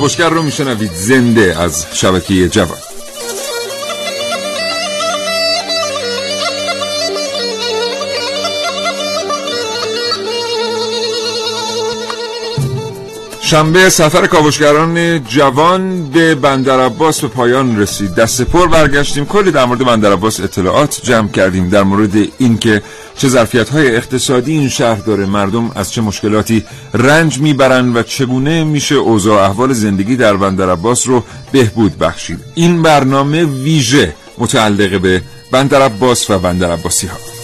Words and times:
کاوشگر 0.00 0.28
رو 0.30 0.42
میشنوید. 0.42 0.90
زنده 0.92 1.56
از 1.58 1.86
شبکه 1.92 2.48
جوان. 2.48 2.89
شنبه 13.50 13.88
سفر 13.88 14.26
کاوشگران 14.26 15.24
جوان 15.24 16.10
به 16.10 16.34
بندر 16.34 16.80
عباس 16.80 17.20
به 17.20 17.28
پایان 17.28 17.78
رسید. 17.78 18.14
دست 18.14 18.42
پر 18.42 18.68
برگشتیم. 18.68 19.26
کلی 19.26 19.50
در 19.50 19.64
مورد 19.64 19.84
بندر 19.84 20.12
عباس 20.12 20.40
اطلاعات 20.40 21.00
جمع 21.02 21.28
کردیم. 21.28 21.68
در 21.68 21.82
مورد 21.82 22.12
اینکه 22.38 22.82
چه 23.16 23.28
ظرفیت 23.28 23.68
های 23.68 23.96
اقتصادی 23.96 24.52
این 24.52 24.68
شهر 24.68 24.98
داره 24.98 25.26
مردم 25.26 25.70
از 25.74 25.92
چه 25.92 26.00
مشکلاتی 26.00 26.64
رنج 26.94 27.38
می‌برن 27.38 27.96
و 27.96 28.02
چگونه 28.02 28.64
میشه 28.64 28.94
اوضاع 28.94 29.42
احوال 29.42 29.72
زندگی 29.72 30.16
در 30.16 30.36
بندر 30.36 30.70
عباس 30.70 31.06
رو 31.06 31.24
بهبود 31.52 31.98
بخشید. 31.98 32.38
این 32.54 32.82
برنامه 32.82 33.44
ویژه 33.44 34.14
متعلق 34.38 35.00
به 35.00 35.22
بندر 35.52 35.82
عباس 35.82 36.30
و 36.30 36.38
بندر 36.38 36.72
عباسی 36.72 37.06
ها. 37.06 37.39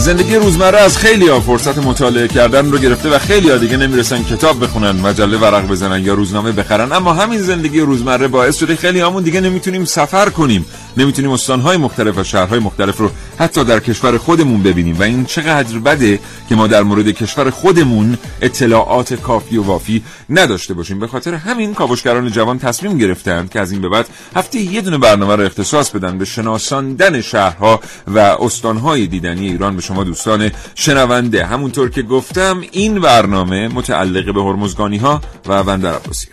زندگی 0.00 0.36
روزمره 0.36 0.78
از 0.78 0.98
خیلی 0.98 1.28
ها 1.28 1.40
فرصت 1.40 1.78
مطالعه 1.78 2.28
کردن 2.28 2.70
رو 2.70 2.78
گرفته 2.78 3.10
و 3.10 3.18
خیلی 3.18 3.50
ها 3.50 3.56
دیگه 3.56 3.76
نمی‌رسن 3.76 4.22
کتاب 4.22 4.64
بخونن 4.64 4.90
مجله 4.90 5.38
ورق 5.38 5.66
بزنن 5.66 6.04
یا 6.04 6.14
روزنامه 6.14 6.52
بخرن. 6.52 6.92
اما 6.92 7.12
همین 7.12 7.38
زندگی 7.38 7.80
روزمره 7.80 8.28
باعث 8.28 8.56
شده 8.58 8.76
خیلی 8.76 9.00
همون 9.00 9.22
دیگه 9.22 9.40
نمی‌تونیم 9.40 9.84
سفر 9.84 10.28
کنیم. 10.28 10.66
نمی‌تونیم 10.96 11.30
استانهای 11.30 11.76
مختلف 11.76 12.18
و 12.18 12.24
شهرهای 12.24 12.58
مختلف 12.58 12.98
رو 12.98 13.10
حتی 13.38 13.64
در 13.64 13.80
کشور 13.80 14.18
خودمون 14.18 14.62
ببینیم. 14.62 14.96
و 14.98 15.02
این 15.02 15.24
چقدر 15.24 15.78
بده 15.78 16.18
که 16.48 16.54
ما 16.54 16.66
در 16.66 16.82
مورد 16.82 17.10
کشور 17.10 17.50
خودمون 17.50 18.18
اطلاعات 18.42 19.14
کافی 19.14 19.56
و 19.56 19.62
وافی 19.62 20.02
نداشته 20.30 20.74
باشیم. 20.74 20.98
به 20.98 21.06
خاطر 21.06 21.34
همین 21.34 21.74
کاوشگران 21.74 22.30
جوان 22.30 22.58
تصمیم 22.58 22.98
گرفتند 22.98 23.50
که 23.50 23.60
از 23.60 23.72
این 23.72 23.80
به 23.80 23.88
بعد 23.88 24.08
هفته 24.36 24.58
یه 24.60 24.80
دونه 24.80 24.98
برنامه 24.98 25.36
رو 25.36 25.44
اختصاص 25.44 25.90
بدن 25.90 26.18
به 26.18 26.24
شناساندن 26.24 27.20
شهرها 27.20 27.80
و 28.14 28.18
استانهای 28.18 29.06
دیدنی 29.06 29.48
ایران. 29.48 29.76
به 29.76 29.82
شما 29.90 30.04
دوستان 30.04 30.50
شنونده. 30.74 31.46
همونطور 31.46 31.90
که 31.90 32.02
گفتم 32.02 32.62
این 32.72 33.00
برنامه 33.00 33.68
متعلق 33.68 34.34
به 34.34 34.42
هرمزگانی 34.42 34.98
ها 34.98 35.20
و 35.46 35.64
بندر 35.64 35.94
عباسی 35.94 36.26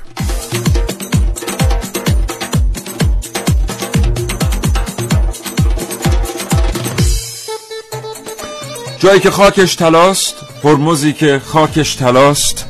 جایی 9.00 9.20
که 9.20 9.32
خاکش 9.32 9.76
تلاست 9.76 10.36
هرمزی 10.64 11.14
که 11.14 11.42
خاکش 11.46 11.96
تلاست 11.96 12.66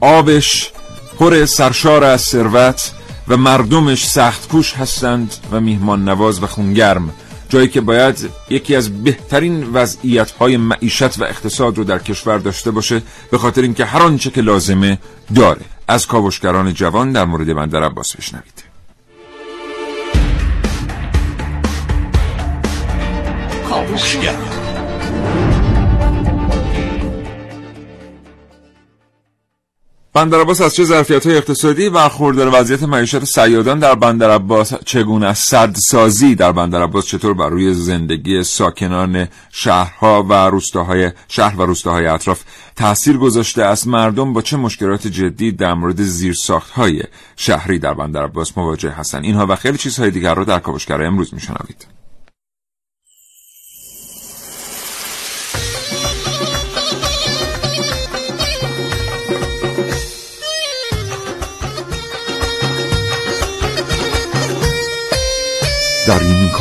آبش 0.00 0.72
پر 1.18 1.44
سرشار 1.46 2.04
از 2.04 2.20
ثروت 2.20 2.92
و 3.28 3.36
مردمش 3.36 4.06
سخت 4.06 4.48
کوش 4.48 4.74
هستند 4.74 5.34
و 5.52 5.60
میهمان 5.60 6.08
نواز 6.08 6.42
و 6.42 6.46
خونگرم. 6.46 7.10
جایی 7.50 7.68
که 7.68 7.80
باید 7.80 8.30
یکی 8.50 8.76
از 8.76 9.04
بهترین 9.04 9.70
وضعیت 9.72 10.30
های 10.30 10.56
معیشت 10.56 11.18
و 11.18 11.24
اقتصاد 11.24 11.78
رو 11.78 11.84
در 11.84 11.98
کشور 11.98 12.38
داشته 12.38 12.70
باشه 12.70 13.02
به 13.30 13.38
خاطر 13.38 13.62
اینکه 13.62 13.84
هر 13.84 14.02
آنچه 14.02 14.30
که 14.30 14.40
لازمه 14.40 14.98
داره. 15.34 15.60
از 15.88 16.06
کاوشگران 16.06 16.74
جوان 16.74 17.12
در 17.12 17.24
مورد 17.24 17.54
بندر 17.54 17.82
عباس 17.82 18.16
بشنوید. 18.16 18.64
کاوشگر. 23.68 24.36
بندر 30.12 30.40
عباس 30.40 30.60
از 30.60 30.74
چه 30.74 30.84
ظرفیت 30.84 31.26
های 31.26 31.36
اقتصادی 31.36 31.90
برخوردار 31.90 32.50
وضعیت 32.52 32.82
معیشت 32.82 33.24
سیادان 33.24 33.78
در 33.78 33.94
بندر 33.94 34.30
عباس 34.30 34.74
چگونه 34.84 35.26
است؟ 35.26 35.76
سازی 35.76 36.34
در 36.34 36.52
بندر 36.52 36.82
عباس 36.82 37.06
چطور 37.06 37.34
بر 37.34 37.48
روی 37.48 37.74
زندگی 37.74 38.42
ساکنان 38.42 39.28
شهرها 39.50 40.22
و 40.22 40.32
روستاهای 40.32 41.12
شهر 41.28 41.60
و 41.60 41.62
روستاهای 41.62 42.06
اطراف 42.06 42.42
تاثیر 42.76 43.16
گذاشته 43.16 43.62
است؟ 43.62 43.86
مردم 43.86 44.32
با 44.32 44.42
چه 44.42 44.56
مشکلات 44.56 45.06
جدی 45.06 45.52
در 45.52 45.74
مورد 45.74 46.02
زیرساخت 46.02 46.70
های 46.70 47.02
شهری 47.36 47.78
در 47.78 47.94
بندر 47.94 48.24
عباس 48.24 48.58
مواجه 48.58 48.90
هستند؟ 48.90 49.24
اینها 49.24 49.46
و 49.46 49.56
خیلی 49.56 49.78
چیزهای 49.78 50.10
دیگر 50.10 50.34
رو 50.34 50.44
در 50.44 50.58
کاوشگر 50.58 51.02
امروز 51.02 51.34
میشنوید. 51.34 51.99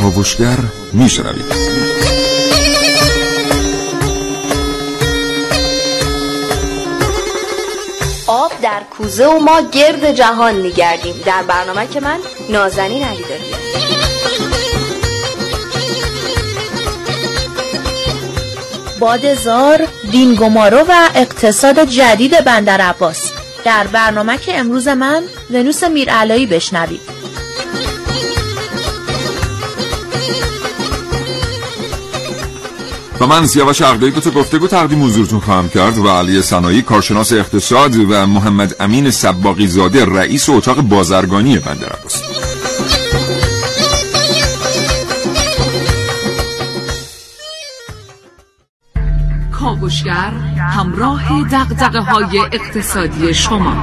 کاوشگر 0.01 0.57
میشنوید. 0.93 1.45
آب 8.27 8.51
در 8.61 8.81
کوزه 8.97 9.27
و 9.27 9.39
ما 9.39 9.61
گرد 9.61 10.11
جهان 10.11 10.55
میگردیم. 10.55 11.15
در 11.25 11.43
برنامه 11.43 11.87
که 11.87 11.99
من 11.99 12.19
نازنین 12.49 13.03
علی 13.03 13.23
داریم 13.23 13.45
بادزار، 18.99 19.87
دینگمارو 20.11 20.77
و 20.77 21.09
اقتصاد 21.15 21.79
جدید 21.79 22.45
بندر 22.45 22.81
عباس. 22.81 23.31
در 23.65 23.87
برنامه 23.87 24.37
که 24.37 24.59
امروز 24.59 24.87
من 24.87 25.23
ونوس 25.49 25.83
میرعلایی 25.83 26.45
بشنوید. 26.45 27.18
و 33.21 33.27
من 33.27 33.45
سیاوش 33.45 33.81
عقدایی 33.81 34.11
دو 34.11 34.21
تا 34.21 34.29
گفتگو 34.29 34.67
تقدیم 34.67 35.03
حضورتون 35.03 35.39
خواهم 35.39 35.69
کرد 35.69 35.97
و 35.97 36.09
علی 36.09 36.41
سنایی 36.41 36.81
کارشناس 36.81 37.33
اقتصاد 37.33 37.95
و 37.95 38.25
محمد 38.27 38.75
امین 38.79 39.11
سباقی 39.11 39.67
زاده 39.67 40.05
رئیس 40.05 40.49
اتاق 40.49 40.81
بازرگانی 40.81 41.57
بندر 41.57 41.89
عباس 41.89 42.23
کاوشگر 49.51 50.31
همراه 50.57 51.43
دقدقه 51.51 51.99
های 51.99 52.39
اقتصادی 52.39 53.33
شما. 53.33 53.73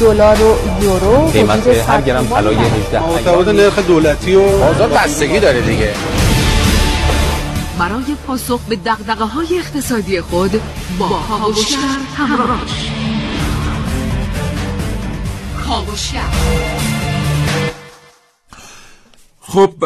دلار 0.00 0.38
و 0.42 0.58
یورو. 0.82 1.26
قیمت 1.26 1.66
هر 1.66 2.00
گرم 2.00 2.26
طلای 2.26 2.56
18 2.56 3.00
متفاوت 3.00 3.48
نرخ 3.48 3.78
دولتی 3.78 4.34
و 4.34 4.58
بازار 4.58 4.88
بستگی 4.88 5.40
داره 5.40 5.60
دیگه. 5.60 5.94
برای 7.80 8.16
پاسخ 8.26 8.60
به 8.68 8.76
دقدقه 8.76 9.24
های 9.24 9.58
اقتصادی 9.58 10.20
خود 10.20 10.50
با 10.98 11.08
کاوشگر 11.08 11.78
همراه 12.16 12.60
خب 19.40 19.84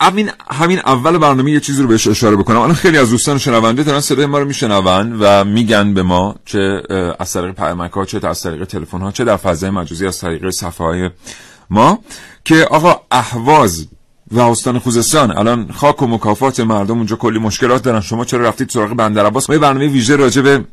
همین 0.00 0.30
همین 0.50 0.78
اول 0.78 1.18
برنامه 1.18 1.50
یه 1.50 1.60
چیزی 1.60 1.82
رو 1.82 1.88
بهش 1.88 2.08
اشاره 2.08 2.36
بکنم. 2.36 2.56
الان 2.56 2.74
خیلی 2.74 2.98
از 2.98 3.10
دوستان 3.10 3.38
شنونده 3.38 3.82
دارن 3.82 4.00
صدای 4.00 4.26
ما 4.26 4.38
رو 4.38 4.44
میشنون 4.44 5.12
و 5.20 5.44
میگن 5.44 5.94
به 5.94 6.02
ما 6.02 6.34
چه 6.44 6.82
از 7.18 7.32
طریق 7.32 7.54
پیامک 7.54 7.92
ها 7.92 8.04
چه 8.04 8.28
از 8.28 8.42
طریق 8.42 8.64
تلفن 8.64 9.00
ها 9.00 9.12
چه 9.12 9.24
در 9.24 9.36
فضای 9.36 9.70
مجازی 9.70 10.06
از 10.06 10.20
طریق 10.20 10.50
صفحه 10.50 11.12
ما 11.70 11.98
که 12.44 12.64
آقا 12.64 13.00
اهواز 13.10 13.86
و 14.30 14.40
استان 14.40 14.78
خوزستان. 14.78 15.38
الان 15.38 15.72
خاک 15.72 16.02
و 16.02 16.06
مکافات 16.06 16.60
مردم 16.60 16.96
اونجا 16.96 17.16
کلی 17.16 17.38
مشکلات 17.38 17.82
دارن. 17.82 18.00
شما 18.00 18.24
چرا 18.24 18.48
رفتید 18.48 18.70
سراغ 18.70 18.90
بندر 18.90 19.26
عباس؟ 19.26 19.50
ما 19.50 19.58
برنامه 19.58 19.88
ویژه 19.88 20.16
راجع 20.16 20.42
به 20.42 20.64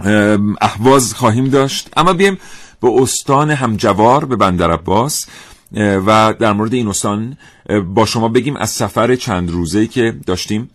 ام، 0.00 0.56
اهواز 0.60 1.14
خواهیم 1.14 1.48
داشت. 1.48 1.88
اما 1.96 2.12
بیم 2.12 2.38
به 2.82 2.88
استان 3.02 3.50
همجوار 3.50 4.24
به 4.24 4.36
بندر 4.36 4.70
عباس. 4.70 5.26
و 5.74 6.34
در 6.40 6.52
مورد 6.52 6.74
این 6.74 6.88
استان 6.88 7.36
با 7.94 8.06
شما 8.06 8.28
بگیم 8.28 8.56
از 8.56 8.70
سفر 8.70 9.16
چند 9.16 9.50
روزه‌ای 9.50 9.86
که 9.86 10.14
داشتیم. 10.26 10.70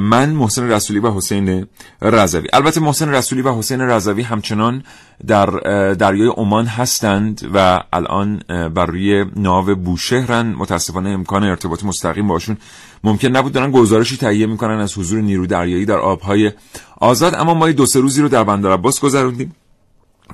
من 0.00 0.30
محسن 0.30 0.70
رسولی 0.70 0.98
و 0.98 1.10
حسین 1.10 1.66
رضوی. 2.02 2.48
البته 2.52 2.80
محسن 2.80 3.08
رسولی 3.08 3.42
و 3.42 3.52
حسین 3.52 3.80
رضوی 3.80 4.22
همچنان 4.22 4.82
در 5.26 5.46
دریای 5.94 6.28
عمان 6.36 6.66
هستند 6.66 7.50
و 7.54 7.82
الان 7.92 8.42
بر 8.48 8.86
روی 8.86 9.24
ناو 9.36 9.74
بوشهرن. 9.74 10.46
متاسفانه 10.46 11.10
امکان 11.10 11.44
ارتباط 11.44 11.84
مستقیم 11.84 12.28
باشون 12.28 12.56
ممکن 13.04 13.28
نبود. 13.28 13.52
دارن 13.52 13.70
گزارشی 13.70 14.16
تهیه 14.16 14.46
می‌کنن 14.46 14.80
از 14.80 14.98
حضور 14.98 15.20
نیرو 15.20 15.46
دریایی 15.46 15.84
در 15.84 15.98
آبهای 15.98 16.52
آزاد. 16.96 17.34
اما 17.34 17.54
ما 17.54 17.72
دو 17.72 17.86
سه 17.86 18.00
روزی 18.00 18.22
رو 18.22 18.28
در 18.28 18.44
بندر 18.44 18.72
عباس 18.72 19.00
گذروندیم. 19.00 19.54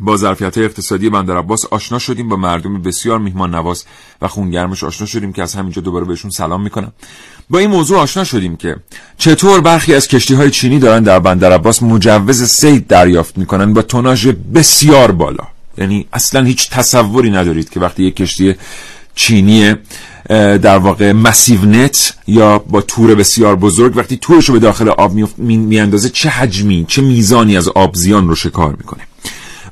با 0.01 0.17
ظرفیت 0.17 0.59
اقتصادی 0.59 1.11
بندر 1.11 1.37
عباس 1.37 1.65
آشنا 1.65 1.99
شدیم 1.99 2.29
با 2.29 2.37
مردم 2.37 2.83
بسیار 2.83 3.19
میهمان 3.19 3.55
نواز 3.55 3.85
و 4.23 4.29
خونگرمش 4.29 4.85
آشنا 4.85 5.07
شدیم 5.07 5.33
که 5.33 5.43
از 5.43 5.55
همینجا 5.55 5.83
دوباره 5.83 6.05
بهشون 6.05 6.31
سلام 6.31 6.63
می‌کنم. 6.63 6.93
با 7.51 7.59
این 7.59 7.71
موضوع 7.71 7.99
آشنا 7.99 8.25
شدیم 8.25 8.57
که 8.57 8.77
چطور 9.19 9.61
برخی 9.61 9.95
از 9.95 10.09
کشتی 10.09 10.35
های 10.35 10.51
چینی 10.51 10.79
دارن 10.79 11.03
در 11.03 11.19
بندر 11.19 11.53
عباس 11.53 11.83
مجوز 11.83 12.43
صید 12.43 12.87
دریافت 12.87 13.39
می‌کنن 13.39 13.73
با 13.73 13.83
توناژ 13.83 14.27
بسیار 14.55 15.13
بالا. 15.13 15.45
یعنی 15.79 16.07
اصلا 16.13 16.45
هیچ 16.45 16.71
تصوری 16.71 17.31
ندارید 17.31 17.71
که 17.71 17.81
وقتی 17.81 18.05
یک 18.05 18.17
کشتی 18.17 18.55
چینی 19.15 19.75
در 20.29 20.79
واقع 20.79 21.13
مسیو 21.13 21.65
نت 21.65 22.15
یا 22.27 22.59
با 22.59 22.81
تور 22.81 23.15
بسیار 23.15 23.57
بزرگ 23.57 23.97
وقتی 23.97 24.17
تورش 24.17 24.49
رو 24.49 24.55
به 24.55 24.61
داخل 24.61 24.89
آب 24.89 25.13
میاندازه 25.39 26.09
چه 26.09 26.29
حجمی 26.29 26.85
چه 26.89 27.03
میزانی 27.03 27.57
از 27.57 27.69
آب 27.69 27.95
زیان 27.95 28.29
رو 28.29 28.35
شکار 28.35 28.77
می‌کنه. 28.79 29.03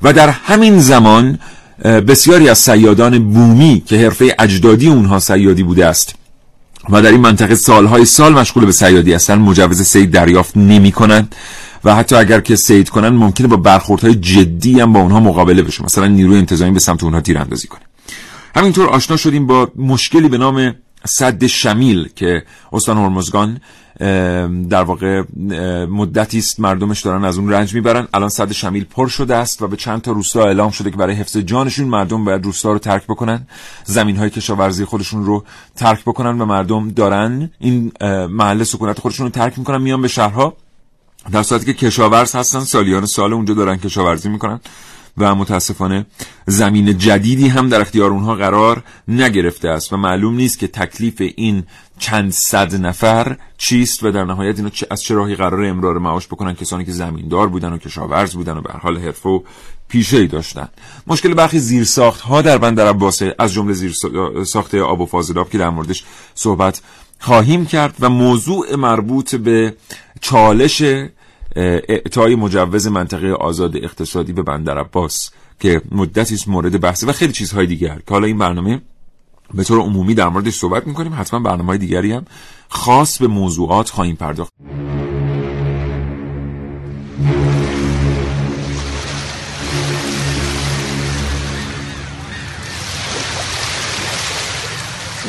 و 0.01 0.13
در 0.13 0.29
همین 0.29 0.79
زمان 0.79 1.39
بسیاری 1.83 2.49
از 2.49 2.59
سیادان 2.59 3.31
بومی 3.33 3.83
که 3.85 3.97
حرفه 3.97 4.35
اجدادی 4.39 4.87
اونها 4.87 5.19
سیادی 5.19 5.63
بوده 5.63 5.85
است 5.85 6.15
و 6.89 7.01
در 7.01 7.11
این 7.11 7.21
منطقه 7.21 7.55
سالهای 7.55 8.05
سال 8.05 8.33
مشغول 8.33 8.65
به 8.65 8.71
سیادی 8.71 9.13
هستن 9.13 9.35
مجوز 9.35 9.81
صید 9.81 10.11
دریافت 10.11 10.57
نمی 10.57 10.91
کنند 10.91 11.35
و 11.83 11.95
حتی 11.95 12.15
اگر 12.15 12.39
که 12.39 12.55
صید 12.55 12.89
کنن 12.89 13.09
ممکنه 13.09 13.47
با 13.47 13.57
برخوردهای 13.57 14.15
جدی 14.15 14.79
هم 14.79 14.93
با 14.93 14.99
اونها 14.99 15.19
مقابله 15.19 15.61
بشه. 15.61 15.83
مثلا 15.83 16.07
نیروی 16.07 16.37
انتظامی 16.37 16.71
به 16.71 16.79
سمت 16.79 17.03
اونها 17.03 17.21
تیراندازی 17.21 17.67
کنه. 17.67 17.81
همینطور 18.55 18.89
آشنا 18.89 19.17
شدیم 19.17 19.47
با 19.47 19.71
مشکلی 19.75 20.29
به 20.29 20.37
نام 20.37 20.75
صد 21.05 21.45
شمیل 21.45 22.09
که 22.15 22.43
استان 22.73 22.97
هرمزگان 22.97 23.61
در 24.69 24.83
واقع 24.83 25.23
مدتی 25.85 26.37
است 26.37 26.59
مردمش 26.59 27.01
دارن 27.01 27.25
از 27.25 27.37
اون 27.37 27.49
رنج 27.49 27.73
می‌برن. 27.73 28.07
الان 28.13 28.29
صد 28.29 28.51
شمیل 28.51 28.83
پر 28.83 29.07
شده 29.07 29.35
است 29.35 29.61
و 29.61 29.67
به 29.67 29.75
چند 29.75 30.01
تا 30.01 30.11
روستا 30.11 30.43
اعلام 30.43 30.71
شده 30.71 30.91
که 30.91 30.97
برای 30.97 31.15
حفظ 31.15 31.37
جانشون 31.37 31.87
مردم 31.87 32.25
باید 32.25 32.45
روستا 32.45 32.71
رو 32.71 32.79
ترک 32.79 33.03
بکنن. 33.03 33.47
زمین 33.83 34.17
های 34.17 34.29
کشاورزی 34.29 34.85
خودشون 34.85 35.25
رو 35.25 35.43
ترک 35.75 36.01
بکنن 36.01 36.41
و 36.41 36.45
مردم 36.45 36.89
دارن 36.89 37.51
این 37.59 37.91
محل 38.29 38.63
سکونت 38.63 38.99
خودشون 38.99 39.25
رو 39.25 39.31
ترک 39.31 39.59
می‌کنن 39.59 39.81
میان 39.81 40.01
به 40.01 40.07
شهرها. 40.07 40.53
در 41.31 41.43
صورتی 41.43 41.65
که 41.65 41.73
کشاورز 41.73 42.35
هستن 42.35 42.59
سالیان 42.59 43.05
سال 43.05 43.33
اونجا 43.33 43.53
دارن 43.53 43.77
کشاورزی 43.77 44.29
می‌کنن. 44.29 44.59
و 45.17 45.35
متاسفانه 45.35 46.05
زمین 46.47 46.97
جدیدی 46.97 47.47
هم 47.47 47.69
در 47.69 47.81
اختیار 47.81 48.11
اونها 48.11 48.35
قرار 48.35 48.83
نگرفته 49.07 49.69
است 49.69 49.93
و 49.93 49.97
معلوم 49.97 50.35
نیست 50.35 50.59
که 50.59 50.67
تکلیف 50.67 51.21
این 51.35 51.63
چند 51.99 52.31
صد 52.31 52.75
نفر 52.75 53.37
چیست 53.57 54.03
و 54.03 54.11
در 54.11 54.23
نهایت 54.23 54.57
اینا 54.57 54.69
از 54.89 55.01
چه 55.01 55.13
راهی 55.13 55.35
قرار 55.35 55.65
امرار 55.65 55.97
معاش 55.97 56.27
بکنن 56.27 56.53
کسانی 56.53 56.85
که 56.85 56.91
زمیندار 56.91 57.47
بودن 57.47 57.73
و 57.73 57.77
کشاورز 57.77 58.35
بودن 58.35 58.57
و 58.57 58.61
به 58.61 58.73
حال 58.73 58.97
حرفه 58.97 59.29
و 59.29 59.39
پیشه 59.87 60.17
ای 60.17 60.27
داشتن. 60.27 60.69
مشکل 61.07 61.33
برخی 61.33 61.59
زیرساخت 61.59 62.21
ها 62.21 62.41
در 62.41 62.57
بندر 62.57 62.87
عباسه 62.87 63.35
از 63.39 63.53
جمله 63.53 63.73
زیر 63.73 63.93
ساخت 64.45 64.75
آب 64.75 65.01
و 65.01 65.05
فاضلاب 65.05 65.49
که 65.49 65.57
در 65.57 65.69
موردش 65.69 66.03
صحبت 66.35 66.81
خواهیم 67.19 67.65
کرد 67.65 67.95
و 67.99 68.09
موضوع 68.09 68.75
مربوط 68.75 69.35
به 69.35 69.75
چالش 70.21 70.83
اعطای 71.55 72.35
مجوز 72.35 72.87
منطقه 72.87 73.31
آزاد 73.31 73.77
اقتصادی 73.77 74.33
به 74.33 74.43
بندر 74.43 74.77
عباس 74.77 75.31
که 75.59 75.81
مدتی 75.91 76.35
است 76.35 76.47
مورد 76.47 76.81
بحثه 76.81 77.07
و 77.07 77.11
خیلی 77.11 77.33
چیزهای 77.33 77.65
دیگر. 77.65 77.95
که 77.95 78.13
حالا 78.13 78.27
این 78.27 78.37
برنامه 78.37 78.81
به 79.53 79.63
طور 79.63 79.79
عمومی 79.79 80.13
در 80.13 80.29
موردش 80.29 80.55
صحبت 80.55 80.87
می‌کنیم. 80.87 81.13
حتما 81.13 81.39
برنامه 81.39 81.65
های 81.65 81.77
دیگری 81.77 82.11
هم 82.11 82.25
خاص 82.69 83.17
به 83.17 83.27
موضوعات 83.27 83.89
خواهیم 83.89 84.15
پرداخت. 84.15 84.53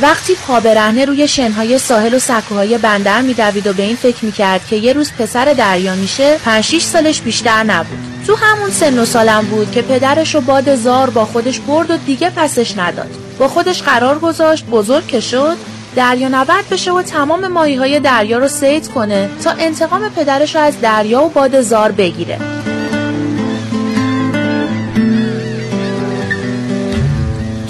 وقتی 0.03 0.35
پا 0.35 0.61
برهنه 0.61 1.05
روی 1.05 1.29
شنهای 1.29 1.79
ساحل 1.79 2.15
و 2.15 2.19
سکوهای 2.19 2.79
بندر 2.79 3.21
میدوید 3.21 3.67
و 3.67 3.73
به 3.73 3.83
این 3.83 3.97
فکر 3.97 4.25
می‌کرد 4.25 4.67
که 4.67 4.77
یه 4.77 4.93
روز 4.93 5.13
پسر 5.19 5.45
دریا 5.45 5.95
میشه 5.95 6.39
5 6.45 6.65
6 6.65 6.83
سالش 6.83 7.21
بیشتر 7.21 7.63
نبود. 7.63 7.99
تو 8.27 8.37
همون 8.37 8.71
سن 8.71 8.99
و 8.99 9.05
سالم 9.05 9.45
بود 9.45 9.71
که 9.71 9.83
پدرش 9.83 10.35
رو 10.35 10.41
باد 10.41 10.77
زار 10.77 11.11
با 11.11 11.25
خودش 11.25 11.61
برد 11.61 11.91
و 11.91 11.97
دیگه 11.97 12.31
پسش 12.31 12.79
نداد. 12.79 13.11
با 13.39 13.49
خودش 13.49 13.83
قرار 13.83 14.19
گذاشت 14.19 14.65
بزرگ 14.65 15.07
که 15.07 15.21
شد 15.21 15.57
دریا 15.97 16.29
نورد 16.29 16.69
بشه 16.71 16.93
و 16.93 17.03
تمام 17.03 17.47
ماهی 17.47 17.75
های 17.75 18.01
دریا 18.01 18.39
رو 18.39 18.49
سید 18.49 18.89
کنه 18.89 19.29
تا 19.45 19.51
انتقام 19.51 20.09
پدرش 20.09 20.55
رو 20.55 20.61
از 20.61 20.81
دریا 20.81 21.23
و 21.23 21.29
باد 21.29 21.61
زار 21.61 21.93
بگیره. 21.93 22.56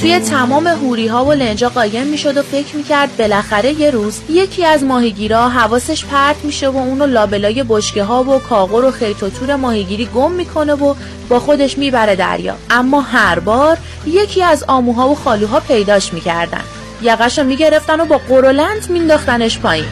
توی 0.01 0.19
تمام 0.19 0.67
هوری 0.67 1.07
ها 1.07 1.25
و 1.25 1.33
لنجا 1.33 1.69
قایم 1.69 2.07
می‌شد 2.07 2.37
و 2.37 2.43
فکر 2.43 2.77
می‌کرد 2.77 3.17
بالاخره 3.17 3.81
یه 3.81 3.91
روز 3.91 4.21
یکی 4.31 4.65
از 4.65 4.85
ماهیگیرا 4.85 5.49
حواسش 5.49 6.05
پرت 6.05 6.45
میشه 6.45 6.69
و 6.69 6.77
اونو 6.77 7.07
لابلای 7.07 7.65
بشکه 7.69 8.03
ها 8.03 8.25
و 8.25 8.39
کاغور 8.39 8.85
و 8.85 8.91
خیط 8.91 9.23
و 9.23 9.31
تور 9.31 9.57
ماهیگیری 9.57 10.09
گم 10.15 10.33
می‌کنه 10.33 10.75
و 10.75 10.95
با 11.29 11.41
خودش 11.41 11.79
می‌بره 11.79 12.17
دریا. 12.17 12.55
اما 12.71 13.01
هر 13.01 13.39
بار 13.39 13.79
یکی 14.07 14.43
از 14.43 14.65
آموها 14.69 15.09
و 15.09 15.15
خالوها 15.15 15.61
پیداش 15.61 16.13
می‌کردن. 16.13 16.65
یقش 17.03 17.39
می‌گرفتن 17.39 18.01
و 18.01 18.05
با 18.05 18.19
قرولند 18.19 18.91
مینداختنش 18.91 19.59
پایین. 19.59 19.89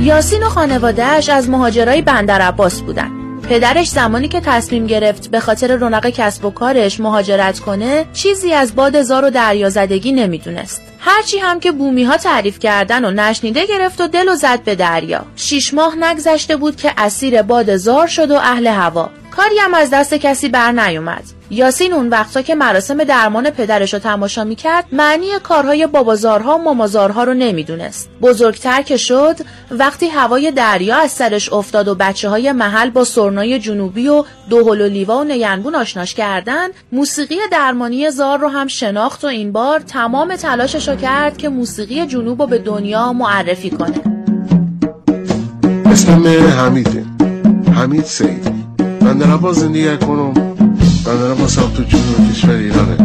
یاسین 0.00 0.42
و 0.42 0.48
خانوادهش 0.48 1.28
از 1.28 1.50
مهاجرای 1.50 2.02
بندر 2.02 2.40
عباس 2.40 2.80
بودن. 2.80 3.23
پدرش 3.48 3.88
زمانی 3.88 4.28
که 4.28 4.40
تصمیم 4.40 4.86
گرفت 4.86 5.30
به 5.30 5.40
خاطر 5.40 5.76
رونق 5.76 6.08
کسب 6.08 6.44
و 6.44 6.50
کارش 6.50 7.00
مهاجرت 7.00 7.58
کنه 7.58 8.04
چیزی 8.12 8.52
از 8.52 8.76
باد 8.76 9.02
زار 9.02 9.24
و 9.24 9.30
دریازدگی 9.30 10.12
نمی‌دونست. 10.12 10.82
هرچی 10.98 11.38
هم 11.38 11.60
که 11.60 11.72
بومی 11.72 12.04
ها 12.04 12.16
تعریف 12.16 12.58
کردن 12.58 13.04
و 13.04 13.10
نشنیده 13.10 13.66
گرفت 13.66 14.00
و 14.00 14.06
دل 14.06 14.28
و 14.28 14.34
زد 14.34 14.62
به 14.64 14.74
دریا. 14.74 15.24
شیش 15.36 15.74
ماه 15.74 15.96
نگذشته 15.96 16.56
بود 16.56 16.76
که 16.76 16.92
اسیر 16.98 17.42
باد 17.42 17.76
زار 17.76 18.06
شد 18.06 18.30
و 18.30 18.34
اهل 18.34 18.66
هوا. 18.66 19.10
کاری 19.30 19.58
هم 19.58 19.74
از 19.74 19.90
دست 19.90 20.14
کسی 20.14 20.48
بر 20.48 20.72
نیومد 20.72 21.24
یاسین 21.50 21.92
اون 21.92 22.08
وقتا 22.08 22.42
که 22.42 22.54
مراسم 22.54 23.04
درمان 23.04 23.50
پدرش 23.50 23.94
رو 23.94 24.00
تماشا 24.00 24.44
می‌کرد 24.44 24.84
معنی 24.92 25.26
کارهای 25.42 25.86
بابازارها 25.86 26.58
و 26.58 26.62
مامازارها 26.62 27.24
رو 27.24 27.34
نمی‌دونست. 27.34 28.08
بزرگتر 28.22 28.82
که 28.82 28.96
شد 28.96 29.36
وقتی 29.70 30.08
هوای 30.08 30.50
دریا 30.50 30.96
از 30.96 31.10
سرش 31.10 31.52
افتاد 31.52 31.88
و 31.88 31.94
بچه 31.94 32.28
های 32.28 32.52
محل 32.52 32.90
با 32.90 33.04
سرنای 33.04 33.58
جنوبی 33.58 34.08
و 34.08 34.24
دوهل 34.50 34.80
و 34.80 34.86
لیوا 34.86 35.18
و 35.18 35.24
نینبون 35.24 35.74
آشناش 35.74 36.14
کردن 36.14 36.68
موسیقی 36.92 37.36
درمانی 37.52 38.10
زار 38.10 38.38
رو 38.38 38.48
هم 38.48 38.66
شناخت 38.66 39.24
و 39.24 39.26
این 39.26 39.52
بار 39.52 39.80
تمام 39.80 40.36
تلاشش 40.36 40.88
رو 40.88 40.96
کرد 40.96 41.36
که 41.36 41.48
موسیقی 41.48 42.06
جنوب 42.06 42.42
رو 42.42 42.46
به 42.46 42.58
دنیا 42.58 43.12
معرفی 43.12 43.70
کنه. 43.70 44.00
اسمم 45.86 46.26
حمیده 46.26 47.04
حمید 47.74 48.04
سید. 48.04 48.54
من 49.00 49.18
در 49.18 49.52
زندگی 49.52 49.96
کنم 49.96 50.43
در 51.04 51.30
عباس 51.30 51.58
هم 51.58 51.70
تو 51.76 51.82
جنوب 51.82 52.32
کشور 52.32 52.54
ایرانه. 52.54 52.96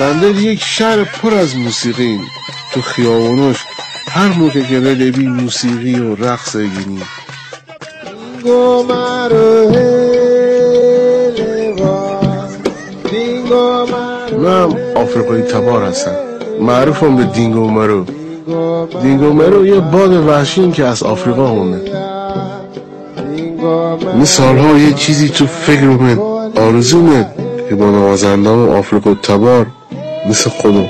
بندر 0.00 0.40
یک 0.40 0.62
شهر 0.62 1.04
پر 1.04 1.34
از 1.34 1.56
موسیقی 1.56 2.18
تو 2.72 2.82
خیابوناش 2.82 3.56
هر 4.08 4.28
موقع 4.28 4.62
که 4.62 4.80
بی 5.10 5.26
موسیقی 5.26 5.98
و 5.98 6.14
رقص 6.14 6.56
مرو 6.56 6.98
من 14.38 14.76
آفریقایی 14.96 15.42
تبار 15.42 15.84
هستم. 15.84 16.16
معروفم 16.60 17.16
به 17.16 17.24
دینگو 17.24 17.70
مرو. 17.70 18.04
دینگو 19.02 19.32
مرو 19.32 19.66
یه 19.66 19.80
باد 19.80 20.12
وحشی 20.12 20.70
که 20.70 20.84
از 20.84 21.02
آفریقا 21.02 21.54
مونده. 21.54 21.99
این 23.62 24.24
سالها 24.24 24.78
یه 24.78 24.92
چیزی 24.92 25.28
تو 25.28 25.46
فکرمه 25.46 26.18
آرزومه 26.56 27.26
که 27.68 27.74
با 27.74 27.90
نوازندام 27.90 28.68
آفریقا 28.68 29.14
تبار 29.14 29.66
مثل 30.28 30.50
خودم 30.50 30.88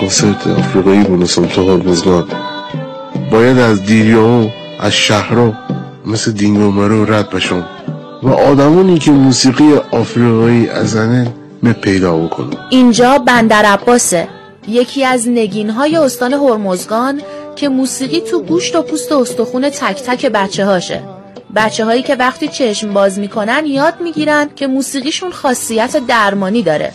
کنسرت 0.00 0.46
آفریقایی 0.46 1.02
بونستم 1.02 1.46
تو 1.46 1.62
هرمزگان 1.62 2.24
باید 3.30 3.58
از 3.58 3.82
دیریاهو 3.82 4.48
از 4.80 4.92
شهرها 4.92 5.52
مثل 6.06 6.32
دینگومرو 6.32 7.12
رد 7.12 7.30
بشم 7.30 7.66
و 8.22 8.28
آدمانی 8.28 8.98
که 8.98 9.10
موسیقی 9.10 9.74
آفریقایی 9.90 10.68
ازنن 10.68 11.26
می 11.62 11.72
پیدا 11.72 12.16
بکنم. 12.16 12.56
اینجا 12.70 13.18
بندر 13.18 13.64
عباسه 13.64 14.28
یکی 14.68 15.04
از 15.04 15.28
نگین 15.28 15.70
های 15.70 15.96
استان 15.96 16.32
هرمزگان 16.32 17.20
که 17.56 17.68
موسیقی 17.68 18.20
تو 18.20 18.42
گوشت 18.42 18.76
و 18.76 18.82
پوست 18.82 19.12
و 19.12 19.18
استخون 19.18 19.70
تک 19.70 20.02
تک 20.02 20.26
بچه 20.26 20.64
هاشه 20.64 21.02
بچه 21.56 21.84
هایی 21.84 22.02
که 22.02 22.14
وقتی 22.14 22.48
چشم 22.48 22.92
باز 22.92 23.18
می‌کنن 23.18 23.66
یاد 23.66 24.00
می‌گیرن 24.00 24.50
که 24.56 24.66
موسیقیشون 24.66 25.32
خاصیت 25.32 25.96
درمانی 25.96 26.62
داره. 26.62 26.92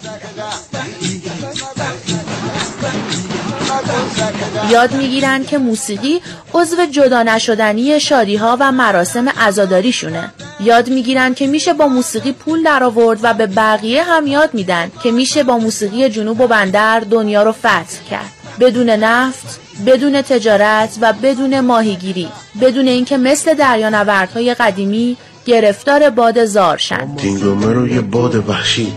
یاد 4.70 4.94
می‌گیرن 4.94 5.46
که 5.46 5.58
موسیقی 5.58 6.22
عضو 6.54 6.86
جدا 6.86 7.24
نشدنی 7.24 8.00
شادی 8.00 8.36
ها 8.36 8.58
و 8.60 8.72
مراسم 8.72 9.30
عزاداریشونه. 9.30 10.32
یاد 10.60 10.90
می‌گیرن 10.90 11.34
که 11.34 11.48
میشه 11.48 11.74
با 11.74 11.88
موسیقی 11.88 12.32
پول 12.32 12.64
در 12.64 12.84
آورد 12.84 13.20
و 13.22 13.34
به 13.34 13.48
بقیه 13.48 14.04
هم 14.04 14.28
یاد 14.28 14.54
میدن 14.54 14.92
که 15.04 15.12
میشه 15.12 15.44
با 15.44 15.58
موسیقی 15.58 16.10
جنوب 16.10 16.42
و 16.42 16.48
بندر 16.48 17.00
دنیا 17.00 17.44
رو 17.44 17.52
فتح 17.52 18.10
کرد. 18.10 18.32
بدون 18.60 18.90
نفت 18.90 19.67
بدون 19.86 20.22
تجارت 20.22 20.98
و 21.02 21.14
بدون 21.24 21.60
ماهیگیری 21.60 22.28
بدون 22.62 22.88
اینکه 22.88 23.18
مثل 23.18 23.54
دریانوردهای 23.54 24.54
قدیمی 24.54 25.18
گرفتار 25.46 26.10
باد 26.10 26.46
زارشن 26.46 27.16
دینگومرو 27.16 27.88
یه 27.88 28.02
باد 28.02 28.50
وحشی. 28.50 28.94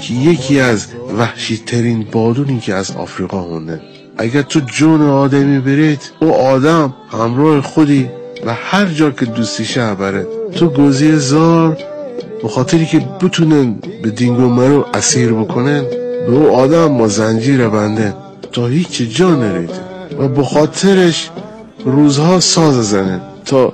که 0.00 0.14
یکی 0.14 0.60
از 0.60 0.86
وحشی 1.18 1.56
ترین 1.66 2.06
بادونی 2.12 2.60
که 2.60 2.74
از 2.74 2.90
آفریقا 2.90 3.40
هونه 3.40 3.80
اگر 4.18 4.42
تو 4.42 4.60
جون 4.60 5.02
آدمی 5.02 5.60
برید 5.60 6.00
او 6.20 6.34
آدم 6.34 6.94
همراه 7.12 7.60
خودی 7.60 8.10
و 8.46 8.54
هر 8.54 8.86
جا 8.86 9.10
که 9.10 9.24
دوستیشه 9.24 9.94
برد 9.94 10.26
تو 10.56 10.68
گوزی 10.68 11.16
زار 11.16 11.78
به 12.42 12.48
خاطری 12.48 12.86
که 12.86 12.98
بتونن 12.98 13.74
به 14.02 14.10
دینگو 14.10 14.48
مرو 14.48 14.86
اسیر 14.94 15.32
بکنن 15.32 15.82
به 16.26 16.32
او 16.32 16.56
آدم 16.56 16.86
ما 16.86 17.08
زنجیر 17.08 17.68
بنده. 17.68 18.14
تا 18.52 18.66
هیچ 18.66 19.02
جا 19.02 19.34
نریده 19.34 19.93
و 20.18 20.28
به 20.28 20.44
خاطرش 20.44 21.30
روزها 21.84 22.40
ساز 22.40 22.90
زنن 22.90 23.20
تا 23.44 23.72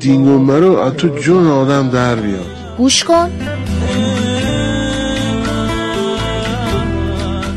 دینگو 0.00 0.38
مرو 0.38 0.76
از 0.76 0.92
تو 0.92 1.08
جون 1.08 1.46
آدم 1.46 1.90
در 1.90 2.14
بیاد. 2.14 2.46
گوش 2.78 3.04
کن. 3.04 3.30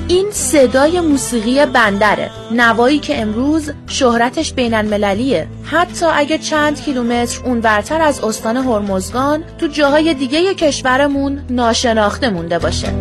این 0.07 0.31
صدای 0.31 1.01
موسیقی 1.01 1.65
بندره. 1.65 2.29
نوایی 2.51 2.99
که 2.99 3.21
امروز 3.21 3.71
شهرتش 3.87 4.53
بین 4.53 4.73
المللیه 4.73 5.47
حتی 5.63 6.05
اگه 6.05 6.37
چند 6.37 6.81
کیلومتر 6.81 7.45
اونورتر 7.45 8.01
از 8.01 8.23
استان 8.23 8.57
هرمزگان 8.57 9.43
تو 9.57 9.67
جاهای 9.67 10.13
دیگه 10.13 10.53
کشورمون 10.53 11.41
ناشناخته 11.49 12.29
مونده 12.29 12.59
باشه. 12.59 12.93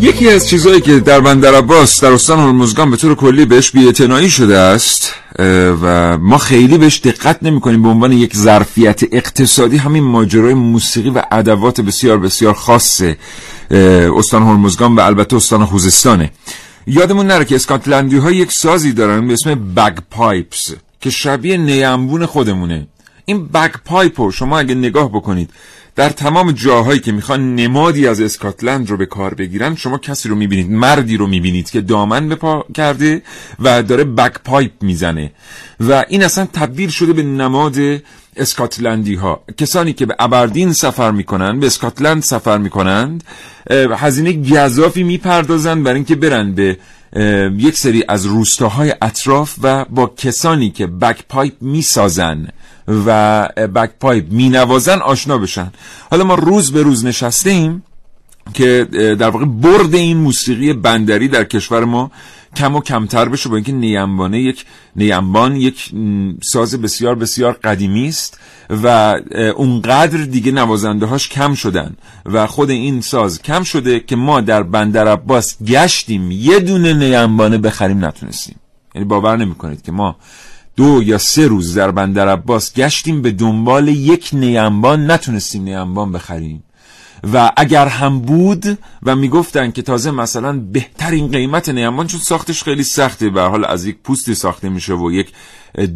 یکی 0.00 0.28
از 0.28 0.48
چیزهایی 0.48 0.80
که 0.80 1.00
در 1.00 1.20
بندر 1.20 1.54
عباس 1.54 2.04
در 2.04 2.12
استان 2.12 2.38
هرمزگان 2.38 2.90
به 2.90 2.96
طور 2.96 3.14
کلی 3.14 3.44
بهش 3.44 3.70
بی‌اعتنایی 3.70 4.30
شده 4.30 4.58
است 4.58 5.14
و 5.82 6.18
ما 6.18 6.38
خیلی 6.38 6.78
بهش 6.78 7.00
دقت 7.04 7.42
نمی 7.42 7.60
کنیم 7.60 7.82
به 7.82 7.88
عنوان 7.88 8.12
یک 8.12 8.36
ظرفیت 8.36 9.00
اقتصادی 9.12 9.76
همین 9.76 10.04
ماجرای 10.04 10.54
موسیقی 10.54 11.10
و 11.10 11.22
ادوات 11.32 11.80
بسیار 11.80 12.18
بسیار 12.18 12.54
خاص 12.54 13.02
استان 13.70 14.42
هرمزگان 14.42 14.96
و 14.96 15.00
البته 15.00 15.36
استان 15.36 15.64
خوزستانه. 15.64 16.30
یادمون 16.86 17.26
نره 17.26 17.44
که 17.44 17.54
اسکاتلندی 17.54 18.16
ها 18.16 18.30
یک 18.30 18.52
سازی 18.52 18.92
دارن 18.92 19.26
به 19.26 19.32
اسم 19.32 19.74
bagpipes 19.74 20.74
که 21.00 21.10
شبیه 21.10 21.56
نی‌انبون 21.56 22.26
خودمونه. 22.26 22.86
این 23.24 23.46
bagpipe 23.46 24.30
شما 24.30 24.58
اگه 24.58 24.74
نگاه 24.74 25.08
بکنید 25.08 25.50
در 25.96 26.08
تمام 26.08 26.52
جاهایی 26.52 27.00
که 27.00 27.12
می‌خوان 27.12 27.54
نمادی 27.54 28.06
از 28.06 28.20
اسکاتلند 28.20 28.90
رو 28.90 28.96
به 28.96 29.06
کار 29.06 29.34
بگیرن 29.34 29.74
شما 29.74 29.98
کسی 29.98 30.28
رو 30.28 30.34
می‌بینید 30.34 30.70
مردی 30.70 31.16
رو 31.16 31.26
می‌بینید 31.26 31.70
که 31.70 31.80
دامن 31.80 32.28
به 32.28 32.34
پا 32.34 32.64
کرده 32.74 33.22
و 33.58 33.82
داره 33.82 34.04
bagpipe 34.04 34.72
می‌زنه. 34.80 35.32
و 35.80 36.04
این 36.08 36.22
اصلا 36.24 36.48
تبدیل 36.52 36.88
شده 36.88 37.12
به 37.12 37.22
نماد 37.22 37.76
اسکاتلندی 38.36 39.14
ها 39.14 39.44
کسانی 39.56 39.92
که 39.92 40.06
به 40.06 40.16
ابردین 40.18 40.72
سفر 40.72 41.10
می‌کنن 41.10 41.60
به 41.60 41.66
اسکاتلند 41.66 42.22
سفر 42.22 42.58
می‌کنند 42.58 43.24
هزینه 43.70 44.32
گزافی 44.32 45.02
می‌پردازند 45.02 45.82
برای 45.82 45.96
اینکه 45.96 46.16
برن 46.16 46.52
به 46.52 46.78
یک 47.58 47.76
سری 47.76 48.04
از 48.08 48.26
روستاهای 48.26 48.94
اطراف 49.02 49.54
و 49.62 49.84
با 49.84 50.06
کسانی 50.06 50.70
که 50.70 50.86
bagpipe 50.86 51.54
می‌سازن 51.60 52.48
و 53.06 53.48
بک 53.74 53.90
پایپ 54.00 54.32
می 54.32 54.48
نوازن 54.48 54.98
آشنا 54.98 55.38
بشن. 55.38 55.72
حالا 56.10 56.24
ما 56.24 56.34
روز 56.34 56.72
به 56.72 56.82
روز 56.82 57.04
نشسته 57.04 57.50
ایم 57.50 57.82
که 58.54 58.84
در 59.18 59.28
واقع 59.28 59.44
برد 59.44 59.94
این 59.94 60.16
موسیقی 60.16 60.72
بندری 60.72 61.28
در 61.28 61.44
کشور 61.44 61.84
ما 61.84 62.10
کم 62.56 62.76
و 62.76 62.80
کمتر 62.80 63.28
بشه 63.28 63.48
با 63.48 63.56
اینکه 63.56 63.72
نیمبانه 63.72 64.40
یک 64.40 64.64
نیمبان 64.96 65.56
یک 65.56 65.90
ساز 66.42 66.74
بسیار 66.74 67.14
بسیار 67.14 67.52
قدیمی 67.52 68.08
است 68.08 68.40
و 68.70 69.14
اونقدر 69.56 70.18
دیگه 70.24 70.52
نوازنده 70.52 71.06
هاش 71.06 71.28
کم 71.28 71.54
شدن 71.54 71.96
و 72.26 72.46
خود 72.46 72.70
این 72.70 73.00
ساز 73.00 73.42
کم 73.42 73.62
شده 73.62 74.00
که 74.00 74.16
ما 74.16 74.40
در 74.40 74.62
بندر 74.62 75.08
عباس 75.08 75.62
گشتیم 75.62 76.30
یه 76.30 76.60
دونه 76.60 76.94
نیمبانه 76.94 77.58
بخریم 77.58 78.04
نتونستیم. 78.04 78.56
یعنی 78.94 79.08
باور 79.08 79.36
نمی 79.36 79.54
کنید 79.54 79.82
که 79.82 79.92
ما 79.92 80.16
دو 80.76 81.02
یا 81.02 81.18
سه 81.18 81.46
روز 81.46 81.74
در 81.74 81.90
بندر 81.90 82.28
عباس 82.28 82.74
گشتیم 82.74 83.22
به 83.22 83.30
دنبال 83.30 83.88
یک 83.88 84.30
نیمبان 84.32 85.10
نتونستیم 85.10 85.62
نیمبان 85.62 86.12
بخریم. 86.12 86.62
و 87.32 87.52
اگر 87.56 87.86
هم 87.86 88.20
بود 88.20 88.78
و 89.02 89.16
می‌گفتن 89.16 89.70
که 89.70 89.82
تازه 89.82 90.10
مثلا 90.10 90.60
بهترین 90.72 91.28
قیمت 91.28 91.68
نیمبان 91.68 92.06
چون 92.06 92.20
ساختش 92.20 92.62
خیلی 92.62 92.82
سخته 92.82 93.30
به 93.30 93.42
حال 93.42 93.64
از 93.64 93.86
یک 93.86 93.96
پوستی 94.04 94.34
ساخته 94.34 94.68
میشه 94.68 94.94
و 94.94 95.12
یک 95.12 95.32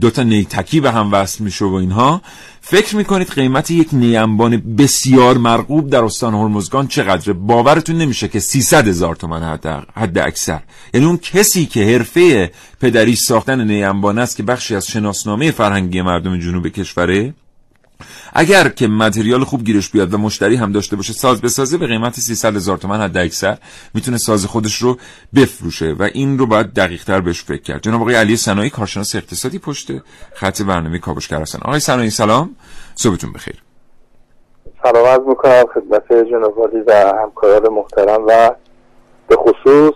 دوتا 0.00 0.23
نیتکی 0.23 0.81
به 0.81 0.93
هم 0.93 1.12
وصل 1.12 1.45
میشه 1.45 1.65
و 1.65 1.75
اینها 1.75 2.23
فکر 2.61 2.97
می‌کنید 2.97 3.29
قیمت 3.29 3.71
یک 3.71 3.89
نیمبان 3.93 4.57
بسیار 4.57 5.39
مرغوب 5.39 5.91
در 5.91 6.05
استان 6.05 6.35
هرمزگان 6.35 6.87
چقدره؟ 6.87 7.33
باورتون 7.33 7.99
نمیشه 7.99 8.29
که 8.29 8.41
300 8.41 8.89
هزار 8.89 9.17
تومن 9.17 9.43
حد, 9.43 9.67
حد 9.97 10.19
اکثر. 10.19 10.61
یعنی 10.95 11.07
اون 11.07 11.17
کسی 11.17 11.67
که 11.67 11.85
حرفه 11.85 12.53
پدری 12.81 13.17
ساختن 13.17 13.65
نیمبان 13.65 14.19
است 14.19 14.37
که 14.37 14.43
بخشی 14.43 14.75
از 14.75 14.87
شناسنامه 14.87 15.50
فرهنگی 15.50 16.03
مردم 16.03 16.39
جنوب 16.39 16.69
کشوره 16.69 17.35
اگر 18.33 18.69
که 18.69 18.88
متریال 18.88 19.45
خوب 19.45 19.64
گیرش 19.64 19.90
بیاد 19.90 20.14
و 20.14 20.19
مشتری 20.19 20.57
هم 20.57 20.73
داشته 20.73 20.97
باشه 20.97 21.12
ساز 21.12 21.40
بسازه 21.40 21.78
به 21.78 21.87
قیمت 21.87 22.14
300 22.14 22.57
هزار 22.57 22.76
تومن 22.76 23.00
حد 23.00 23.16
اکثر 23.16 23.59
می‌تونه 23.95 24.19
ساز 24.19 24.47
خودش 24.47 24.76
رو 24.76 24.97
بفروشه 25.35 25.95
و 25.99 26.09
این 26.12 26.38
رو 26.38 26.47
باید 26.47 26.75
دقیق 26.75 27.04
تر 27.04 27.21
بهش 27.21 27.42
فکر 27.42 27.62
کرد. 27.62 27.83
جناب 27.83 28.00
آقای 28.00 28.14
علی 28.14 28.37
سنایی 28.37 28.71
کارشناس 28.71 29.14
اقتصادی 29.14 29.59
پشت 29.59 29.88
خط 30.35 30.62
برنامه 30.62 30.99
کاوشگر 30.99 31.40
هستن 31.40 31.59
آقای 31.64 31.80
سنایی 31.80 32.11
سلام. 32.11 32.57
صبحتون 32.95 33.33
بخیر. 33.33 33.62
سلام 34.83 35.07
عرض 35.07 35.21
می‌کنم 35.28 35.64
خدمت 35.75 36.12
جناب 36.30 36.59
و 36.59 36.92
همکاران 37.23 37.73
محترم 37.73 38.26
و 38.26 38.50
به 39.28 39.37
خصوص 39.37 39.95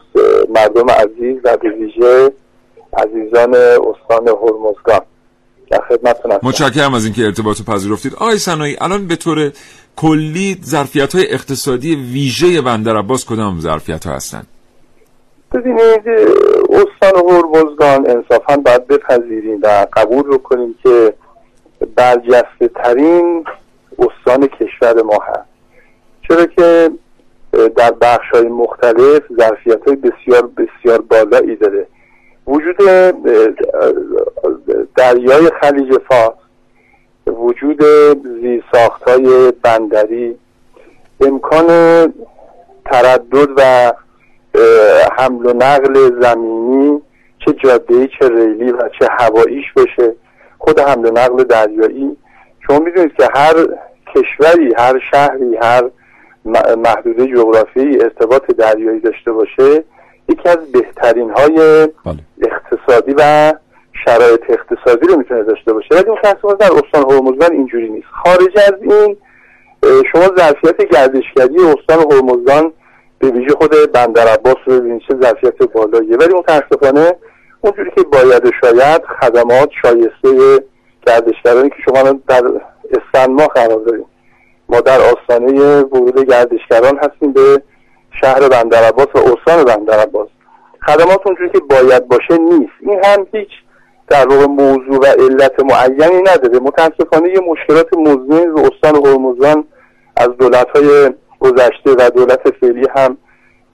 مردم 0.54 0.90
عزیز 0.90 1.36
و 1.44 1.56
به 1.56 1.68
ویژه 1.70 2.32
عزیزان 2.96 3.54
استان 3.54 4.28
هرمزگان. 4.28 5.00
در 5.70 5.80
خدمتتون 5.88 6.32
هستم 6.32 6.46
متشکرم 6.48 6.94
از 6.94 7.04
اینکه 7.04 7.22
ارتباط 7.22 7.62
پذیرفتید. 7.62 8.14
آقای 8.14 8.38
سنایی 8.38 8.76
الان 8.80 9.06
به 9.06 9.16
طور 9.16 9.52
کلی 9.96 10.60
ظرفیت 10.64 11.14
های 11.14 11.32
اقتصادی 11.32 11.96
ویژه 11.96 12.62
بندر 12.62 12.96
عباس 12.96 13.24
کدام 13.24 13.60
ظرفیت 13.60 14.06
ها 14.06 14.14
هستند 14.14 14.46
ببینید 15.54 16.08
استان 16.70 17.28
هرمزگان 17.28 18.10
انصافا 18.10 18.56
باید 18.56 18.86
بپذیریم 18.86 19.60
و 19.62 19.86
قبول 19.92 20.24
رو 20.24 20.38
کنیم 20.38 20.74
که 20.82 21.14
برجسته 21.96 22.68
ترین 22.68 23.44
استان 23.98 24.46
کشور 24.46 25.02
ما 25.02 25.18
هست. 25.28 25.48
چرا 26.28 26.46
که 26.46 26.90
در 27.76 27.90
بخش 27.90 28.30
های 28.32 28.48
مختلف 28.48 29.22
ظرفیت 29.38 29.80
های 29.86 29.96
بسیار 29.96 30.50
بسیار 30.56 31.00
بالایی 31.00 31.56
داره. 31.56 31.86
وجود 32.46 32.76
دریای 34.96 35.50
خلیج 35.60 35.98
فارس 36.08 36.34
وجود 37.26 37.82
زیرساخت 38.40 39.02
های 39.08 39.52
بندری 39.62 40.36
امکان 41.20 41.68
تردد 42.84 43.48
و 43.56 43.92
حمل 45.18 45.46
و 45.46 45.52
نقل 45.52 46.22
زمینی 46.22 47.02
چه 47.44 47.52
جاده 47.52 48.06
چه 48.06 48.28
ریلی 48.28 48.72
و 48.72 48.88
چه 48.98 49.08
هواییش 49.10 49.72
باشه 49.76 50.14
خود 50.58 50.80
حمل 50.80 51.10
نقل 51.10 51.44
دریایی. 51.44 52.16
شما 52.66 52.78
می‌دونید 52.78 53.14
که 53.16 53.28
هر 53.34 53.54
کشوری 54.14 54.74
هر 54.78 55.00
شهری 55.10 55.56
هر 55.56 55.90
محدوده 56.76 57.26
جغرافیایی 57.26 58.02
ارتباط 58.02 58.46
دریایی 58.46 59.00
داشته 59.00 59.32
باشه 59.32 59.84
یکی 60.28 60.48
از 60.48 60.58
بهترین 60.72 61.30
های 61.30 61.86
بله. 62.04 62.18
اقتصادی 62.42 63.14
و 63.18 63.52
شرایط 64.04 64.40
اقتصادی 64.48 65.06
رو 65.06 65.16
می‌تونه 65.16 65.42
داشته 65.42 65.72
باشه. 65.72 65.88
ولی 65.90 66.10
متاسفانه 66.10 66.56
در 66.56 66.70
استان 66.72 67.10
هرمزگان 67.10 67.52
اینجوری 67.52 67.88
نیست. 67.88 68.06
خارج 68.24 68.58
از 68.58 68.74
این 68.80 69.16
شما 70.12 70.30
ظرفیت 70.36 70.76
گردشگری 70.92 71.56
استان 71.56 72.12
هرمزگان 72.12 72.72
به 73.18 73.30
ویژه 73.30 73.54
خود 73.54 73.74
بندر 73.92 74.26
عباس 74.26 74.56
رو 74.66 74.80
ببینید 74.80 75.02
چه 75.08 75.16
ظرفیت 75.22 75.62
بالاییه. 75.72 76.16
ولی 76.16 76.34
متاسفانه 76.34 77.16
اونجوری 77.60 77.90
که 77.90 78.02
باید 78.02 78.46
و 78.46 78.50
شاید 78.60 79.02
خدمات 79.20 79.70
شایسته 79.82 80.64
گردشگرانی 81.06 81.68
که 81.68 81.76
شما 81.84 82.20
در 82.28 82.42
استنما 82.90 83.46
قرار 83.46 83.80
داریم. 83.86 84.04
ما 84.68 84.80
در 84.80 85.00
آستانه 85.00 85.80
ورود 85.80 86.18
گردشگران 86.18 86.98
هستیم 86.98 87.32
به 87.32 87.62
شهر 88.20 88.48
بندر 88.48 88.84
عباس 88.84 89.06
و 89.14 89.18
استان 89.18 89.64
بندر 89.64 89.98
عباس. 89.98 90.28
خدمات 90.86 91.26
اونجوری 91.26 91.50
که 91.50 91.58
باید 91.58 92.08
باشه 92.08 92.38
نیست. 92.38 92.72
این 92.80 93.04
هم 93.04 93.26
هیچ 93.32 93.48
در 94.08 94.28
واقع 94.28 94.46
موضوع 94.46 94.98
و 94.98 95.06
علت 95.06 95.60
معینی 95.60 96.22
نداره. 96.22 96.58
متاسفانه 96.58 97.28
یه 97.28 97.40
مشکلات 97.48 97.94
مزمن 97.96 98.46
رو 98.46 98.58
استان 98.58 99.06
هرمزگان 99.06 99.64
از 100.16 100.28
دولت 100.28 100.66
های 100.76 101.10
گذشته 101.40 101.90
و 101.98 102.10
دولت 102.10 102.40
فعلی 102.60 102.86
هم 102.96 103.16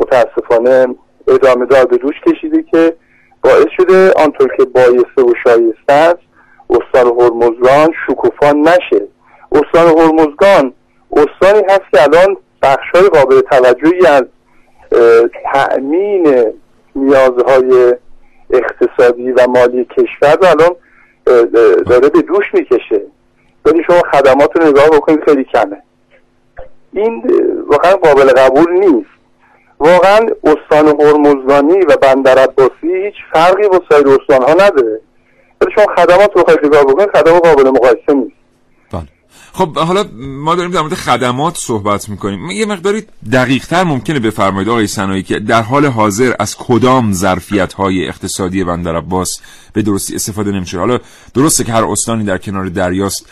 متاسفانه 0.00 0.86
ادامه 1.28 1.66
دار 1.66 1.86
به 1.86 1.96
دوش 1.96 2.14
کشیده 2.26 2.62
که 2.62 2.96
باعث 3.44 3.66
شده 3.76 4.12
آنطور 4.12 4.56
که 4.56 4.64
بایسته 4.64 5.22
و 5.22 5.32
شایسته 5.44 5.92
است 5.92 6.18
استان 6.70 7.06
هرمزگان 7.06 7.92
شکوفا 8.06 8.52
نشه. 8.52 9.06
استان 9.52 9.98
هرمزگان 9.98 10.72
استانی 11.12 11.62
هست 11.68 11.84
که 11.92 12.02
الان 12.02 12.36
بخشای 12.62 13.08
قابل 13.08 13.40
توجهی 13.40 14.06
از 14.06 14.24
تأمین 15.52 16.52
نیازهای 16.96 17.94
اقتصادی 18.50 19.32
و 19.32 19.46
مالی 19.48 19.84
کشور 19.84 20.36
رو 20.36 20.46
الان 20.46 20.76
داره 21.82 22.08
به 22.08 22.22
دوش 22.22 22.44
می‌کشه. 22.54 23.02
ولی 23.64 23.82
شما 23.86 24.02
خدمات 24.12 24.56
رو 24.56 24.68
نگاه 24.68 24.88
بکنید 24.88 25.24
خیلی 25.24 25.44
کمه. 25.44 25.82
این 26.92 27.22
واقعا 27.66 27.92
قابل 27.92 28.32
قبول 28.32 28.72
نیست. 28.72 29.10
واقعا 29.78 30.26
استان 30.44 31.00
هرمزگانی 31.00 31.80
و 31.80 31.96
بندر 32.02 32.38
عباسی 32.38 33.04
هیچ 33.04 33.14
فرقی 33.32 33.68
با 33.68 33.80
سایر 33.90 34.08
استان 34.08 34.42
ها 34.42 34.52
نداره. 34.52 35.00
ولی 35.60 35.72
شما 35.74 35.94
خدمات 35.94 36.36
رو 36.36 36.42
خواهید 36.42 36.66
نگاه 36.66 36.84
بکنید 36.84 37.16
خدمات 37.16 37.46
قابل 37.46 37.70
مقایسه 37.70 38.12
نیست. 38.12 38.39
خب 39.52 39.78
حالا 39.78 40.04
ما 40.16 40.54
داریم 40.54 40.70
در 40.72 40.80
مورد 40.80 40.94
خدمات 40.94 41.56
صحبت 41.56 42.08
می‌کنیم. 42.08 42.50
یه 42.50 42.66
مقداری 42.66 43.02
دقیق 43.32 43.66
تر 43.66 43.84
ممکنه 43.84 44.18
بفرمایید 44.18 44.68
آقای 44.68 44.86
سنایی 44.86 45.22
که 45.22 45.38
در 45.38 45.62
حال 45.62 45.86
حاضر 45.86 46.34
از 46.38 46.56
کدام 46.56 47.12
ظرفیت 47.12 47.72
های 47.72 48.08
اقتصادی 48.08 48.64
بندر 48.64 48.96
عباس 48.96 49.40
به 49.72 49.82
درستی 49.82 50.14
استفاده 50.14 50.50
نمیشه؟ 50.50 50.78
حالا 50.78 50.98
درسته 51.34 51.64
که 51.64 51.72
هر 51.72 51.84
استانی 51.84 52.24
در 52.24 52.38
کنار 52.38 52.68
دریاست 52.68 53.26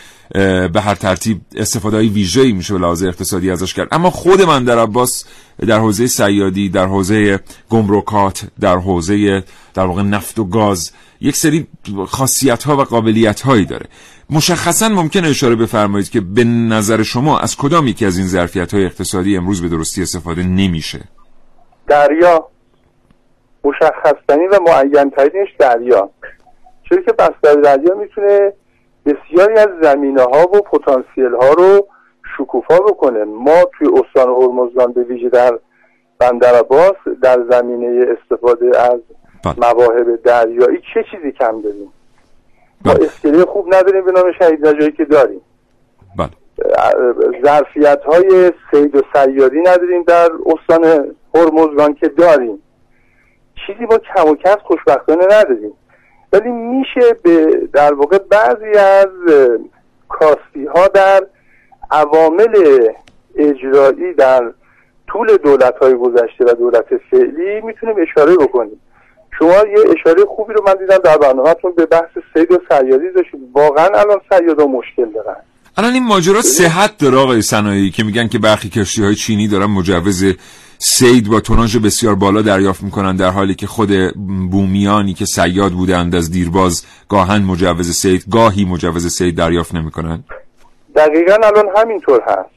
به 0.73 0.81
هر 0.83 0.95
ترتیب 0.95 1.41
استفاده 1.55 1.97
های 1.97 2.07
ویژه‌ای 2.07 2.51
میشه 2.51 2.73
به 2.73 2.79
لحاظ 2.79 3.03
اقتصادی 3.03 3.51
ازش 3.51 3.73
کرد. 3.73 3.87
اما 3.91 4.09
خود 4.09 4.39
بندر 4.39 4.79
عباس 4.79 5.25
در 5.67 5.79
حوزه 5.79 6.07
سیادی 6.07 6.69
در 6.69 6.85
حوزه 6.85 7.39
گمرکات 7.69 8.47
در 8.59 8.77
حوزه 8.77 9.43
در 9.73 9.85
واقع 9.85 10.01
نفت 10.01 10.39
و 10.39 10.45
گاز 10.45 10.91
یک 11.21 11.35
سری 11.35 11.67
خاصیت 12.07 12.63
ها 12.63 12.77
و 12.77 12.81
قابلیت 12.81 13.41
هایی 13.41 13.65
داره. 13.65 13.85
مشخصا 14.29 14.89
ممکن 14.89 15.25
اشاره 15.25 15.55
بفرمایید 15.55 16.09
که 16.09 16.21
به 16.21 16.43
نظر 16.43 17.03
شما 17.03 17.39
از 17.39 17.57
کدام 17.57 17.87
یکی 17.87 18.05
از 18.05 18.17
این 18.17 18.27
ظرفیت 18.27 18.73
های 18.73 18.85
اقتصادی 18.85 19.37
امروز 19.37 19.61
به 19.61 19.69
درستی 19.69 20.01
استفاده 20.01 20.43
نمیشه؟ 20.43 20.99
دریا. 21.87 22.47
مشخصترین 23.63 24.49
و 24.49 24.59
معین 24.67 25.11
دریا. 25.59 26.09
چون 26.89 27.03
که 27.05 27.11
بستر 27.11 27.61
دریا 27.63 27.95
می‌تونه 27.95 28.53
بسیاری 29.05 29.53
از 29.53 29.69
زمینه 29.81 30.21
ها 30.21 30.41
و 30.41 30.61
پتانسیل 30.61 31.35
ها 31.41 31.49
رو 31.49 31.87
شکوفا 32.37 32.77
بکنه. 32.79 33.23
ما 33.23 33.63
توی 33.77 33.87
استان 33.87 34.29
هرمزگان 34.29 34.93
به 34.93 35.03
ویژه 35.03 35.29
در 35.29 35.59
بندر 36.19 36.63
در 37.21 37.37
زمینه 37.51 38.05
استفاده 38.21 38.81
از. 38.81 38.99
مواهب 39.45 40.15
دریایی 40.23 40.81
چه 40.93 41.05
چیزی 41.11 41.31
کم 41.31 41.61
داریم؟ 41.61 41.91
ما 42.85 42.93
بله. 42.93 43.05
اسکله 43.05 43.45
خوب 43.45 43.75
نداریم 43.75 44.05
به 44.05 44.11
نام 44.11 44.31
شهید 44.31 44.67
نجایی 44.67 44.91
که 44.91 45.05
داریم. 45.05 45.41
بله. 46.17 46.29
ظرفیت 47.45 48.01
های 48.03 48.51
سید 48.71 48.95
و 48.95 49.01
سیادی 49.13 49.59
نداریم 49.59 50.03
در 50.03 50.29
استان 50.45 51.15
هرمزگان 51.35 51.93
که 51.93 52.07
داریم. 52.07 52.61
چیزی 53.67 53.85
با 53.85 53.97
کم 53.97 54.29
و 54.29 54.35
کس 54.35 54.57
خوشبختانه 54.63 55.25
نداریم. 55.25 55.73
ولی 56.33 56.49
میشه 56.49 57.13
به 57.23 57.45
در 57.73 57.93
واقع 57.93 58.17
بعضی 58.17 58.77
از 58.77 59.07
کاستی 60.09 60.65
ها 60.75 60.87
در 60.87 61.27
عوامل 61.91 62.79
اجرایی 63.35 64.13
در 64.13 64.53
طول 65.07 65.37
دولت 65.37 65.77
های 65.77 65.93
گذشته 65.93 66.45
و 66.45 66.53
دولت 66.53 66.85
فعلی 67.11 67.61
می‌تونیم 67.61 67.95
اشاره 67.99 68.35
بکنیم. 68.35 68.81
شما 69.39 69.47
یه 69.49 69.93
اشاره 69.99 70.25
خوبی 70.25 70.53
رو 70.53 70.63
من 70.67 70.73
دیدم 70.79 70.97
در 70.97 71.17
برنامهتون 71.17 71.73
به 71.77 71.85
بحث 71.85 72.09
سید 72.33 72.51
و 72.51 72.59
سیادی 72.69 73.11
داشتید 73.15 73.39
واقعا 73.53 73.85
الان 73.85 74.21
سیادا 74.29 74.65
مشکل 74.65 75.05
دارن. 75.05 75.35
الان 75.77 75.93
این 75.93 76.03
ماجرا 76.03 76.41
صحت 76.41 76.97
داره 76.97 77.17
آقای 77.17 77.41
صنایعی 77.41 77.89
که 77.89 78.03
میگن 78.03 78.27
که 78.27 78.39
برخی 78.39 78.69
کشتی 78.69 79.03
های 79.03 79.15
چینی 79.15 79.47
دارن 79.47 79.65
مجوز 79.65 80.35
سید 80.77 81.29
با 81.29 81.39
توناژ 81.39 81.77
بسیار 81.77 82.15
بالا 82.15 82.41
دریافت 82.41 82.83
می‌کنن 82.83 83.15
در 83.15 83.29
حالی 83.29 83.55
که 83.55 83.67
خود 83.67 83.89
بومیانی 84.51 85.13
که 85.13 85.25
سیاد 85.25 85.71
بودند 85.71 86.15
از 86.15 86.31
دیرباز 86.31 86.85
گاهن 87.09 87.43
مجوز 87.43 87.91
سید 87.91 88.23
گاهی 88.31 88.65
مجوز 88.65 89.07
سید 89.07 89.37
دریافت 89.37 89.75
نمی‌کنن 89.75 90.23
دقیقا 90.95 91.33
الان 91.33 91.65
همینطور 91.75 92.21
هست. 92.27 92.49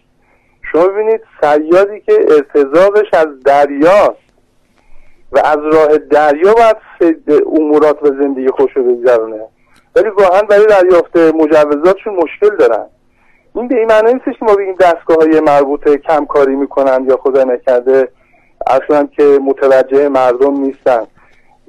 شما 0.72 0.86
ببینید 0.86 1.20
سیادی 1.40 2.00
که 2.06 2.12
ارتزاقش 2.30 3.14
از 3.14 3.26
دریاست 3.44 4.21
و 5.32 5.38
از 5.44 5.58
راه 5.74 5.98
دریا 5.98 6.54
باید 6.54 6.76
امورات 7.60 8.02
و 8.02 8.06
زندگی 8.06 8.48
خوش 8.48 8.76
رو 8.76 8.82
ولی 9.96 10.10
گاهن 10.10 10.46
برای 10.46 10.66
دریافت 10.66 11.16
مجوزاتشون 11.16 12.14
مشکل 12.14 12.56
دارن. 12.56 12.86
این 13.54 13.68
به 13.68 13.78
این 13.78 13.88
معنی 13.88 14.12
نیستش 14.12 14.38
که 14.38 14.44
ما 14.44 14.54
بگیم 14.54 14.74
دستگاه 14.74 15.16
های 15.16 15.40
مربوطه 15.40 15.96
کم 15.96 16.24
کاری 16.24 16.56
می‌کنن 16.56 17.04
یا 17.08 17.16
خدا 17.16 17.44
نکرده 17.44 18.08
اصلا 18.66 19.08
که 19.16 19.38
متوجه 19.44 20.08
مردم 20.08 20.60
نیستن. 20.60 21.06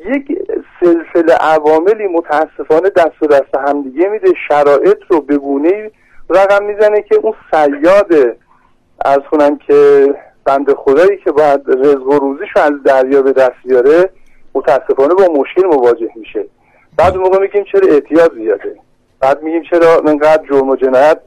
یک 0.06 0.38
سلسله 0.80 1.34
عواملی 1.34 2.08
متاسفانه 2.08 2.90
دست 2.90 3.22
و 3.24 3.28
دست 3.28 3.56
همدیگه 3.68 4.10
میده. 4.10 4.34
شرایط 4.48 4.98
رو 5.10 5.22
به 5.22 5.40
رقم 6.30 6.66
می‌زنه 6.66 7.02
که 7.02 7.16
اون 7.16 7.34
سیاد 7.52 8.38
از 9.06 9.20
کنم 9.32 9.58
که 9.58 10.08
بند 10.46 10.74
خدایی 10.74 11.18
که 11.18 11.32
باید 11.32 11.62
رزق 11.68 12.08
و 12.08 12.20
روزیش 12.20 12.50
رو 12.56 12.62
از 12.62 12.84
دریا 12.86 13.22
به 13.22 13.34
دست 13.34 13.56
بیاره 13.66 14.10
متاسفانه 14.56 15.14
با 15.14 15.34
مشکل 15.34 15.66
مواجه 15.66 16.10
میشه. 16.16 16.46
بعد 16.98 17.18
موقع 17.18 17.40
میگیم 17.40 17.64
چرا 17.72 17.88
اعتیاد 17.88 18.34
زیاده؟ 18.34 18.76
بعد 19.20 19.44
میگیم 19.44 19.64
چرا 19.70 20.02
انقدر 20.08 20.44
جرم 20.50 20.70
و 20.70 20.76
جنایت 20.76 21.20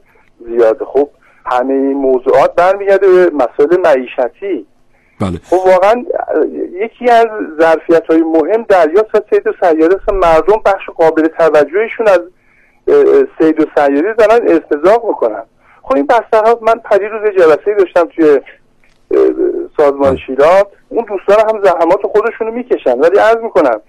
زیاده؟ 0.45 0.85
خب 0.85 1.09
همه 1.45 1.73
این 1.73 1.93
موضوعات 1.93 2.55
برمیگرده 2.55 3.07
به 3.07 3.31
مسائل 3.35 3.81
معیشتی. 3.83 4.67
بله. 5.21 5.39
خب 5.49 5.57
واقعا 5.67 6.03
یکی 6.71 7.09
از 7.09 7.25
ظرفیت 7.59 8.05
های 8.09 8.21
مهم 8.21 8.63
دریاست 8.63 9.15
و 9.15 9.19
سید 9.29 9.47
و 9.47 9.51
سیاره 9.61 9.95
است. 9.95 10.13
مردم 10.13 10.61
بخش 10.65 10.89
قابل 10.89 11.27
توجهشون 11.27 12.07
از 12.07 12.21
سید 13.39 13.61
و 13.61 13.65
سیاری 13.75 14.13
دارن 14.17 14.47
استضاق 14.47 15.05
می‌کنن. 15.07 15.43
خب 15.81 15.95
این 15.95 16.05
بستر 16.05 16.55
من 16.61 16.79
پری 16.79 17.07
روز 17.07 17.31
جلسه 17.37 17.75
داشتم 17.79 18.05
توی 18.15 18.41
سازمان 19.77 20.17
شیرات 20.17 20.67
اون 20.89 21.05
دوستان 21.05 21.49
هم 21.49 21.63
زحمات 21.63 22.01
خودشونو 22.01 22.51
می‌کشن. 22.51 22.99
ولی 22.99 23.19
عرض 23.19 23.37
می‌کنم 23.37 23.81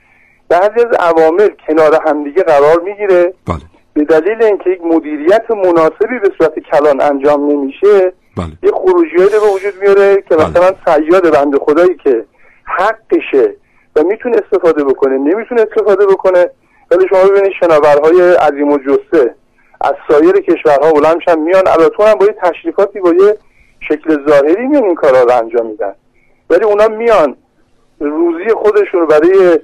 بعضی 0.48 0.80
از 0.86 0.96
عوامل 1.00 1.48
کنار 1.68 2.00
همدیگه 2.06 2.42
قرار 2.42 2.80
می‌گیره. 2.80 3.34
بله. 3.46 3.56
به 3.94 4.04
دلیل 4.04 4.42
اینکه 4.42 4.70
یک 4.70 4.80
مدیریت 4.84 5.50
مناسبی 5.50 6.18
به 6.22 6.30
صورت 6.38 6.58
کلان 6.58 7.00
انجام 7.00 7.50
نمیشه 7.50 8.12
بله. 8.36 8.46
یه 8.62 8.70
خروجیایی 8.70 9.30
به 9.30 9.38
وجود 9.38 9.82
میاره 9.82 10.22
که 10.28 10.36
بله. 10.36 10.48
مثلا 10.50 10.72
سیاد 10.86 11.34
بنده 11.34 11.58
خدایی 11.58 11.94
که 12.04 12.24
حقشه 12.64 13.54
و 13.96 14.02
می‌تونه 14.02 14.36
استفاده 14.36 14.84
بکنه 14.84 15.18
نمی‌تونه 15.18 15.60
استفاده 15.60 16.06
بکنه. 16.06 16.50
ولی 16.90 17.08
شما 17.08 17.24
ببینید 17.24 17.52
شناورهای 17.60 18.32
عظیم 18.34 18.72
و 18.72 18.78
جسه 18.78 19.34
از 19.80 19.94
سایر 20.08 20.32
کشورها 20.32 20.92
بلند 20.92 21.38
میان 21.38 21.68
البته 21.68 22.04
هم 22.04 22.14
با 22.14 22.26
یه 22.26 22.36
تشریفاتی 22.42 23.00
با 23.00 23.10
یه 23.10 23.36
شکل 23.80 24.28
ظاهری 24.28 24.66
میان 24.66 24.84
این 24.84 24.94
کارا 24.94 25.22
رو 25.22 25.32
انجام 25.32 25.66
میدن 25.66 25.92
ولی 26.50 26.64
اونا 26.64 26.88
میان 26.88 27.36
روزی 28.00 28.54
خودشون 28.62 29.00
رو 29.00 29.06
برای 29.06 29.58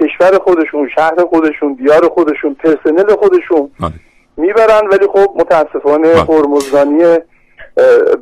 کشور 0.00 0.38
خودشون 0.44 0.88
شهر 0.94 1.24
خودشون 1.30 1.72
دیار 1.74 2.08
خودشون 2.08 2.54
پرسنل 2.54 3.14
خودشون 3.16 3.70
بله. 3.80 3.92
می‌برن 4.36 4.88
ولی 4.92 5.06
خب 5.06 5.34
متاسفانه 5.36 6.12
بله. 6.12 6.22
هرمزگانی 6.22 7.18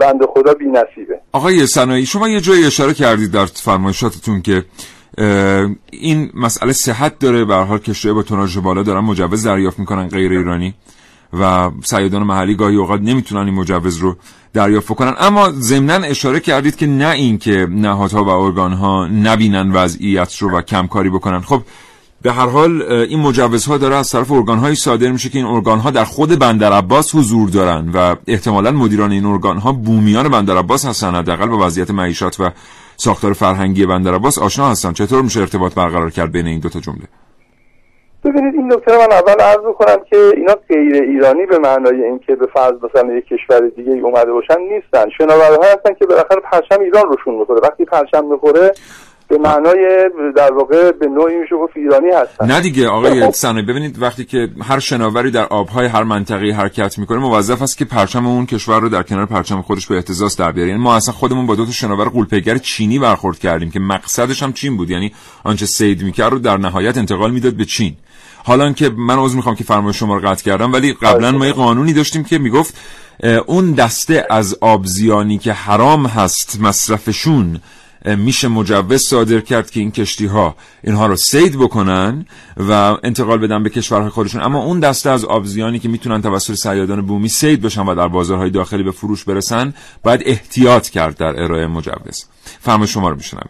بند 0.00 0.24
خدا 0.34 0.54
بی 0.54 0.64
نصیبه 0.64 1.20
آقای 1.32 1.66
سنایی 1.66 2.06
شما 2.06 2.28
یه 2.28 2.40
جایی 2.40 2.66
اشاره 2.66 2.94
کردید 2.94 3.32
در 3.32 3.46
فرمایشاتتون 3.46 4.42
که 4.42 4.64
این 5.90 6.30
مسئله 6.34 6.72
صحت 6.72 7.18
داره 7.18 7.44
به 7.44 7.54
هر 7.54 7.62
حال 7.62 7.78
کشتی 7.78 8.12
با 8.12 8.22
توناژ 8.22 8.58
بالا 8.58 8.82
دارن 8.82 9.00
مجوز 9.00 9.46
دریافت 9.46 9.78
می‌کنن 9.78 10.08
غیر 10.08 10.32
ایرانی 10.32 10.74
و 11.32 11.70
سیادان 11.84 12.22
محلی 12.22 12.54
گاهی 12.54 12.76
اوقات 12.76 13.00
نمی‌تونن 13.00 13.46
این 13.46 13.54
مجوز 13.54 13.96
رو 13.96 14.16
دریافت 14.52 14.94
کنن. 14.94 15.14
اما 15.18 15.50
ضمنا 15.50 15.94
اشاره 15.94 16.40
کردید 16.40 16.76
که 16.76 16.86
نه 16.86 17.10
این 17.10 17.38
که 17.38 17.66
نهادها 17.70 18.24
و 18.24 18.28
ارگانها 18.28 19.06
نبینن 19.06 19.72
وضعیت 19.72 20.36
رو 20.36 20.50
و 20.50 20.62
کمکاری 20.62 21.10
بکنن. 21.10 21.40
خب 21.40 21.62
به 22.22 22.32
هر 22.32 22.48
حال 22.48 22.82
این 22.82 23.20
مجوزها 23.20 23.78
داره 23.78 23.96
از 23.96 24.10
طرف 24.10 24.30
ارگانهایی 24.30 24.74
صادر 24.74 25.10
میشه 25.10 25.28
که 25.28 25.38
این 25.38 25.46
ارگانها 25.46 25.90
در 25.90 26.04
خود 26.04 26.38
بندر 26.38 26.72
عباس 26.72 27.14
حضور 27.14 27.48
دارن 27.48 27.88
و 27.94 28.16
احتمالا 28.26 28.70
مدیران 28.70 29.12
این 29.12 29.24
ارگانها 29.26 29.72
بومیان 29.72 30.28
بندر 30.28 30.58
عباس 30.58 30.86
هستن 30.86 31.14
حداقل 31.14 31.46
با 31.46 31.66
وضعیت 31.66 31.90
معیشت 31.90 32.40
و 32.40 32.50
ساختار 32.96 33.32
فرهنگی 33.32 33.86
بندر 33.86 34.14
عباس 34.14 34.38
آشنا 34.38 34.70
هستن. 34.70 34.92
چطور 34.92 35.22
میشه 35.22 35.40
ارتباط 35.40 35.74
برقرار 35.74 36.10
کرد 36.10 36.32
بین 36.32 36.46
این 36.46 36.60
دو 36.60 36.68
تا 36.68 36.80
جمله؟ 36.80 37.08
ببینید 38.24 38.54
این 38.54 38.72
نکته 38.72 38.92
رو 38.92 38.98
من 39.00 39.12
اول 39.12 39.40
عرض 39.40 39.74
کنم 39.78 39.96
که 40.10 40.16
اینا 40.36 40.54
غیر 40.68 41.02
ایرانی 41.02 41.46
به 41.46 41.58
معنای 41.58 42.04
اینکه 42.04 42.34
به 42.34 42.46
فرض 42.54 42.74
مثلا 42.82 43.14
یک 43.14 43.24
کشور 43.24 43.68
دیگه 43.76 43.90
اومده 43.90 44.32
باشن 44.32 44.60
نیستن. 44.60 45.10
شناورها 45.18 45.64
هستن 45.72 45.94
که 45.98 46.06
بالاخره 46.06 46.40
پرچم 46.52 46.80
ایران 46.80 47.02
روشون 47.08 47.34
می‌خوره 47.34 47.60
وقتی 47.60 47.84
پرچم 47.84 48.24
می‌خوره 48.24 48.72
به 49.28 49.38
معنای 49.38 50.10
در 50.36 50.52
واقع 50.52 50.92
به 50.92 51.06
نوعی 51.06 51.36
میشه 51.36 51.56
گفت 51.56 51.76
ایرانی 51.76 52.10
هستن. 52.10 52.46
نه 52.46 52.60
دیگه. 52.60 52.88
آقای 52.88 53.32
سنایی 53.32 53.66
ببینید 53.66 54.02
وقتی 54.02 54.24
که 54.24 54.48
هر 54.62 54.78
شناوری 54.78 55.30
در 55.30 55.46
آبهای 55.50 55.86
هر 55.86 56.02
منطقه 56.02 56.50
حرکت 56.50 56.98
می‌کنه 56.98 57.18
موظف 57.18 57.62
است 57.62 57.78
که 57.78 57.84
پرچم 57.84 58.26
اون 58.26 58.46
کشور 58.46 58.80
رو 58.80 58.88
در 58.88 59.02
کنار 59.02 59.26
پرچم 59.26 59.62
خودش 59.62 59.86
به 59.86 59.94
احتزاز 59.94 60.36
در 60.36 60.52
بیاره. 60.52 60.70
یعنی 60.70 60.82
ما 60.82 60.96
اصلا 60.96 61.14
خودمون 61.14 61.46
با 61.46 61.54
دو 61.54 61.64
تا 61.64 61.72
شناور 61.72 62.08
قولپیگر 62.08 62.56
چینی 62.56 62.98
برخورد 62.98 63.38
کردیم 63.38 63.70
که 63.70 63.80
مقصدش 63.80 64.42
هم 64.42 64.52
چین 64.52 64.76
بود. 64.76 64.90
یعنی 64.90 65.12
آنچه 65.44 65.66
سید 65.66 66.02
می‌کرد 66.02 66.32
رو 66.32 66.38
در 66.38 66.56
نهایت 66.56 66.98
انتقال 66.98 67.30
می‌داد 67.30 67.52
به 67.54 67.64
چین. 67.64 67.96
حالا 68.44 68.72
که 68.72 68.88
من 68.88 69.18
عذر 69.18 69.36
می‌خوام 69.36 69.54
که 69.54 69.64
فرمایش 69.64 69.96
شما 69.98 70.16
رو 70.16 70.28
قطع 70.28 70.44
کردم 70.44 70.72
ولی 70.72 70.92
قبلا 70.92 71.32
ما 71.32 71.46
یه 71.46 71.52
قانونی 71.52 71.92
داشتیم 71.92 72.24
که 72.24 72.38
می‌گفت 72.38 72.74
اون 73.46 73.72
دسته 73.72 74.26
از 74.30 74.58
آبزیانی 74.60 75.38
که 75.38 75.52
حرام 75.52 76.06
هست 76.06 76.58
مصرفشون 76.60 77.60
میشه 78.04 78.48
مجوز 78.48 79.02
صادر 79.02 79.40
کرد 79.40 79.70
که 79.70 79.80
این 79.80 79.90
کشتی 79.90 80.26
ها 80.26 80.56
اینها 80.84 81.06
رو 81.06 81.16
سید 81.16 81.58
بکنن 81.58 82.26
و 82.56 82.96
انتقال 83.02 83.38
بدن 83.38 83.62
به 83.62 83.70
کشورهای 83.70 84.10
خودشون. 84.10 84.42
اما 84.42 84.64
اون 84.64 84.80
دسته 84.80 85.10
از 85.10 85.24
آبزیانی 85.24 85.78
که 85.78 85.88
می‌تونن 85.88 86.22
توسط 86.22 86.54
صیادان 86.54 87.00
بومی 87.06 87.28
سید 87.28 87.62
بشن 87.62 87.86
و 87.86 87.94
در 87.94 88.08
بازارهای 88.08 88.50
داخلی 88.50 88.82
به 88.82 88.90
فروش 88.90 89.24
برسن 89.24 89.74
باید 90.02 90.22
احتیاط 90.26 90.88
کرد 90.88 91.16
در 91.16 91.42
ارائه 91.42 91.66
مجوز. 91.66 92.24
فرمایش 92.60 92.94
شما 92.94 93.08
رو 93.08 93.16
میشنم 93.16 93.48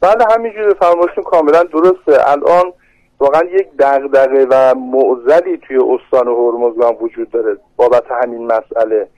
بله 0.00 0.24
همینجوری 0.34 0.74
فرمایشتون 0.80 1.24
کاملا 1.24 1.64
درسته. 1.72 2.30
الان 2.30 2.64
واقعا 3.20 3.42
یک 3.44 3.68
دغدغه 3.78 4.46
و 4.50 4.74
معضلی 4.74 5.56
توی 5.56 5.76
استان 5.76 6.28
هرمزگان 6.28 6.94
وجود 7.00 7.30
داره 7.30 7.56
بابت 7.76 8.04
همین 8.22 8.46
مسئله. 8.46 9.08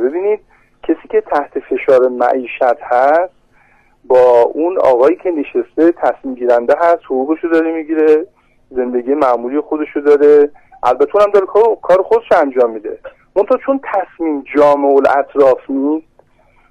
ببینید 0.00 0.40
کسی 0.82 1.08
که 1.10 1.20
تحت 1.20 1.58
فشار 1.58 2.08
معیشت 2.08 2.62
هست 2.82 3.32
با 4.04 4.42
اون 4.42 4.78
آقایی 4.78 5.16
که 5.16 5.30
نشسته 5.30 5.92
تصمیم 5.92 6.34
گیرنده 6.34 6.74
هست 6.80 7.04
حقوقشو 7.04 7.48
داره 7.48 7.72
می‌گیره 7.72 8.26
زندگی 8.70 9.14
معمولی 9.14 9.60
خودشو 9.60 10.00
داره. 10.00 10.50
البته 10.82 11.16
اونم 11.16 11.30
داره 11.32 11.46
کار- 11.46 11.78
کار 11.82 12.02
خودش 12.02 12.32
انجام 12.32 12.70
میده. 12.70 12.98
منتها 13.36 13.58
چون 13.66 13.80
تصمیم 13.94 14.44
جامع 14.56 14.88
الاطراف 14.88 15.70
نیست 15.70 16.06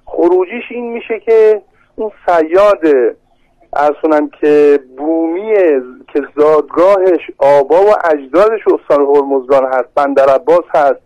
خروجیش 0.04 0.64
این 0.70 0.92
میشه 0.92 1.20
که 1.20 1.62
اون 1.96 2.10
سیاد 2.26 2.80
ارز 3.76 3.94
کنم 4.02 4.28
که 4.28 4.80
بومی 4.96 5.54
که 6.12 6.22
زادگاهش 6.36 7.20
آبا 7.38 7.82
و 7.82 7.94
اجدادش 8.04 8.60
استان 8.66 9.06
هرمزگان 9.06 9.64
هست 9.64 9.88
بندر 9.94 10.28
عباس 10.28 10.64
هست 10.74 11.00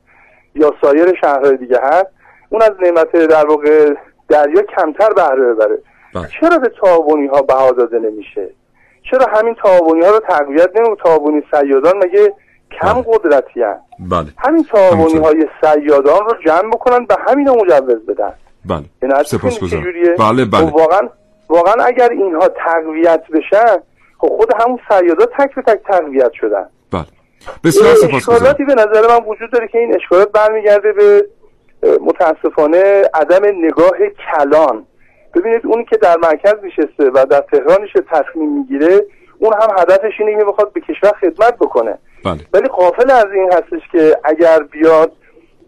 یا 0.55 0.75
سایر 0.83 1.15
شهرهای 1.21 1.57
دیگه 1.57 1.79
هست 1.83 2.07
اون 2.49 2.63
از 2.63 2.73
نعمت 2.83 3.13
در 3.13 3.47
واقع 3.47 3.95
دریا 4.29 4.63
کمتر 4.63 5.13
بهره 5.13 5.55
ببره. 5.55 5.79
بله. 6.15 6.29
چرا 6.41 6.59
به 6.59 6.71
تعاونی 6.83 7.27
ها 7.27 7.43
بها 7.43 7.71
داده 7.71 7.99
نمیشه؟ 7.99 8.49
چرا 9.11 9.27
همین 9.27 9.55
تعاونی 9.55 10.05
ها 10.05 10.11
رو 10.11 10.21
تقویت 10.21 10.71
نمی 10.77 10.97
تعاونی 11.05 11.43
سیادان 11.51 11.97
مگه 11.97 12.33
کم 12.81 12.93
بله. 12.93 13.03
قدرتی 13.03 13.63
هست؟ 13.63 13.81
بله. 14.11 14.27
همین 14.39 14.65
تعاونی 14.65 15.19
های 15.19 15.47
سیادان 15.61 16.25
رو 16.25 16.35
جمع 16.47 16.71
بکنن 16.71 17.05
به 17.05 17.17
همین 17.29 17.51
مجوز 17.51 18.07
بدن. 18.07 18.33
بله. 18.65 19.23
سپاسگزارم. 19.23 19.83
چجوریه؟ 19.83 20.15
بله 20.19 20.45
خب 20.45 20.51
بله 20.51 20.71
واقعا 20.71 21.09
واقعا 21.49 21.85
اگر 21.85 22.11
اینها 22.11 22.49
تقویت 22.49 23.23
بشن 23.35 23.77
خب 24.19 24.29
خود 24.29 24.53
همون 24.61 24.79
سیادا 24.89 25.27
تک 25.27 25.55
به 25.55 25.63
تک 25.63 25.81
تقویت 25.89 26.33
شدن. 26.33 26.69
بله. 26.93 27.05
بسیار 27.65 27.95
اشکالاتی 28.15 28.65
به 28.65 28.75
نظر 28.75 29.09
من 29.09 29.25
وجود 29.27 29.51
داره 29.53 29.69
که 29.69 29.79
این 29.79 29.95
اشکالات 29.95 30.33
برمیگرده 30.33 30.93
به 30.93 31.27
متاسفانه 32.01 33.03
عدم 33.15 33.47
نگاه 33.65 33.99
کلان. 34.33 34.87
ببینید 35.35 35.67
اونی 35.67 35.85
که 35.85 35.97
در 35.97 36.17
مرکز 36.17 36.55
نشسته 36.63 37.11
و 37.15 37.27
در 37.31 37.41
تهران 37.41 37.83
نشسته 37.83 38.05
تصمیم 38.11 38.59
می‌گیره 38.59 39.07
اون 39.39 39.53
هم 39.53 39.69
هدفش 39.79 40.13
اینه 40.19 40.39
که 40.39 40.45
بخواد 40.45 40.73
به 40.73 40.81
کشور 40.81 41.13
خدمت 41.21 41.57
بکنه. 41.57 41.99
بله. 42.25 42.39
ولی 42.53 42.69
قافل 42.69 43.11
از 43.11 43.27
این 43.35 43.53
هستش 43.53 43.89
که 43.93 44.17
اگر 44.25 44.63
بیاد 44.63 45.13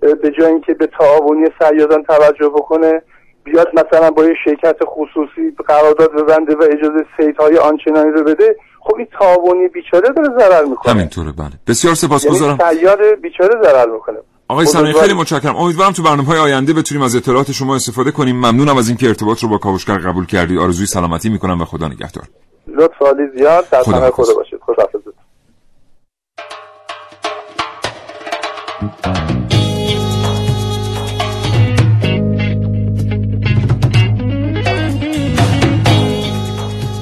به 0.01 0.31
جای 0.39 0.47
اینکه 0.47 0.75
به 0.75 0.87
تعاونی 0.87 1.47
سیادان 1.59 2.03
توجه 2.03 2.49
بکنه 2.49 3.03
بیاد 3.45 3.69
مثلا 3.75 4.11
با 4.11 4.25
یه 4.25 4.35
شرکت 4.45 4.77
خصوصی 4.85 5.55
قرارداد 5.69 6.13
ببنده 6.13 6.55
و 6.55 6.63
اجازه 6.63 7.05
سیدهای 7.17 7.57
آنچنانی 7.59 8.11
رو 8.11 8.25
بده 8.25 8.57
خب 8.81 8.95
این 8.99 9.07
تعاونی 9.19 9.69
بیچاره 9.69 10.09
داره 10.17 10.29
ضرر 10.39 10.65
می‌کنه. 10.65 10.95
همینطوره 10.95 11.33
بله. 11.33 11.51
بسیار 11.67 11.91
یعنی 11.91 11.97
سپاسگزارم 11.97 12.59
سیاد 12.71 12.99
بیچاره 13.23 13.55
ضرر 13.63 13.87
می‌کنه. 13.91 14.19
آقای 14.49 14.67
سنایی 14.67 14.87
بزرگوار- 14.87 15.07
خیلی 15.09 15.21
متشکرم. 15.21 15.57
امیدوارم 15.57 15.93
تو 15.93 16.03
برنامه 16.03 16.25
های 16.25 16.39
آینده 16.39 16.73
بتونیم 16.73 17.03
از 17.05 17.17
اطلاعات 17.17 17.53
شما 17.53 17.75
استفاده 17.75 18.11
کنیم. 18.11 18.37
ممنونم 18.37 18.77
از 18.77 18.89
اینکه 18.89 19.07
ارتباط 19.07 19.43
رو 19.43 19.49
با 19.49 19.59
کاوشگر 19.59 19.99
قبول 19.99 20.27
کردید 20.27 20.59
آرزوی 20.59 20.87
سلامتی 20.87 21.29
می‌کنم 21.29 21.61
و 21.61 21.65
خدا 21.65 21.89
نگهدار. 21.89 22.25
لطف 22.69 23.03
عالی 23.03 23.23
زیاد. 23.37 23.69
در 23.71 23.83
خدا. 23.83 24.11
خدا 24.11 24.35
باشید. 24.35 24.61
خداحافظ. 24.63 25.01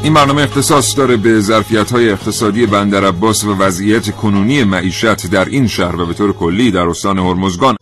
این 0.08 0.14
برنامه 0.14 0.42
اختصاص 0.42 0.96
داره 0.96 1.16
به 1.16 1.40
ظرفیت 1.40 1.92
های 1.92 2.10
اقتصادی 2.10 2.66
بندر 2.66 3.04
عباس 3.04 3.44
و 3.44 3.54
وضعیت 3.54 4.10
کنونی 4.10 4.64
معیشت 4.64 5.30
در 5.30 5.44
این 5.44 5.66
شهر 5.66 6.00
و 6.00 6.06
به 6.06 6.14
طور 6.14 6.32
کلی 6.32 6.70
در 6.70 6.88
استان 6.88 7.18
هرمزگان. 7.18 7.76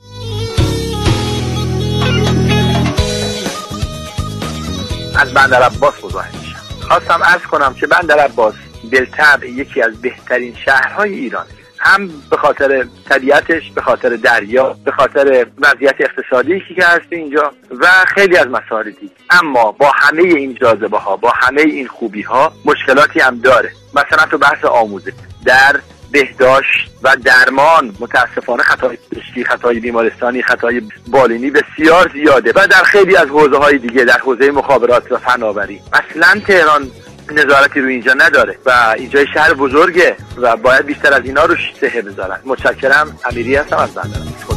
از 5.17 5.35
بندر 5.35 5.63
عباس 5.63 5.95
میشم. 6.05 6.61
خواستم 6.81 7.21
عرض 7.25 7.43
کنم 7.43 7.75
که 7.75 7.87
بندر 7.87 8.19
عباس 8.19 8.55
بالطبع 8.93 9.51
یکی 9.51 9.83
از 9.83 10.01
بهترین 10.01 10.55
شهرهای 10.65 11.15
ایرانه. 11.15 11.56
هم 11.87 12.11
به 12.31 12.37
خاطر 12.37 12.87
طبیعتش 13.09 13.71
به 13.71 13.81
خاطر 13.81 14.09
دریا 14.09 14.77
به 14.85 14.93
خاطر 14.93 15.47
وضعیت 15.59 15.95
اقتصادی 16.01 16.63
که 16.77 16.85
هست 16.85 17.07
اینجا 17.11 17.53
و 17.71 17.87
خیلی 18.07 18.37
از 18.37 18.47
مسائل 18.47 18.91
دیگه. 18.91 19.13
اما 19.31 19.73
با 19.73 19.91
همه 19.95 20.23
این 20.23 20.55
جاذبه 20.55 20.99
ها 20.99 21.17
با 21.17 21.31
همه 21.31 21.61
این 21.61 21.87
خوبی 21.87 22.23
ها 22.23 22.53
مشکلاتی 22.65 23.21
هم 23.21 23.39
داره. 23.39 23.71
مثلا 23.95 24.27
تو 24.31 24.39
بحث 24.39 24.65
آموزش 24.65 25.13
در 25.45 25.81
بهداشت 26.13 26.91
و 27.03 27.17
درمان 27.25 27.97
متاسفانه 28.01 28.63
خطای 28.63 28.99
پزشکی 29.13 29.45
خطای 29.45 29.81
بیمارستانی 29.81 30.43
خطای 30.43 30.83
بالینی 31.09 31.51
بسیار 31.51 32.11
زیاده 32.13 32.53
و 32.55 32.67
در 32.67 32.83
خیلی 32.83 33.17
از 33.17 33.29
حوزه 33.29 33.57
های 33.57 33.79
دیگه 33.79 34.05
در 34.05 34.19
حوزه 34.19 34.51
مخابرات 34.51 35.13
و 35.13 35.19
فناوری. 35.19 35.81
اصلا 35.93 36.41
تهران 36.47 36.91
نظارتی 37.33 37.81
رو 37.81 37.89
اینجا 37.89 38.15
نداره 38.19 38.59
و 38.67 38.95
اینجا 38.99 39.25
شهر 39.35 39.55
بزرگه 39.55 40.17
و 40.37 40.57
باید 40.57 40.87
بیشتر 40.87 41.13
از 41.15 41.25
اینا 41.25 41.45
روش 41.45 41.59
سهه 41.81 42.03
بذارن. 42.03 42.41
متشکرم. 42.45 43.19
امیری 43.31 43.57
هستم. 43.57 43.77
از 43.77 43.95
بندر 43.95 44.19
خدا. 44.47 44.57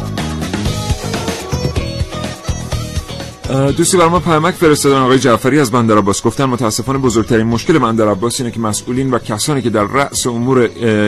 دوستی 3.72 3.98
بر 3.98 4.08
ما 4.08 4.20
پیامک 4.20 4.54
فرستادن 4.54 4.98
آقای 4.98 5.20
جعفری 5.20 5.60
از 5.60 5.72
بندر 5.72 5.98
عباس. 5.98 6.24
گفتن 6.24 6.46
متاسفانه 6.46 7.00
بزرگترین 7.00 7.48
مشکل 7.48 7.80
بندر 7.80 8.08
عباس 8.12 8.40
اینه 8.42 8.52
که 8.52 8.60
مسئولین 8.60 9.12
و 9.12 9.20
کسانی 9.20 9.62
که 9.62 9.70
در 9.70 9.84
رأس 9.84 10.28
امور 10.28 10.60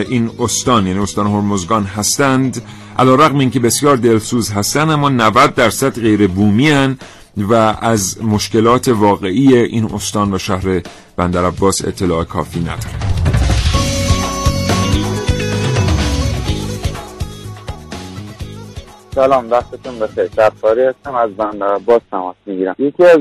این 0.08 0.30
استان 0.38 0.86
یعنی 0.86 1.00
استان 1.00 1.26
هرمزگان 1.26 1.84
هستند 1.84 2.62
علیرغم 2.98 3.38
اینکه 3.38 3.60
بسیار 3.60 3.96
دلسوز 3.96 4.50
هستند 4.50 4.90
اما 4.90 5.08
90 5.08 5.54
درصد 5.54 6.00
غیر 6.00 6.26
بومی 6.26 6.70
هن 6.70 6.98
و 7.36 7.54
از 7.80 8.24
مشکلات 8.24 8.88
واقعی 8.88 9.56
این 9.56 9.84
استان 9.94 10.34
و 10.34 10.38
شهر 10.38 10.82
بندرعباس 11.16 11.84
اطلاع 11.84 12.24
کافی 12.24 12.60
نداره 12.60 13.12
سلام 19.14 19.50
وقتتون 19.50 19.98
بخیر. 19.98 20.30
شفاری 20.36 20.82
هستم. 20.82 21.14
از 21.14 21.30
بندر 21.30 21.74
عباس 21.74 22.00
تماس 22.10 22.36
می‌گیرم. 22.46 22.74
یکی 22.78 23.04
از 23.04 23.20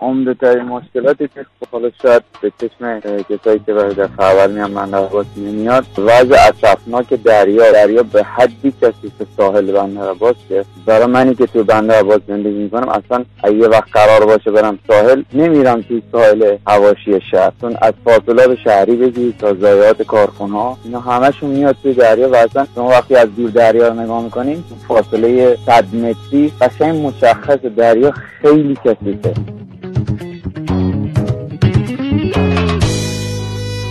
عمده 0.00 0.34
ترین 0.34 0.62
مشکلاتی 0.62 1.28
که 1.28 1.46
حالا 1.72 1.90
شاید 2.02 2.22
به 2.40 2.52
چشم 2.60 3.00
کسایی 3.00 3.60
که 3.66 3.72
برای 3.74 3.94
دفعه 3.94 4.26
اول 4.26 4.52
میان 4.52 4.74
بندر 4.74 4.98
عباس 4.98 5.26
نمیاد 5.36 5.84
وضع 5.98 6.36
اطرافناک 6.48 7.08
دریا 7.24 7.72
دریا 7.72 8.02
به 8.02 8.22
حدی 8.22 8.72
کثیف 8.82 9.12
ساحل 9.36 9.72
بندر 9.72 10.10
عباس 10.10 10.36
که 10.48 10.64
برای 10.86 11.06
منی 11.06 11.34
که 11.34 11.46
تو 11.46 11.64
بندر 11.64 11.98
عباس 11.98 12.20
زندگی 12.28 12.58
می‌کنم 12.58 12.88
اصلا 12.88 13.24
یه 13.52 13.68
وقت 13.68 13.88
قرار 13.92 14.26
باشه 14.26 14.50
برم 14.50 14.78
ساحل 14.88 15.22
نمیرم 15.32 15.82
توی 15.82 16.02
ساحل 16.12 16.56
هواشی 16.66 17.20
شهر. 17.30 17.52
چون 17.60 17.76
از 17.82 17.92
فاصلات 18.04 18.58
شهری 18.64 18.96
بگی 18.96 19.34
تا 19.38 19.54
ضایعات 19.54 20.02
کارخونه 20.02 20.54
ها 20.54 20.78
اینا 20.84 21.00
همشون 21.00 21.50
میاد 21.50 21.76
توی 21.82 21.94
دریا 21.94 22.30
و 22.30 22.36
اصلا 22.36 22.66
شما 22.74 22.88
وقتی 22.88 23.16
از 23.16 23.28
دور 23.36 23.50
دریا 23.50 23.88
رو 23.88 23.94
نگاه 23.94 24.24
می‌کنین 24.24 24.64
فاصله 24.88 25.56
صد 25.66 25.94
متری 25.94 26.52
قشنگ 26.60 27.06
مشخص 27.06 27.58
دریا 27.58 28.10
خیلی 28.42 28.74
کثیفه. 28.84 29.65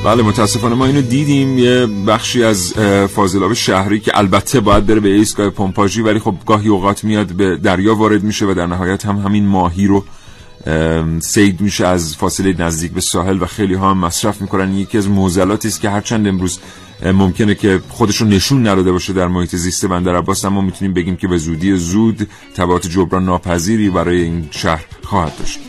بله 0.06 0.24
متاسفانه 0.24 0.76
ما 0.76 0.86
اینو 0.86 1.02
دیدیم. 1.02 1.58
یه 1.58 1.86
بخشی 1.86 2.44
از 2.44 2.74
فاضلاب 3.15 3.54
شهری 3.54 4.00
که 4.00 4.18
البته 4.18 4.60
باید 4.60 4.86
بره 4.86 5.00
به 5.00 5.10
ایستگاه 5.10 5.50
پمپاژی 5.50 6.02
ولی 6.02 6.20
خب 6.20 6.36
گاهی 6.46 6.70
اوقات 6.70 7.04
میاد 7.04 7.28
به 7.28 7.56
دریا 7.56 7.96
وارد 7.96 8.24
میشه 8.24 8.46
و 8.46 8.54
در 8.54 8.68
نهایت 8.68 9.06
هم 9.06 9.18
همین 9.18 9.46
ماهی 9.46 9.88
رو 9.88 10.06
سید 11.20 11.62
میشه 11.62 11.88
از 11.88 12.15
فاصله 12.15 12.56
نزدیک 12.60 12.91
به 12.91 13.02
ساحل 13.02 13.41
و 13.41 13.46
خیلی 13.46 13.74
ها 13.74 13.91
هم 13.91 13.98
مصرف 13.98 14.41
می‌کنن. 14.41 14.78
یکی 14.78 14.98
از 14.98 15.10
موزلاتی 15.10 15.68
است 15.68 15.82
که 15.82 15.89
هرچند 15.89 16.28
امروز 16.28 16.60
ممکنه 17.06 17.56
که 17.56 17.82
خودش 17.89 18.18
رو 18.18 18.28
نشون 18.28 18.68
نداده 18.68 18.91
باشه 18.91 19.13
در 19.13 19.28
محیط 19.28 19.56
زیست 19.56 19.86
بندر 19.86 20.15
عباس 20.15 20.46
اما 20.46 20.62
می‌تونیم 20.62 20.94
بگیم 20.94 21.15
که 21.15 21.28
به 21.28 21.38
زودی 21.38 21.76
زود 21.78 22.28
تبعات 22.56 22.88
جبران 22.88 23.26
ناپذیری 23.26 23.89
برای 23.89 24.22
این 24.22 24.48
شهر 24.52 24.86
خواهد 25.04 25.38
داشت. 25.39 25.60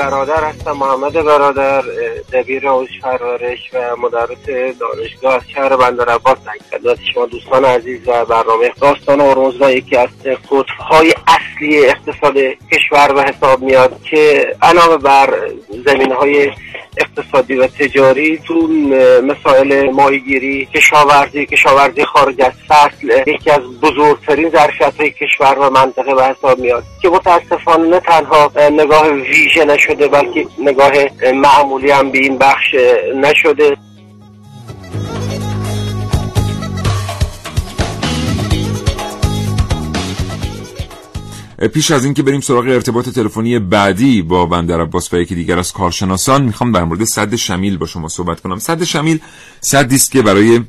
برادر 0.00 0.44
هستم 0.44 0.72
محمد 0.72 1.12
برادر 1.12 1.82
دبیر 2.32 2.68
اوش 2.68 3.00
پرورش 3.02 3.58
و 3.72 3.96
مدرس 3.96 4.78
دانشگاه 4.80 5.34
از 5.34 5.42
شهر 5.54 5.76
بندر 5.76 6.08
عباس 6.08 6.38
خدمت 6.70 6.98
شما 7.14 7.26
دوستان 7.26 7.64
عزیز 7.64 8.08
و 8.08 8.24
برنامه 8.24 8.72
داستان 8.80 9.20
هرمزگان 9.20 9.70
یکی 9.70 9.96
از 9.96 10.08
قطبهای 10.22 11.14
اصلی 11.26 11.84
اقتصاد 11.84 12.34
کشور 12.72 13.12
به 13.12 13.22
حساب 13.22 13.62
میاد 13.62 14.02
که 14.02 14.46
علاوه 14.62 14.96
بر 14.96 15.50
زمین 15.86 16.12
های 16.12 16.50
اقتصادی 16.96 17.54
و 17.54 17.66
تجاری 17.66 18.38
تو 18.38 18.68
مسائل 19.22 19.90
ماهیگیری 19.90 20.66
کشاورزی 20.66 21.46
کشاورزی 21.46 22.04
خارج 22.04 22.42
از 22.42 22.52
فصل 22.68 23.22
یکی 23.26 23.50
از 23.50 23.60
بزرگترین 23.82 24.50
ظرفیت 24.50 25.00
های 25.00 25.10
کشور 25.10 25.58
و 25.58 25.70
منطقه 25.70 26.14
به 26.14 26.24
حساب 26.24 26.58
میاد 26.58 26.84
که 27.02 27.08
متاسفانه 27.08 27.88
نه 27.88 28.00
تنها 28.00 28.52
نگاه 28.70 29.08
ویژه 29.08 29.64
نشده 29.90 30.08
بلکه 30.08 30.46
نگاه 30.58 30.92
معمولی 31.34 31.90
هم 31.90 32.10
به 32.10 32.18
این 32.18 32.38
بخش 32.38 32.74
نشده. 33.16 33.76
پیش 41.74 41.90
از 41.90 42.04
اینکه 42.04 42.22
بریم 42.22 42.40
سراغ 42.40 42.64
ارتباط 42.64 43.08
تلفنی 43.08 43.58
بعدی 43.58 44.22
با 44.22 44.46
بندر 44.46 44.80
عباس 44.80 45.14
و 45.14 45.16
یکی 45.20 45.34
دیگر 45.34 45.58
از 45.58 45.72
کارشناسان 45.72 46.42
می‌خوام 46.42 46.72
در 46.72 46.84
مورد 46.84 47.04
صد 47.04 47.36
شمیل 47.36 47.76
با 47.76 47.86
شما 47.86 48.08
صحبت 48.08 48.40
کنم. 48.40 48.58
صد 48.58 48.84
شمیل 48.84 49.20
صدی 49.60 49.96
است 49.96 50.12
که 50.12 50.22
برای 50.22 50.60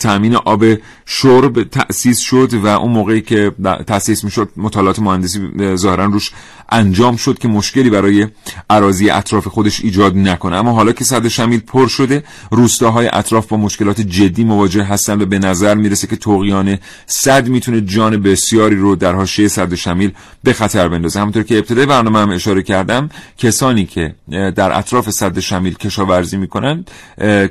تأمین 0.00 0.34
آب 0.34 0.64
شرب 1.06 1.62
تأسیس 1.62 2.18
شد 2.18 2.54
و 2.54 2.66
اون 2.66 2.92
موقعی 2.92 3.20
که 3.20 3.52
تأسیس 3.86 4.24
می‌شد 4.24 4.48
مطالعات 4.56 4.98
مهندسی 4.98 5.40
ظاهرا 5.76 6.04
روش 6.04 6.30
انجام 6.68 7.16
شد 7.16 7.38
که 7.38 7.48
مشکلی 7.48 7.90
برای 7.90 8.26
عراضی 8.70 9.10
اطراف 9.10 9.46
خودش 9.46 9.80
ایجاد 9.80 10.16
نکنه. 10.16 10.56
اما 10.56 10.72
حالا 10.72 10.92
که 10.92 11.04
صد 11.04 11.28
شمیل 11.28 11.60
پر 11.60 11.88
شده 11.88 12.24
روستاهای 12.50 13.10
اطراف 13.12 13.46
با 13.46 13.56
مشکلات 13.56 14.00
جدی 14.00 14.44
مواجه 14.44 14.82
هستن 14.82 15.22
و 15.22 15.26
به 15.26 15.38
نظر 15.38 15.74
می‌رسه 15.74 16.06
که 16.06 16.16
توقیان 16.16 16.78
صد 17.06 17.48
می‌تونه 17.48 17.80
جان 17.80 18.22
بسیاری 18.22 18.76
رو 18.76 18.96
در 18.96 19.14
حاشیه 19.14 19.48
صد 19.48 19.74
شمیل 19.74 20.12
به 20.42 20.52
خطر 20.52 20.88
بندازه. 20.88 21.20
همونطور 21.20 21.42
که 21.42 21.58
ابتدای 21.58 21.86
برنامه 21.86 22.18
هم 22.18 22.30
اشاره 22.30 22.62
کردم 22.62 23.10
کسانی 23.38 23.86
که 23.86 24.14
در 24.30 24.78
اطراف 24.78 25.10
صد 25.10 25.38
شمیل 25.38 25.74
کشاورزی 25.74 26.36
می‌کنن 26.36 26.84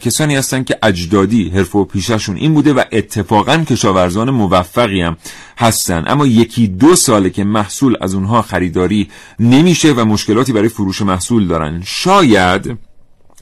کسانی 0.02 0.36
هستن 0.36 0.64
که 0.64 0.78
اجدادی 0.84 1.50
حرفه 1.50 1.80
و 1.80 1.86
پیششون 2.15 2.36
این 2.36 2.54
بوده 2.54 2.73
و 2.73 2.84
اتفاقا 2.91 3.58
کشاورزان 3.58 4.30
موفقی 4.30 5.01
هم 5.01 5.17
هستن. 5.58 6.04
اما 6.08 6.25
یکی 6.25 6.67
دو 6.67 6.95
ساله 6.95 7.30
که 7.30 7.43
محصول 7.43 7.97
از 8.01 8.13
اونها 8.13 8.41
خریداری 8.41 9.10
نمیشه 9.39 9.93
و 9.93 10.06
مشکلاتی 10.06 10.54
برای 10.54 10.69
فروش 10.69 11.01
محصول 11.01 11.47
دارن. 11.47 11.82
شاید 11.86 12.78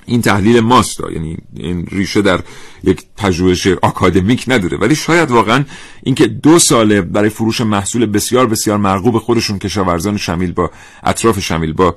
این 0.05 0.21
تحلیل 0.21 0.59
ماست 0.59 0.99
یعنی 1.13 1.37
این 1.57 1.85
ریشه 1.91 2.21
در 2.21 2.39
یک 2.83 3.03
پژوهش 3.17 3.67
آکادمیک 3.67 4.45
نداره. 4.47 4.77
ولی 4.77 4.95
شاید 4.95 5.31
واقعا 5.31 5.65
اینکه 6.03 6.27
دو 6.27 6.59
ساله 6.59 7.01
برای 7.01 7.29
فروش 7.29 7.61
محصول 7.61 8.05
بسیار 8.05 8.47
بسیار 8.47 8.77
مرغوب 8.77 9.17
خودشون 9.17 9.59
کشاورزان 9.59 10.17
شمیل 10.17 10.51
با 10.51 10.71
اطراف 11.03 11.39
شمیل 11.39 11.73
با 11.73 11.95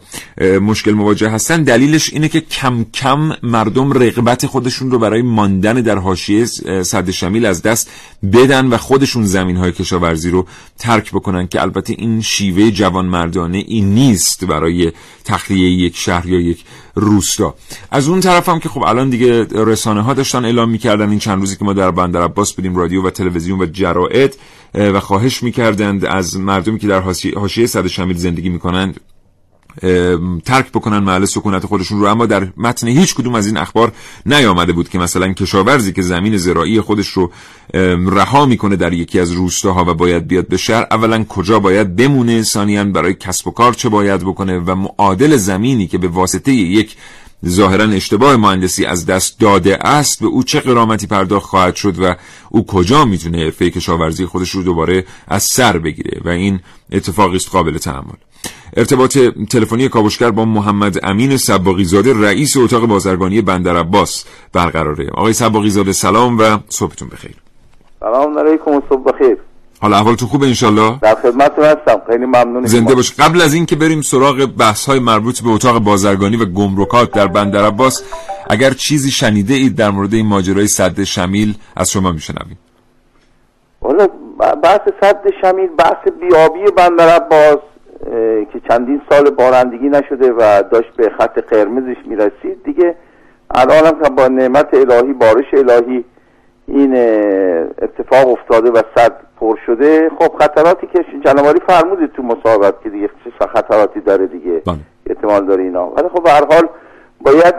مشکل 0.60 0.92
مواجه 0.92 1.30
هستن 1.30 1.62
دلیلش 1.62 2.12
اینه 2.12 2.28
که 2.28 2.40
کم 2.40 2.84
کم 2.94 3.32
مردم 3.42 3.92
رغبت 3.92 4.46
خودشون 4.46 4.90
رو 4.90 4.98
برای 4.98 5.22
ماندن 5.22 5.74
در 5.74 5.98
حاشیه 5.98 6.44
صد 6.82 7.10
شمیل 7.10 7.46
از 7.46 7.62
دست 7.62 7.90
بدن 8.32 8.66
و 8.66 8.76
خودشون 8.76 9.24
زمین 9.24 9.56
های 9.56 9.72
کشاورزی 9.72 10.30
رو 10.30 10.46
ترک 10.78 11.12
بکنن 11.12 11.46
که 11.46 11.62
البته 11.62 11.94
این 11.98 12.20
شیوه 12.20 12.70
جوان 12.70 13.06
مردانه 13.06 13.58
این 13.58 13.94
نیست 13.94 14.44
برای 14.44 14.92
تخلیه 15.24 15.70
یک 15.70 15.96
شهر 15.96 16.26
یا 16.26 16.40
یک 16.40 16.64
روستا. 16.94 17.54
از 17.90 18.08
اون 18.08 18.20
طرف 18.20 18.48
هم 18.48 18.58
که 18.58 18.68
خب 18.68 18.82
الان 18.82 19.10
دیگه 19.10 19.46
رسانه 19.50 20.02
ها 20.02 20.14
داشتن 20.14 20.44
اعلام 20.44 20.72
می‌کردن 20.76 21.10
این 21.10 21.18
چند 21.18 21.40
روزی 21.40 21.56
که 21.56 21.64
ما 21.64 21.72
در 21.72 21.90
بندر 21.90 22.22
عباس 22.22 22.52
بودیم 22.52 22.76
رادیو 22.76 23.06
و 23.06 23.10
تلویزیون 23.10 23.60
و 23.60 23.66
جرائد 23.66 24.36
و 24.74 25.00
خواهش 25.00 25.42
می‌کردند 25.42 26.04
از 26.04 26.36
مردمی 26.36 26.78
که 26.78 26.88
در 26.88 27.00
حاشیه 27.36 27.66
صد 27.66 27.86
شمیل 27.86 28.16
زندگی 28.16 28.48
می‌کنند 28.48 29.00
ترک 30.44 30.72
بکنن 30.72 30.98
محل 30.98 31.24
سکونت 31.24 31.66
خودشون 31.66 32.00
رو. 32.00 32.06
اما 32.06 32.26
در 32.26 32.48
متن 32.56 32.88
هیچ 32.88 33.14
کدوم 33.14 33.34
از 33.34 33.46
این 33.46 33.56
اخبار 33.56 33.92
نیامده 34.26 34.72
بود 34.72 34.88
که 34.88 34.98
مثلا 34.98 35.32
کشاورزی 35.32 35.92
که 35.92 36.02
زمین 36.02 36.36
زراعی 36.36 36.80
خودش 36.80 37.08
رو 37.08 37.30
رها 38.06 38.46
می‌کنه 38.46 38.76
در 38.76 38.92
یکی 38.92 39.20
از 39.20 39.32
روستاها 39.32 39.84
و 39.88 39.94
باید 39.94 40.28
بیاد 40.28 40.48
به 40.48 40.56
شهر 40.56 40.86
اولا 40.90 41.24
کجا 41.24 41.60
باید 41.60 41.96
بمونه 41.96 42.42
ثانیا 42.42 42.84
برای 42.84 43.14
کسب 43.14 43.48
و 43.48 43.50
کار 43.50 43.72
چه 43.72 43.88
باید 43.88 44.20
بکنه 44.20 44.58
و 44.58 44.74
معادل 44.74 45.36
زمینی 45.36 45.86
که 45.86 45.98
به 45.98 46.08
واسطه 46.08 46.52
یک 46.52 46.96
ظاهرا 47.46 47.84
اشتباه 47.84 48.36
مهندسی 48.36 48.84
از 48.84 49.06
دست 49.06 49.40
داده 49.40 49.86
است 49.86 50.20
به 50.20 50.26
او 50.26 50.42
چه 50.42 50.60
قرامتی 50.60 51.06
پرداخت 51.06 51.46
خواهد 51.46 51.74
شد 51.74 51.94
و 52.02 52.14
او 52.50 52.66
کجا 52.66 53.04
می‌تونه 53.04 53.38
حرفه 53.38 53.70
کشاورزی 53.70 54.26
خودش 54.26 54.50
رو 54.50 54.62
دوباره 54.62 55.04
از 55.28 55.42
سر 55.42 55.78
بگیره 55.78 56.20
و 56.24 56.28
این 56.28 56.60
اتفاقی 56.92 57.36
است 57.36 57.50
قابل 57.50 57.78
تحمل 57.78 58.16
ارتباط 58.76 59.18
تلفنی 59.50 59.88
کاوشگر 59.88 60.30
با 60.30 60.44
محمد 60.44 60.98
امین 61.02 61.36
سباقی 61.36 61.84
زاده 61.84 62.12
رئیس 62.20 62.56
اتاق 62.56 62.86
بازرگانی 62.86 63.40
بندر 63.42 63.76
عباس 63.76 64.24
برقراره. 64.52 65.10
آقای 65.10 65.32
سباقی 65.32 65.70
زاده 65.70 65.92
سلام 65.92 66.38
و 66.38 66.58
صبحتون 66.68 67.08
بخیر. 67.08 67.34
سلام 68.00 68.38
علیکم 68.38 68.70
و 68.70 68.80
صبح 68.88 69.02
بخیر. 69.04 69.36
حالا 69.80 69.96
احوالتون 69.96 70.28
خوبه 70.28 70.46
انشالله 70.46 70.98
در 71.02 71.14
خدمتتون 71.14 71.64
هستم. 71.64 72.00
خیلی 72.06 72.26
ممنون. 72.26 72.66
زنده 72.66 72.94
باش. 72.94 73.12
قبل 73.18 73.40
از 73.40 73.54
اینکه 73.54 73.76
بریم 73.76 74.00
سراغ 74.00 74.48
بحث 74.58 74.86
های 74.86 74.98
مربوط 74.98 75.42
به 75.42 75.50
اتاق 75.50 75.78
بازرگانی 75.78 76.36
و 76.36 76.44
گمرکات 76.44 77.10
در 77.10 77.26
بندر 77.26 77.66
عباس 77.66 78.02
اگر 78.50 78.70
چیزی 78.70 79.10
شنیده 79.10 79.54
اید 79.54 79.76
در 79.76 79.90
مورد 79.90 80.14
این 80.14 80.26
ماجرای 80.26 80.66
صد 80.66 81.02
شمیل 81.02 81.54
از 81.76 81.90
شما 81.90 82.12
میشنویم. 82.12 82.58
والا 83.82 84.08
بحث 84.62 84.80
صد 85.00 85.22
شمیل 85.42 85.68
بحث 85.78 86.08
بیابی 86.20 86.70
بندر 86.76 87.08
عباس 87.08 87.58
که 88.52 88.60
چندین 88.68 89.00
سال 89.10 89.30
بارندگی 89.30 89.88
نشده 89.88 90.32
و 90.32 90.62
داشت 90.72 90.96
به 90.96 91.10
خط 91.18 91.38
قرمزش 91.38 91.96
می‌رسید. 92.06 92.64
دیگه 92.64 92.94
الان 93.50 93.84
هم 94.04 94.14
با 94.14 94.28
نعمت 94.28 94.74
الهی 94.74 95.12
بارش 95.12 95.44
الهی 95.52 96.04
این 96.68 96.96
اتفاق 97.82 98.28
افتاده 98.28 98.70
و 98.70 98.82
صد 98.96 99.25
پر 99.40 99.56
شده 99.66 100.10
خب 100.18 100.32
خطراتی 100.38 100.86
که 100.86 101.04
جنواری 101.24 101.60
فرمودید 101.68 102.12
تو 102.12 102.22
مصاحبت 102.22 102.74
که 102.82 102.90
دیگه 102.90 103.10
چه 103.24 103.46
خطراتی 103.46 104.00
داره 104.00 104.26
دیگه. 104.26 104.62
بله. 104.66 104.76
احتمال 105.06 105.46
داره 105.46 105.62
اینا. 105.62 105.86
ولی 105.86 106.08
خب 106.08 106.22
به 106.22 106.30
هر 106.30 106.46
حال 106.50 106.68
باید 107.20 107.54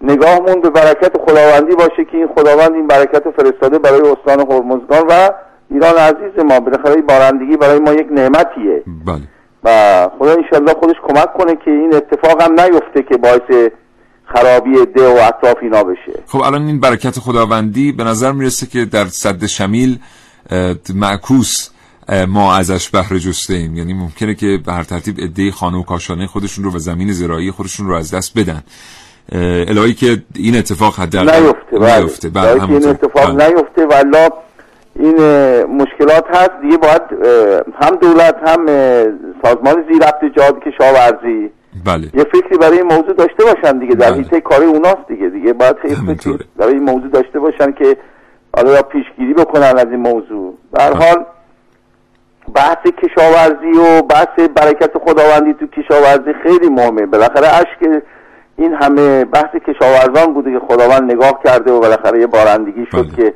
نگاهمون 0.00 0.60
به 0.60 0.70
برکت 0.70 1.12
خداوندی 1.26 1.74
باشه 1.74 2.04
که 2.10 2.16
این 2.16 2.28
خداوند 2.36 2.72
این 2.72 2.86
برکت 2.86 3.30
فرستاده 3.30 3.78
برای 3.78 4.00
استان 4.00 4.40
هرمزگان 4.52 5.06
و 5.08 5.30
ایران 5.70 5.94
عزیز 5.94 6.44
ما. 6.44 6.60
بالاخره 6.60 7.02
بارندگی 7.02 7.56
برای 7.56 7.78
ما 7.78 7.92
یک 7.92 8.06
نعمتیه. 8.10 8.82
بله. 9.06 9.22
و 9.64 10.08
خدا 10.18 10.32
انشالله 10.32 10.74
خودش 10.80 10.96
کمک 11.08 11.32
کنه 11.32 11.56
که 11.64 11.70
این 11.70 11.94
اتفاق 11.94 12.42
هم 12.42 12.60
نیفته 12.60 13.02
که 13.02 13.16
باعث 13.16 13.70
خرابی 14.24 14.86
ده 14.86 15.08
و 15.08 15.18
اطراف 15.28 15.56
اینا 15.62 15.84
بشه. 15.84 16.22
خب 16.26 16.40
الان 16.42 16.66
این 16.66 16.80
برکت 16.80 17.18
خداوندی 17.18 17.92
به 17.92 18.04
نظر 18.04 18.32
می‌رسه 18.32 18.66
که 18.66 18.84
در 18.84 19.04
صد 19.04 19.46
شمیل 19.46 19.98
معکوس 20.94 21.68
ما 22.28 22.56
ازش 22.56 22.90
بهره 22.90 23.18
جسته 23.18 23.54
ایم 23.54 23.76
یعنی 23.76 23.94
ممکنه 23.94 24.34
که 24.34 24.58
به 24.66 24.72
هر 24.72 24.82
ترتیب 24.82 25.20
عده 25.20 25.50
خانه 25.50 25.78
و 25.78 25.82
کاشانه 25.82 26.26
خودشون 26.26 26.64
رو 26.64 26.74
و 26.74 26.78
زمین 26.78 27.12
زراعی 27.12 27.50
خودشون 27.50 27.86
رو 27.86 27.94
از 27.94 28.14
دست 28.14 28.38
بدن. 28.38 28.62
الهی 29.68 29.94
که 29.94 30.22
این 30.34 30.56
اتفاق 30.56 30.98
حداقل 30.98 31.42
نیفته 31.42 31.78
بله. 31.78 32.00
نیفته. 32.00 32.28
بله 32.28 32.62
این 32.70 32.88
اتفاق 32.88 33.36
بله. 33.36 33.48
نیفته 33.48 33.86
والا 33.86 34.28
این 34.98 35.16
مشکلات 35.64 36.24
هست. 36.30 36.50
دیگه 36.62 36.76
باید 36.76 37.02
هم 37.80 37.96
دولت 37.96 38.36
هم 38.46 38.66
سازمان 39.42 39.84
زیربط 39.88 40.24
جهاد 40.36 40.62
کشاورزی. 40.66 41.50
بله. 41.84 42.10
یه 42.14 42.24
فکری 42.24 42.58
برای 42.60 42.78
این 42.78 42.86
موضوع 42.86 43.12
داشته 43.12 43.44
باشن 43.44 43.78
دیگه. 43.78 43.94
در 43.94 44.10
بله. 44.10 44.22
حیطه 44.22 44.40
کاری 44.40 44.64
اوناست 44.64 45.08
دیگه. 45.08 45.28
دیگه 45.28 45.52
باید 45.52 45.76
یه 45.84 46.14
فکری. 46.14 46.38
برای 46.56 46.74
این 46.74 46.82
موضوع 46.82 47.10
داشته 47.10 47.40
باشن 47.40 47.72
که 47.72 47.96
حالا 48.56 48.72
یا 48.72 48.82
پیشگیری 48.82 49.34
بکنن 49.34 49.62
از 49.78 49.86
این 49.90 50.00
موضوع. 50.00 50.54
به 50.72 50.82
حال 50.82 51.24
بحث 52.54 52.78
کشاورزی 53.02 53.78
و 53.78 54.02
بحث 54.02 54.48
برکت 54.54 54.90
خداوندی 54.98 55.54
تو 55.54 55.66
کشاورزی 55.66 56.32
خیلی 56.42 56.68
مهمه. 56.68 57.06
بالاخره 57.06 57.48
اشک 57.48 58.02
این 58.56 58.74
همه 58.74 59.24
بحث 59.24 59.56
کشاورزان 59.68 60.34
بوده 60.34 60.52
که 60.52 60.58
خداوند 60.58 61.12
نگاه 61.12 61.40
کرده 61.44 61.72
و 61.72 61.80
بالاخره 61.80 62.20
یه 62.20 62.26
بارندگی 62.26 62.86
شد 62.92 63.02
بله. 63.02 63.16
که 63.16 63.34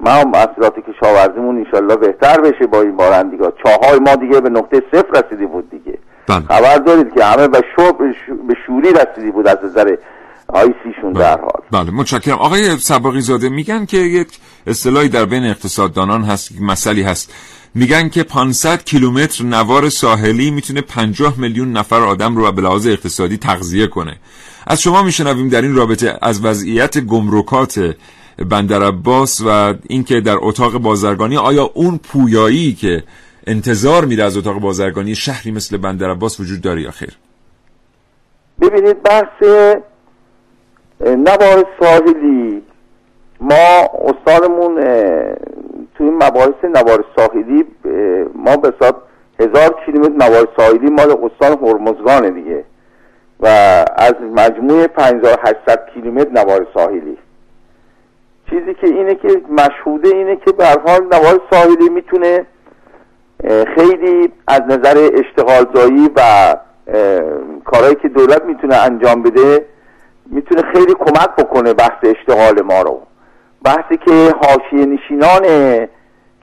ما 0.00 0.10
هم 0.10 0.30
محصولات 0.30 0.74
کشاورزیمون 0.90 1.56
انشالله 1.58 1.96
بهتر 1.96 2.40
بشه 2.40 2.66
با 2.66 2.80
این 2.80 2.96
بارندگی 2.96 3.42
ها 3.42 3.52
چاهای 3.64 3.98
ما 3.98 4.14
دیگه 4.14 4.40
به 4.40 4.50
نقطه 4.50 4.82
صفر 4.92 5.22
رسیده 5.22 5.46
بود 5.46 5.70
دیگه. 5.70 5.98
بله. 6.28 6.40
خبر 6.40 6.76
دارید 6.76 7.14
که 7.14 7.24
همه 7.24 7.48
به, 7.48 7.62
شو 7.76 7.92
به 8.48 8.54
شوری 8.66 8.92
رسیدی 8.92 9.30
بود 9.30 9.48
از 9.48 9.58
نظر 9.64 9.96
آیسیشون 10.52 11.12
در 11.12 11.40
حال. 11.40 11.62
بله 11.70 11.90
متشکرم. 11.90 12.38
آقای 12.38 12.76
سباقی 12.76 13.20
زاده 13.20 13.48
میگن 13.48 13.84
که 13.84 13.96
یک 13.96 14.28
اصطلاحی 14.66 15.08
در 15.08 15.24
بین 15.24 15.44
اقتصاددانان 15.44 16.22
هست 16.22 16.60
مسئله 16.60 17.04
هست. 17.04 17.34
میگن 17.74 18.08
که 18.08 18.22
500 18.22 18.84
کیلومتر 18.84 19.44
نوار 19.44 19.88
ساحلی 19.88 20.50
می‌تونه 20.50 20.80
50 20.80 21.38
میلیون 21.38 21.72
نفر 21.72 22.00
آدم 22.00 22.36
رو 22.36 22.52
به 22.52 22.62
لحاظ 22.62 22.86
اقتصادی 22.86 23.36
تغذیه 23.36 23.86
کنه. 23.86 24.16
از 24.66 24.80
شما 24.80 25.02
میشنویم 25.02 25.48
در 25.48 25.62
این 25.62 25.74
رابطه 25.74 26.18
از 26.22 26.44
وضعیت 26.44 26.98
گمرکات 26.98 27.94
بندر 28.50 28.82
عباس 28.82 29.40
و 29.46 29.74
اینکه 29.88 30.20
در 30.20 30.36
اتاق 30.40 30.78
بازرگانی 30.78 31.36
آیا 31.36 31.70
اون 31.74 31.98
پویایی 31.98 32.72
که 32.72 33.02
انتظار 33.46 34.04
میره 34.04 34.24
از 34.24 34.36
اتاق 34.36 34.58
بازرگانی 34.58 35.14
شهری 35.14 35.50
مثل 35.50 35.76
بندر 35.76 36.10
عباس 36.10 36.40
وجود 36.40 36.60
داره 36.60 36.82
یا 36.82 36.90
خیر؟ 36.90 37.16
ببینید 38.60 39.02
بحث 39.02 39.42
نوار 41.02 41.64
ساحلی. 41.80 42.62
ما 43.40 43.90
استادمون 44.04 44.74
توی 45.94 46.06
این 46.06 46.14
مباحث 46.14 46.64
نوار 46.64 47.04
ساحلی 47.16 47.64
ما 48.34 48.56
به 48.56 48.72
هزار 49.40 49.74
کیلومتر 49.86 50.26
نوار 50.28 50.48
ساحلی 50.56 50.90
مال 50.90 51.10
استان 51.10 51.58
هرمزگانه 51.68 52.30
دیگه. 52.30 52.64
و 53.40 53.46
از 53.96 54.14
مجموع 54.36 54.86
5800 54.86 55.86
کیلومتر 55.94 56.30
نوار 56.30 56.66
ساحلی. 56.74 57.18
چیزی 58.50 58.74
که 58.74 58.86
اینه 58.86 59.14
که 59.14 59.28
مشهوده 59.50 60.08
اینه 60.08 60.36
که 60.36 60.52
به 60.52 60.66
حال 60.66 61.04
نوار 61.04 61.40
ساحلی 61.50 61.88
می‌تونه 61.88 62.46
خیلی 63.76 64.32
از 64.48 64.60
نظر 64.60 65.10
اشتغال 65.14 65.66
زایی 65.74 66.10
و 66.16 66.20
کارهایی 67.64 67.94
که 67.94 68.08
دولت 68.08 68.44
می‌تونه 68.44 68.76
انجام 68.76 69.22
بده 69.22 69.64
می‌تونه 70.26 70.62
خیلی 70.62 70.94
کمک 70.94 71.36
بکنه 71.38 71.72
بحث 71.74 71.98
اشتغال 72.02 72.62
ما 72.62 72.82
رو. 72.82 73.00
بحثی 73.64 73.96
که 73.96 74.34
حاشیه 74.42 74.86
نشینان 74.86 75.42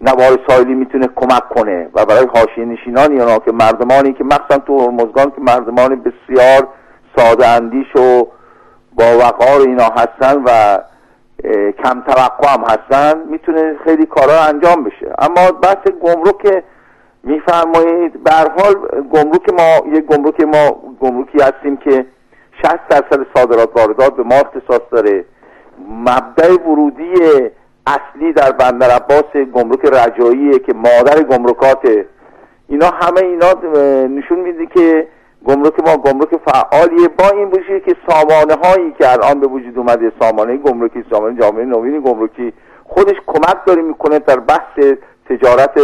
نوار 0.02 0.39
ساحلی 0.48 0.74
می‌تونه 0.74 1.10
کمک 1.15 1.50
کنه 1.50 1.89
و 1.94 2.06
برای 2.06 2.28
حاشیه 2.36 2.65
نشینان 2.65 3.18
یا 3.18 3.39
که 3.39 3.52
مردمانی 3.52 4.13
که 4.13 4.24
مخصوصا 4.24 4.58
تو 4.58 4.80
هرمزگان 4.80 5.32
که 5.32 5.42
مردمان 5.42 6.04
بسیار 6.04 6.68
ساده 7.15 7.48
اندیش 7.48 7.96
و 7.96 8.28
با 8.94 9.18
وقار 9.20 9.62
اینا 9.62 9.84
هستن 9.84 10.44
و 10.46 10.78
کم 11.84 12.02
توقع 12.02 12.54
هم 12.54 12.63
هستن 12.63 13.24
می‌تونه 13.30 13.76
خیلی 13.84 14.06
کارا 14.06 14.42
انجام 14.42 14.84
بشه. 14.84 15.13
اما 15.20 15.52
بحث 15.52 15.88
گمرک 16.02 16.63
میفرمایید 17.24 18.24
به 18.24 18.32
حال 18.32 18.76
گمرک 19.13 19.50
ما 19.54 19.98
یک 19.98 20.06
گمرک 20.06 20.42
ما 20.42 20.72
گمرکی 21.00 21.38
هستیم 21.42 21.78
که 21.78 22.06
60 22.62 22.88
درصد 22.89 23.26
صادرات 23.36 23.69
واردات 23.78 24.15
به 24.15 24.24
ما 24.24 24.36
اختصاص 24.36 24.82
داره. 24.91 25.26
مبدع 25.89 26.52
ورودی 26.54 27.13
اصلی 27.88 28.34
در 28.34 28.52
بندر 28.52 28.89
عباس 28.89 29.36
گمرک 29.54 29.86
رجاییه 29.86 30.60
که 30.60 30.74
مادر 30.74 31.24
گمرکاته. 31.24 32.06
اینا 32.67 32.88
همه 32.88 33.22
اینا 33.22 33.54
نشون 34.08 34.39
میده 34.39 34.65
که 34.65 35.08
گمرک 35.45 35.80
ما 35.88 35.98
گمرک 35.98 36.30
فعالیه. 36.45 37.08
با 37.08 37.30
این 37.30 37.50
باشه 37.50 37.80
که 37.80 37.95
سامانه 38.10 38.56
هایی 38.63 38.91
که 38.91 39.12
الان 39.12 39.39
به 39.39 39.48
وجود 39.48 39.78
اومده 39.78 40.12
سامانه 40.19 40.58
گمرکی 40.58 41.04
سامانه 41.12 41.41
جامعه 41.41 41.65
نوین 41.65 42.02
گمرکی 42.02 42.54
خودش 42.84 43.15
کمک 43.28 43.65
داره 43.65 43.82
می‌کنه 43.82 44.19
در 44.19 44.39
بحث 44.39 44.95
تجارت 45.30 45.80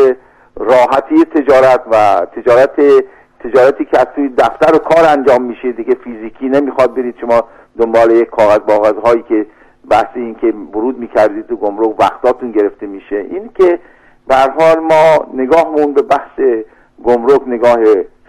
راحتی 0.55 1.25
تجارت 1.25 1.81
و 1.91 2.25
تجارت 2.35 3.03
تجارتی 3.45 3.85
که 3.85 3.99
از 3.99 4.07
توی 4.15 4.29
دفتر 4.29 4.75
و 4.75 4.77
کار 4.77 5.05
انجام 5.05 5.41
میشه 5.41 5.71
دیگه 5.71 5.95
فیزیکی 5.95 6.49
نمی‌خواد 6.49 6.95
برید. 6.95 7.15
شما 7.21 7.43
دنبال 7.79 8.11
یک 8.11 8.29
کاغذ 8.29 8.59
باغذ 8.59 8.95
هایی 9.03 9.23
که 9.29 9.45
بحث 9.89 10.07
این 10.15 10.35
که 10.35 10.53
ورود 10.73 10.99
می‌کردید 10.99 11.47
تو 11.47 11.55
گمرک 11.55 11.99
وقتاتون 11.99 12.51
گرفته 12.51 12.85
میشه. 12.85 13.15
این 13.15 13.49
که 13.55 13.79
به 14.27 14.35
حال 14.35 14.79
ما 14.79 15.27
نگاهمون 15.33 15.93
به 15.93 16.01
بحث 16.01 16.39
گمرک 17.03 17.41
نگاه 17.47 17.77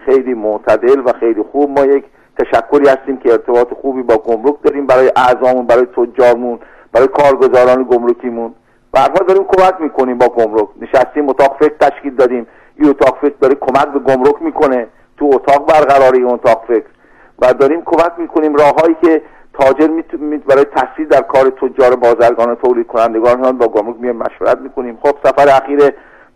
خیلی 0.05 0.33
معتدل 0.33 0.99
و 1.05 1.11
خیلی 1.19 1.43
خوب. 1.51 1.79
ما 1.79 1.85
یک 1.85 2.03
تشکری 2.39 2.89
هستیم 2.89 3.17
که 3.17 3.31
ارتباط 3.31 3.73
خوبی 3.81 4.03
با 4.03 4.17
گمرک 4.17 4.55
داریم 4.63 4.85
برای 4.85 5.11
اعضامون 5.15 5.67
برای 5.67 5.85
تجارمون 5.85 6.59
برای 6.91 7.07
کارگزاران 7.07 7.83
گمرکیمون. 7.83 8.53
به 8.93 8.99
حال 8.99 9.27
داریم 9.27 9.43
کمک 9.43 9.81
می‌کنیم 9.81 10.17
با 10.17 10.27
گمرک. 10.27 10.67
نشستیم 10.81 11.29
اتاق 11.29 11.57
فکر 11.59 11.73
تشکیل 11.79 12.15
دادیم. 12.15 12.47
این 12.75 12.89
اتاق 12.89 13.17
فکر 13.21 13.35
داره 13.41 13.55
کمک 13.55 13.87
به 13.87 13.99
گمرک 13.99 14.41
می‌کنه. 14.41 14.87
تو 15.17 15.31
اتاق 15.33 15.67
برقراری 15.67 16.21
اون 16.21 16.33
اتاق 16.33 16.63
فکر. 16.67 16.85
و 17.39 17.53
داریم 17.53 17.81
کمک 17.85 18.11
می‌کنیم 18.17 18.55
راههایی 18.55 18.95
که 19.01 19.21
تاجر 19.53 19.87
می 19.87 20.37
برای 20.37 20.65
تحصیل 20.65 21.07
در 21.07 21.21
کار 21.21 21.49
تجار 21.49 21.95
بازرگان 21.95 22.49
و 22.49 22.55
تولید 22.55 22.87
کنندگان 22.87 23.57
با 23.57 23.67
گمرک 23.67 23.95
میایم 23.99 24.15
مشورت 24.15 24.57
می‌کنیم. 24.57 24.97
خب 25.03 25.15
سفر 25.23 25.49
اخیر 25.49 25.93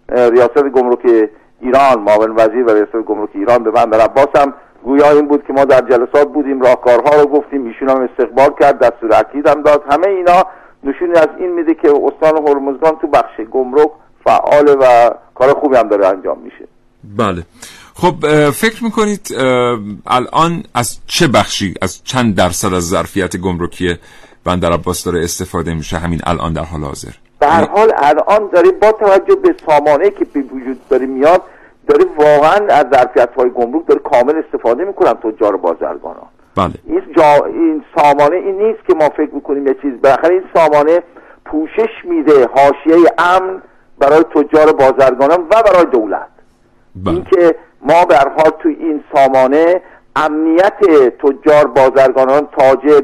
ریاست 0.10 0.63
گمرک 0.63 1.30
ایران 1.62 2.00
معاون 2.00 2.36
وزیر 2.36 2.63
و 2.63 2.70
ریاست 2.70 2.96
گمرک 2.96 3.30
ایران 3.34 3.63
به 3.63 3.72
بندر 3.72 4.00
عباس 4.00 4.28
هم 4.36 4.54
گویا 4.84 5.12
این 5.12 5.28
بود 5.28 5.44
که 5.48 5.54
ما 5.54 5.65
در 5.65 5.82
جلسات 5.82 6.28
بودیم 6.34 6.62
راهکارها 6.62 7.22
رو 7.22 7.28
گفتیم 7.28 7.65
ایشون 7.65 7.89
هم 7.89 8.02
استقبال 8.02 8.50
کرد 8.60 8.80
دستور 8.80 9.13
اکید 9.13 9.48
هم 9.48 9.62
داد. 9.62 9.84
همه 9.89 10.08
اینا 10.08 10.44
نشونی 10.84 11.12
از 11.12 11.28
این 11.38 11.52
میده 11.52 11.74
که 11.74 11.89
استان 11.89 12.48
هرمزگان 12.48 12.98
تو 13.02 13.08
بخش 13.08 13.41
گمرک 13.52 13.89
فعال 14.24 14.78
و 14.80 15.12
کار 15.36 15.54
خوبی 15.54 15.76
هم 15.76 15.88
داره 15.88 16.08
انجام 16.08 16.38
میشه. 16.39 16.67
بله. 17.17 17.44
خب 17.93 18.49
فکر 18.49 18.84
می‌کنید 18.84 19.27
الان 20.08 20.63
از 20.75 20.99
چه 21.08 21.27
بخشی 21.27 21.73
از 21.82 22.04
چند 22.04 22.36
درصد 22.36 22.73
از 22.73 22.89
ظرفیت 22.89 23.38
گمرکی 23.38 23.95
بندر 24.45 24.71
عباس 24.71 25.04
داره 25.04 25.23
استفاده 25.23 25.73
میشه؟ 25.73 25.97
همین 25.97 26.21
الان 26.23 26.54
در 26.54 26.63
حال 26.63 26.82
حاضر. 26.82 27.12
به 27.39 27.47
هر 27.47 27.67
حال 27.67 27.91
الان 27.97 28.49
داره 28.54 28.71
با 28.71 28.91
توجه 28.91 29.35
به 29.35 29.56
سامانه 29.67 30.10
که 30.10 30.25
به 30.33 30.39
وجود 30.39 30.87
داره 30.89 31.06
میاد 31.06 31.42
داره 31.87 32.06
واقعا 32.17 32.67
از 32.67 32.85
ظرفیت 32.94 33.29
های 33.37 33.50
گمرک 33.50 33.87
داره 33.87 34.00
کامل 34.00 34.42
استفاده 34.46 34.83
می‌کنن 34.83 35.13
تجار 35.13 35.58
بازرگانان. 35.58 36.27
بله. 36.56 36.73
این, 36.87 37.02
جا... 37.17 37.46
این 37.46 37.83
سامانه 37.96 38.35
این 38.35 38.62
نیست 38.62 38.87
که 38.87 38.94
ما 38.94 39.10
فکر 39.10 39.29
می‌کنیم 39.33 39.67
یه 39.67 39.75
چیز. 39.81 39.92
بالاخره 40.04 40.33
این 40.33 40.44
سامانه 40.54 41.04
پوشش 41.46 42.06
میده 42.10 42.48
حاشیه 42.56 43.10
امن 43.17 43.62
برای 44.00 44.23
تجار 44.23 44.73
بازرگانان 44.73 45.39
و 45.39 45.63
برای 45.65 45.85
دولت. 45.85 46.27
بله. 46.96 47.13
اینکه 47.13 47.56
ما 47.84 48.06
به 48.06 48.15
حال 48.15 48.52
تو 48.60 48.69
این 48.69 49.04
سامانه 49.15 49.82
امنیت 50.15 50.79
تجار 51.19 51.67
بازرگانان 51.67 52.48
تاجر 52.58 53.02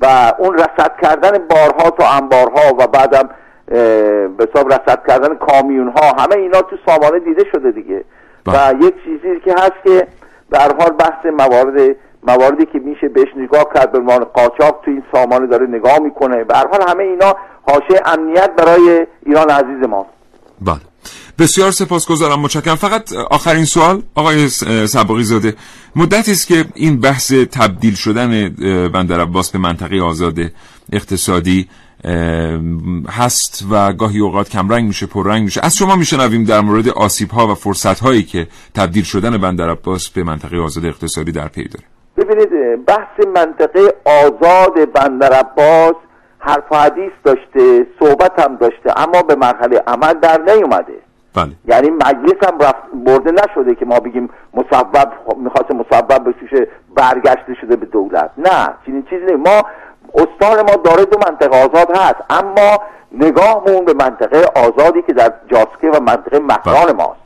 و 0.00 0.32
اون 0.38 0.54
رصد 0.54 0.92
کردن 1.02 1.38
بارها 1.38 1.90
تا 1.90 2.08
انبارها 2.08 2.74
و 2.78 2.86
بعدم 2.86 3.28
به 4.36 4.48
حساب 4.50 4.72
رصد 4.72 5.06
کردن 5.08 5.34
کامیون 5.34 5.88
ها 5.88 6.12
همه 6.22 6.36
اینا 6.36 6.62
تو 6.62 6.76
سامانه 6.86 7.18
دیده 7.18 7.44
شده 7.52 7.70
دیگه. 7.70 8.04
و 8.46 8.74
یک 8.80 8.94
چیزی 9.04 9.40
که 9.40 9.52
هست 9.52 9.72
که 9.84 10.06
هر 10.52 10.74
حال 10.74 10.90
بحث 10.90 11.26
موارد 11.26 11.96
مواردی 12.22 12.66
که 12.66 12.78
میشه 12.78 13.08
بهش 13.08 13.28
نگاه 13.36 13.64
کرد 13.74 13.92
به 13.92 13.98
عنوان 13.98 14.24
قاچاق 14.24 14.80
تو 14.84 14.90
این 14.90 15.02
سامانه 15.14 15.46
داره 15.46 15.66
نگاه 15.66 15.98
می‌کنه. 15.98 16.44
به 16.44 16.54
حال 16.54 16.88
همه 16.88 17.02
اینا 17.04 17.36
حاشیه 17.68 18.00
امنیت 18.04 18.50
برای 18.50 19.06
ایران 19.26 19.50
عزیز 19.50 19.88
ماست 19.88 20.08
بله. 20.60 20.91
بسیار 21.38 21.70
سپاسگزارم 21.70 22.40
متشکرم. 22.40 22.74
فقط 22.74 23.12
آخرین 23.12 23.64
سوال 23.64 24.02
آقای 24.14 24.48
سباقی 24.86 25.22
زاده 25.22 25.54
مدتی 25.96 26.32
است 26.32 26.46
که 26.46 26.64
این 26.74 27.00
بحث 27.00 27.32
تبدیل 27.32 27.94
شدن 27.94 28.48
بندر 28.88 29.20
عباس 29.20 29.50
به 29.50 29.58
منطقه 29.58 30.00
آزاد 30.00 30.38
اقتصادی 30.92 31.68
هست 33.08 33.66
و 33.70 33.92
گاهی 33.92 34.18
اوقات 34.18 34.48
کمرنگ 34.48 34.86
میشه 34.86 35.06
پررنگ 35.06 35.44
میشه. 35.44 35.60
از 35.64 35.76
شما 35.76 35.96
میشنویم 35.96 36.44
در 36.44 36.60
مورد 36.60 36.88
آسیب 36.88 37.30
ها 37.30 37.46
و 37.48 37.54
فرصت 37.54 38.00
هایی 38.00 38.22
که 38.22 38.46
تبدیل 38.74 39.04
شدن 39.04 39.38
بندر 39.38 39.70
عباس 39.70 40.08
به 40.08 40.22
منطقه 40.24 40.58
آزاد 40.58 40.84
اقتصادی 40.84 41.32
در 41.32 41.48
پی 41.48 41.68
داره. 41.68 41.84
ببینید 42.16 42.84
بحث 42.86 43.26
منطقه 43.34 43.94
آزاد 44.04 44.92
بندر 44.92 45.32
عباس 45.32 45.94
حرف 46.38 46.72
حدیث 46.72 47.12
داشته 47.24 47.86
صحبت 48.00 48.32
هم 48.38 48.56
داشته 48.56 49.00
اما 49.00 49.22
به 49.22 49.34
مرحله 49.34 49.82
عمل 49.86 50.14
در 50.14 50.40
نیومده. 50.46 51.01
بله. 51.34 51.52
یعنی 51.66 51.90
مجلس 51.90 52.48
هم 52.48 52.58
رفت 52.58 52.82
برده 52.94 53.32
نشده 53.32 53.74
که 53.74 53.84
ما 53.84 54.00
بگیم 54.00 54.30
مصوب 54.54 54.96
می‌خواست 55.36 55.70
مصوب 55.70 56.28
بشه 56.28 56.68
برگشته 56.96 57.54
شده 57.60 57.76
به 57.76 57.86
دولت 57.86 58.30
نه 58.38 58.74
چنین 58.86 59.02
چیزی 59.10 59.24
نیست 59.24 59.48
ما 59.48 59.62
استان 60.14 60.56
ما 60.56 60.76
داره 60.84 61.04
دو 61.04 61.18
منطقه 61.26 61.56
آزاد 61.64 61.96
هست 61.96 62.16
اما 62.30 62.78
نگاهمون 63.12 63.84
به 63.84 63.94
منطقه 63.94 64.44
آزادی 64.56 65.02
که 65.02 65.12
در 65.12 65.32
جاسکه 65.46 65.90
و 65.90 66.00
منطقه 66.00 66.38
مکران 66.38 66.92
ماست 66.96 66.96
بله. 66.96 67.21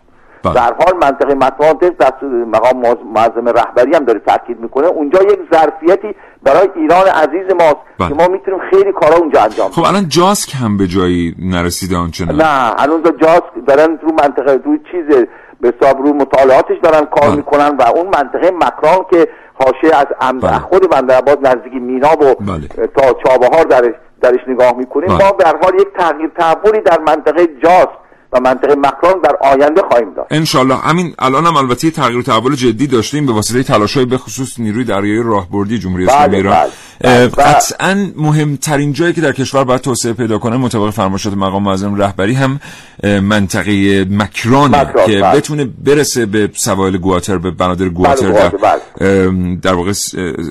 در 0.54 0.74
حال 0.74 0.96
منطقه 1.02 1.34
مکران 1.34 1.74
دست 2.00 2.22
مقام 2.22 2.98
معظم 3.14 3.48
رهبری 3.48 3.94
هم 3.94 4.04
داره 4.04 4.20
تاکید 4.26 4.60
می‌کنه 4.60 4.86
اونجا 4.86 5.22
یک 5.22 5.38
ظرفیتی 5.52 6.14
برای 6.42 6.68
ایران 6.76 7.06
عزیز 7.06 7.54
ماست 7.60 7.76
بله. 7.98 8.08
که 8.08 8.14
ما 8.14 8.28
می‌تونیم 8.28 8.60
خیلی 8.70 8.92
کارا 8.92 9.16
اونجا 9.16 9.42
انجام 9.42 9.70
خب 9.70 9.84
الان 9.84 10.08
جاسک 10.08 10.54
هم 10.62 10.76
به 10.76 10.86
جایی 10.86 11.34
نرسیده 11.38 11.96
آنچنان 11.96 12.36
نه 12.36 12.82
الان 12.82 13.02
جاسک 13.02 13.66
دارن 13.66 13.98
رو 14.02 14.12
منطقه 14.12 14.52
رو 14.52 14.76
چیز 14.76 15.26
به 15.60 15.74
حساب 15.80 15.98
رو 15.98 16.12
مطالعاتش 16.12 16.76
دارن 16.82 17.04
کار 17.04 17.28
بله. 17.28 17.36
می‌کنن 17.36 17.76
و 17.76 17.82
اون 17.82 18.06
منطقه 18.06 18.50
مکران 18.50 19.06
که 19.10 19.28
حاشیه 19.54 19.96
از 19.96 20.06
ام 20.20 20.38
بله. 20.38 20.58
خود 20.58 20.90
بندرعباس 20.90 21.36
نزدیک 21.42 21.72
مینا 21.72 22.12
و 22.12 22.34
بله. 22.34 22.86
تا 22.86 23.16
چابهار 23.24 23.64
درش 23.64 23.94
درش 24.20 24.40
نگاه 24.48 24.76
می‌کنیم 24.76 25.08
بله. 25.08 25.24
ما 25.24 25.32
به 25.32 25.44
حال 25.62 25.74
یک 25.80 25.88
تغییر 25.98 26.30
تحولی 26.38 26.80
در 26.80 26.98
منطقه 27.00 27.46
جاسک 27.46 28.05
و 28.32 28.40
منطقه 28.40 28.74
مکران 28.74 29.20
در 29.24 29.36
آینده 29.40 29.82
خواهیم 29.88 30.14
داشت 30.14 30.28
انشالله 30.30 30.76
همین 30.76 31.14
الان 31.18 31.46
هم 31.46 31.56
البته 31.56 31.90
تغییر 31.90 32.18
و 32.18 32.22
تحول 32.22 32.54
جدی 32.54 32.86
داشتیم 32.86 33.26
به 33.26 33.32
واسطه 33.32 33.62
تلاش‌های 33.62 34.06
به 34.06 34.18
خصوص 34.18 34.60
نیروی 34.60 34.84
دریایی 34.84 35.22
راهبردی 35.22 35.78
جمهوری 35.78 36.04
اسلامی 36.06 36.26
بله، 36.26 36.36
ایران 36.36 36.54
بله. 36.54 37.28
بله. 37.28 37.28
قطعا 37.28 38.06
مهمترین 38.16 38.92
جایی 38.92 39.12
که 39.12 39.20
در 39.20 39.32
کشور 39.32 39.64
باید 39.64 39.80
توسعه 39.80 40.12
پیدا 40.12 40.38
کنه 40.38 40.56
مطابق 40.56 40.90
فرمایشات 40.90 41.32
مقام 41.32 41.62
معظم 41.62 41.94
رهبری 41.94 42.34
هم 42.34 42.60
منطقه 43.04 44.04
مکران، 44.10 44.72
که 45.06 45.20
بله. 45.20 45.36
بتونه 45.36 45.64
برسه 45.84 46.26
به 46.26 46.50
سواحل 46.54 46.96
گواتر 46.96 47.38
به 47.38 47.50
بنادر 47.50 47.88
گواتر 47.88 48.32
بله، 48.32 48.50
در. 48.62 48.76
ام، 49.00 49.56
در 49.56 49.74
واقع 49.74 49.92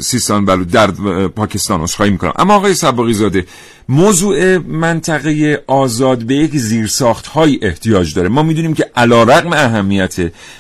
سیستان 0.02 0.46
بلو 0.46 0.64
در 0.64 0.88
پاکستان 1.28 1.82
عذرخواهی 1.82 2.12
می‌کنم 2.12 2.34
اما 2.36 2.56
آقای 2.56 2.74
سباقی 2.74 3.14
زاده 3.14 3.46
موضوع 3.90 4.58
منطقه 4.58 5.64
آزاد 5.68 6.24
به 6.24 6.36
یک 6.36 6.58
زیرساخت 6.58 7.28
های 7.28 7.60
احتیاج 7.62 8.14
داره. 8.14 8.30
ما 8.30 8.44
می‌دونیم 8.44 8.74
که 8.74 8.92
علا 8.96 9.24
رقم 9.24 9.54
اهمیت 9.54 10.16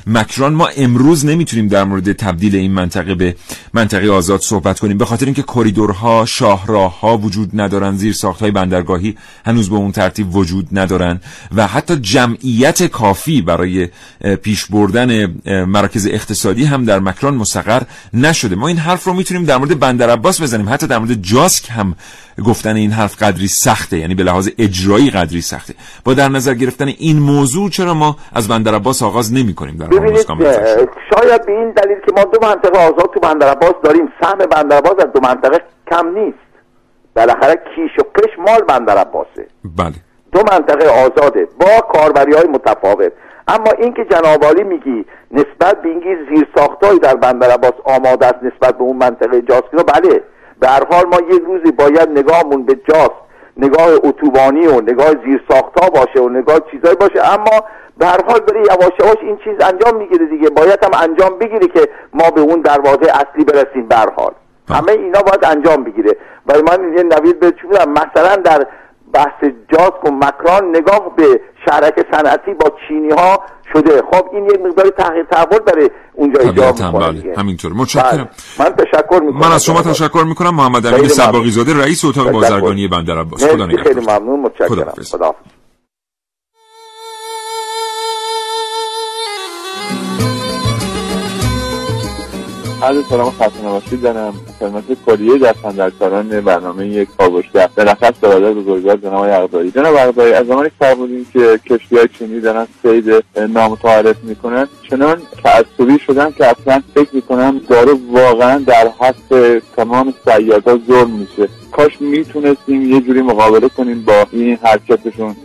مکران 0.08 0.54
ما 0.54 0.68
امروز 0.68 1.26
نمی‌تونیم 1.26 1.68
در 1.68 1.84
مورد 1.84 2.14
تبدیل 2.14 2.56
این 2.56 2.72
منطقه 2.72 3.16
به 3.16 3.36
منطقه 3.74 4.10
آزاد 4.10 4.42
صحبت 4.42 4.80
کنیم 4.80 4.98
به 4.98 5.06
خاطر 5.06 5.26
اینکه 5.26 5.44
کریدورها 5.44 6.26
شاهراهها 6.26 7.18
وجود 7.18 7.50
ندارن 7.54 7.98
زیرساخت 7.98 8.42
های 8.42 8.52
بندرگاهی 8.52 9.18
هنوز 9.46 9.70
به 9.70 9.76
اون 9.76 9.92
ترتیب 9.92 10.36
وجود 10.36 10.68
ندارن 10.72 11.20
و 11.56 11.68
حتی 11.68 11.96
جمعیت 11.96 12.84
کافی 12.84 13.42
برای 13.42 13.90
پیش 14.44 14.66
بردن 14.66 15.36
مراکز 15.66 16.08
اقتصادی 16.08 16.66
هم 16.66 16.86
در 16.86 17.00
مکران 17.00 17.36
مستقر 17.36 17.82
نشده. 18.14 18.56
ما 18.56 18.68
این 18.68 18.78
حرف 18.78 19.04
رو 19.04 19.14
می‌تونیم 19.14 19.46
در 19.46 19.58
مورد 19.58 19.80
بندر 19.80 20.10
عباس 20.10 20.42
بزنیم. 20.42 20.70
حتی 20.70 20.88
در 20.88 20.98
مورد 21.00 21.22
جاسک 21.22 21.70
هم 21.70 21.96
گفتن 22.46 22.76
این 22.76 22.92
حرف 22.92 23.15
قدری 23.16 23.48
سخته 23.48 23.98
یعنی 23.98 24.16
به 24.16 24.24
لحاظ 24.24 24.50
اجرایی 24.60 25.10
قدری 25.10 25.42
سخته. 25.42 25.74
با 26.06 26.14
در 26.14 26.30
نظر 26.30 26.54
گرفتن 26.54 26.88
این 26.88 27.20
موضوع 27.20 27.70
چرا 27.70 27.94
ما 27.94 28.16
از 28.36 28.48
بندر 28.48 28.76
عباس 28.76 29.04
آغاز 29.04 29.34
نمی 29.34 29.54
کنیم 29.56 29.78
در 29.78 29.88
شاید 31.14 31.46
به 31.46 31.52
این 31.52 31.72
دلیل 31.72 31.98
که 32.06 32.12
ما 32.16 32.24
دو 32.24 32.48
منطقه 32.48 32.80
آزاد 32.80 33.10
تو 33.14 33.20
بندر 33.20 33.48
عباس 33.48 33.74
داریم. 33.84 34.10
سهم 34.22 34.38
بندر 34.38 34.78
عباس 34.78 34.96
از 35.00 35.12
دو 35.14 35.20
منطقه 35.24 35.62
کم 35.92 36.08
نیست. 36.08 36.38
بالاخره 37.16 37.62
کیش 37.76 37.92
و 38.00 38.04
قش 38.16 38.40
مال 38.40 38.62
بندر 38.62 38.98
عباسه. 38.98 39.48
بله. 39.78 39.96
دو 40.32 40.40
منطقه 40.52 40.88
آزاده 40.88 41.48
با 41.60 41.82
کاربری 41.94 42.34
های 42.34 42.48
متفاوت. 42.48 43.12
اما 43.48 43.72
اینکه 43.80 44.06
جنابالی 44.12 44.64
میگی 44.64 45.06
نسبت 45.32 45.82
به 45.82 45.90
اینکه 45.90 46.18
زیر 46.30 46.48
ساختایی 46.56 47.00
در 47.00 47.16
بندر 47.16 47.52
عباس 47.52 47.74
آماده 47.84 48.26
است 48.26 48.44
نسبت 48.44 48.78
به 48.78 48.84
اون 48.84 48.98
منطقه 48.98 49.42
جاسکینا 49.42 49.84
بله. 49.84 50.24
به 50.60 50.68
هر 50.68 50.84
حال 50.92 51.06
ما 51.06 51.36
یک 51.36 51.44
روزی 51.46 51.72
باید 51.72 52.10
نگاهمون 52.10 52.64
به 52.64 52.80
جاس 52.88 53.10
نگاه 53.58 53.88
اتوبانی 54.04 54.68
و 54.68 54.82
نگاه 54.82 55.10
زیر 55.26 55.44
ساختا 55.50 55.90
باشه 55.90 56.20
و 56.20 56.30
نگاه 56.30 56.60
چیزایی 56.72 56.96
باشه. 56.96 57.34
اما 57.34 57.64
به 57.98 58.06
هر 58.06 58.24
حال 58.28 58.40
داره 58.40 58.60
یواش 58.60 58.92
یواش 59.00 59.18
این 59.22 59.38
چیز 59.38 59.54
انجام 59.62 59.96
می‌گیره 59.96 60.26
دیگه. 60.26 60.50
باید 60.50 60.84
هم 60.84 60.92
انجام 61.04 61.38
بگیره 61.40 61.68
که 61.68 61.90
ما 62.14 62.30
به 62.30 62.42
اون 62.42 62.62
دروازه 62.62 63.12
اصلی 63.12 63.44
برسیم 63.44 63.88
به 63.88 63.96
هر 63.96 64.10
حال. 64.10 64.32
همه 64.70 64.92
اینا 64.92 65.22
باید 65.22 65.46
انجام 65.46 65.84
بگیره. 65.84 66.18
و 66.48 66.54
من 66.54 66.98
یه 66.98 67.04
نوید 67.04 67.40
به 67.40 67.54
مثلا 67.88 68.36
در 68.36 68.68
بحث 69.14 69.52
جاسک 69.70 70.06
و 70.06 70.12
مکران 70.12 70.70
نگاه 70.70 71.16
به 71.16 71.42
شرک 71.66 72.06
صنعتی 72.12 72.54
با 72.54 72.72
چینی 72.88 73.12
ها 73.12 73.40
شده. 73.76 74.02
خب 74.12 74.30
این 74.34 74.46
یک 74.46 74.60
مقدار 74.62 74.90
تغییر 74.90 75.24
تحول 75.24 75.60
برای 75.60 75.90
اونجا 76.14 76.40
ایجاد 76.40 76.82
می‌کنه 76.84 77.12
بله. 77.12 77.34
همینطور 77.38 77.74
متشکرم. 77.74 78.30
من 78.60 78.66
تشکر 78.66 79.20
می‌کنم. 79.20 79.40
من 79.40 79.52
از 79.52 79.66
شما 79.66 79.82
تشکر 79.82 80.24
می‌کنم. 80.28 80.56
محمد 80.56 80.86
امین. 80.86 81.08
سباقی 81.08 81.52
زاده 81.52 81.78
رئیس 81.78 82.06
اتاق. 82.06 82.32
بازرگانی 82.32 82.88
بندر 82.88 83.20
عباس. 83.20 83.44
خدا 83.44 83.66
نگهدار 83.66 83.84
خیلی 83.84 84.00
ممنون. 84.00 84.40
متشکرم. 84.40 84.68
خداحافظ. 84.68 85.12
خداحافظ. 85.12 85.40
عرض 92.86 93.06
سلام 93.10 93.32
خسته 93.32 93.66
نباشید. 93.66 94.02
دارم 94.02 94.34
خدمت 94.60 94.84
کلیه 95.06 95.38
دستاندرکاران 95.38 96.42
برنامه 96.42 96.88
یک 96.88 97.10
کاوشگر 97.18 97.70
به 97.76 97.84
نفس 97.84 98.20
برادر 98.22 98.54
بزرگوار 98.54 98.98
جناب 98.98 99.24
اقداری 99.24 99.72
جناب 99.72 99.96
اقداری 99.96 100.34
از 100.34 100.48
زمانی 100.48 100.70
که 100.70 100.76
فرمودین 100.80 101.26
که 101.34 101.60
کشتی 101.70 101.98
های 101.98 102.08
چینی 102.20 102.40
دارن 102.40 102.68
سید 102.84 103.24
نامتعارف 103.38 104.16
می‌کنن 104.24 104.68
چنان 104.90 105.22
تعصبی 105.44 106.00
شدن 106.00 106.32
که 106.32 106.46
اصلا 106.46 106.84
فکر 106.96 107.10
می‌کنم 107.14 107.62
داره 107.70 107.94
واقعا 108.12 108.58
در 108.58 108.92
حق 109.00 109.62
تمام 109.76 110.14
سیادها 110.26 110.80
ظلم 110.88 111.12
میشه. 111.12 111.50
کاش 111.72 112.02
می‌تونستیم 112.02 112.94
یه 112.94 113.02
جوری 113.02 113.22
مقابله 113.22 113.70
کنیم 113.70 114.02
با 114.02 114.26
این 114.32 114.58
حرکتشون. 114.64 115.36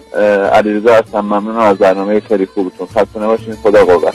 علیرضا 0.53 0.95
هستم. 0.95 1.21
ممنونم 1.21 1.59
از 1.59 1.77
برنامه 1.77 2.21
خیلی 2.21 2.47
خوبتون. 2.47 2.87
خسته 2.87 3.21
نباشین. 3.21 3.55
خدا 3.55 3.85
قوت. 3.85 4.15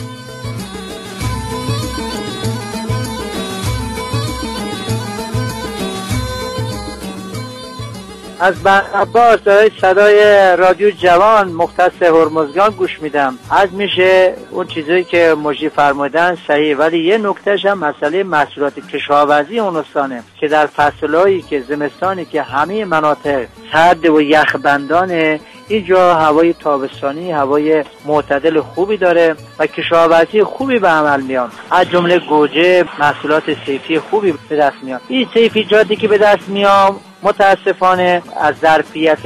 از 8.40 8.66
عباس 8.94 9.40
دارای 9.40 9.72
صدای 9.82 10.22
رادیو 10.58 10.92
جوان 10.92 11.52
مختص 11.52 12.02
هرمزگان 12.02 12.70
گوش 12.70 13.02
میدم. 13.02 13.38
از 13.52 13.74
میشه 13.74 14.34
اون 14.52 14.68
چیزایی 14.68 15.04
که 15.04 15.36
مجری 15.44 15.70
فرمودن 15.70 16.38
صحیح 16.48 16.78
ولی 16.78 17.00
یه 17.00 17.18
نکتهش 17.18 17.66
هم 17.66 17.78
مسئله 17.78 18.24
محصولات 18.24 18.80
کشاورزی 18.80 19.60
اون 19.60 19.76
استانه 19.76 20.24
که 20.40 20.48
در 20.48 20.66
فصلهایی 20.66 21.42
که 21.42 21.62
زمستانی 21.62 22.26
که 22.26 22.42
همه 22.42 22.86
مناطق 22.86 23.46
سرد 23.72 24.06
و 24.06 24.22
یخبندانه 24.22 25.40
اینجا 25.68 26.16
هوای 26.16 26.54
تابستانی 26.54 27.32
هوای 27.32 27.84
معتدل 28.06 28.62
خوبی 28.62 28.98
داره 28.98 29.36
و 29.60 29.68
کشاورزی 29.68 30.44
خوبی 30.44 30.80
به 30.80 30.88
عمل 30.88 31.22
میان. 31.22 31.52
از 31.72 31.90
جمله 31.90 32.20
گوجه 32.20 32.86
محصولات 33.00 33.44
سیفی 33.66 34.00
خوبی 34.00 34.34
به 34.50 34.56
دست 34.56 34.78
میان. 34.84 35.00
این 35.08 35.28
سیفیجاتی 35.34 35.96
که 35.96 36.08
به 36.08 36.18
دست 36.18 36.50
میان 36.50 36.96
متاسفانه 37.24 38.22
از 38.42 38.56
ظرفیت 38.62 39.20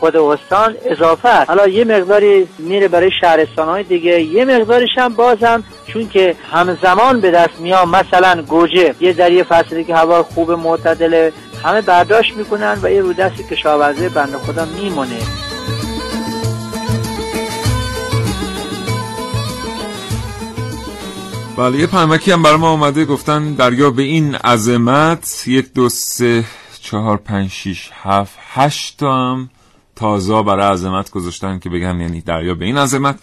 خود 0.00 0.16
استان 0.16 0.74
اضافه 0.84 1.28
است. 1.28 1.50
حالا 1.50 1.68
یه 1.68 1.84
مقداری 1.84 2.48
میره 2.58 2.88
برای 2.88 3.10
شهرستان 3.20 3.68
های 3.68 3.82
دیگه 3.82 4.20
یه 4.22 4.44
مقدارش 4.44 4.88
هم 4.96 5.14
بازم 5.14 5.64
چون 5.86 6.08
که 6.08 6.36
همزمان 6.52 7.20
به 7.20 7.30
دست 7.30 7.60
میان 7.60 7.88
مثلا 7.88 8.42
گوجه 8.42 8.94
یه 9.00 9.12
در 9.12 9.32
یه 9.32 9.42
فصلی 9.42 9.84
که 9.84 9.94
هوا 9.94 10.22
خوب 10.22 10.50
معتدله 10.50 11.32
همه 11.64 11.80
برداشت 11.80 12.36
می‌کنن 12.36 12.78
و 12.82 12.90
یه 12.90 13.00
رو 13.00 13.12
دست 13.12 13.48
کشاورزی 13.48 14.08
بنده 14.08 14.38
خدا 14.38 14.64
میمونه. 14.64 15.45
بله 21.56 21.78
یه 21.78 21.86
پیمکی 21.86 22.30
هم 22.30 22.42
برای 22.42 22.56
ما 22.56 22.70
اومده 22.70 23.04
گفتن 23.04 23.54
دریا 23.54 23.90
به 23.90 24.02
این 24.02 24.34
عظمت 24.34 25.44
یک 25.46 25.72
دو 25.72 25.88
سه 25.88 26.44
چهار 26.80 27.16
پنج 27.16 27.50
شیش 27.50 27.90
هفت 27.92 28.38
هشت 28.38 29.02
هم 29.02 29.50
تازه 29.96 30.42
برای 30.42 30.72
عظمت 30.72 31.10
گذاشتن 31.10 31.58
که 31.58 31.70
بگن 31.70 32.00
یعنی 32.00 32.20
دریا 32.20 32.54
به 32.54 32.64
این 32.64 32.78
عظمت. 32.78 33.18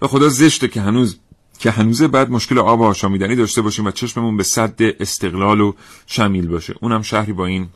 به 0.00 0.08
خدا 0.08 0.28
زشته 0.28 0.68
که 0.68 0.80
هنوز 0.80 1.18
که 1.58 1.70
هنوز 1.70 2.02
بعد 2.02 2.30
مشکل 2.30 2.58
آب 2.58 2.82
آشامیدنی 2.82 3.36
داشته 3.36 3.62
باشیم 3.62 3.86
و 3.86 3.90
چشممون 3.90 4.36
به 4.36 4.42
صد 4.42 4.74
استقلال 5.00 5.60
و 5.60 5.72
شمیل 6.06 6.48
باشه. 6.48 6.74
اونم 6.80 7.02
شهری 7.02 7.32
با 7.32 7.46
این 7.46 7.68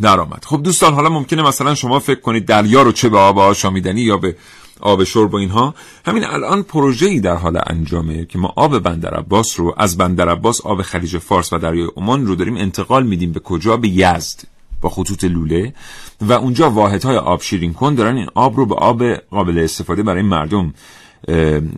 درآمد. 0.00 0.44
خب 0.44 0.62
دوستان 0.62 0.94
حالا 0.94 1.08
ممکنه 1.08 1.42
مثلا 1.42 1.74
شما 1.74 1.98
فکر 1.98 2.20
کنید 2.20 2.46
دریا 2.46 2.82
رو 2.82 2.92
چه 2.92 3.08
به 3.08 3.18
آب 3.18 3.38
آشامیدنی 3.38 4.00
یا 4.00 4.16
به 4.16 4.36
آب 4.80 5.04
شرب 5.04 5.34
و 5.34 5.36
اینها 5.36 5.74
همین 6.06 6.24
الان 6.24 6.62
پروژه 6.62 7.06
ای 7.06 7.20
در 7.20 7.34
حال 7.34 7.60
انجامه 7.66 8.24
که 8.24 8.38
ما 8.38 8.52
آب 8.56 8.78
بندر 8.78 9.14
عباس 9.14 9.60
رو 9.60 9.74
از 9.78 9.96
بندر 9.96 10.28
عباس 10.28 10.60
آب 10.60 10.82
خلیج 10.82 11.18
فارس 11.18 11.52
و 11.52 11.58
دریای 11.58 11.88
عمان 11.96 12.26
رو 12.26 12.34
داریم 12.34 12.56
انتقال 12.56 13.06
میدیم 13.06 13.32
به 13.32 13.40
کجا؟ 13.40 13.76
به 13.76 13.88
یزد 13.88 14.40
با 14.80 14.88
خطوط 14.88 15.24
لوله. 15.24 15.74
و 16.20 16.32
اونجا 16.32 16.70
واحدهای 16.70 17.16
آب 17.16 17.42
شیرین 17.42 17.72
کن 17.72 17.94
دارن 17.94 18.16
این 18.16 18.28
آب 18.34 18.56
رو 18.56 18.66
به 18.66 18.74
آب 18.74 19.02
قابل 19.14 19.58
استفاده 19.58 20.02
برای 20.02 20.22
مردم 20.22 20.74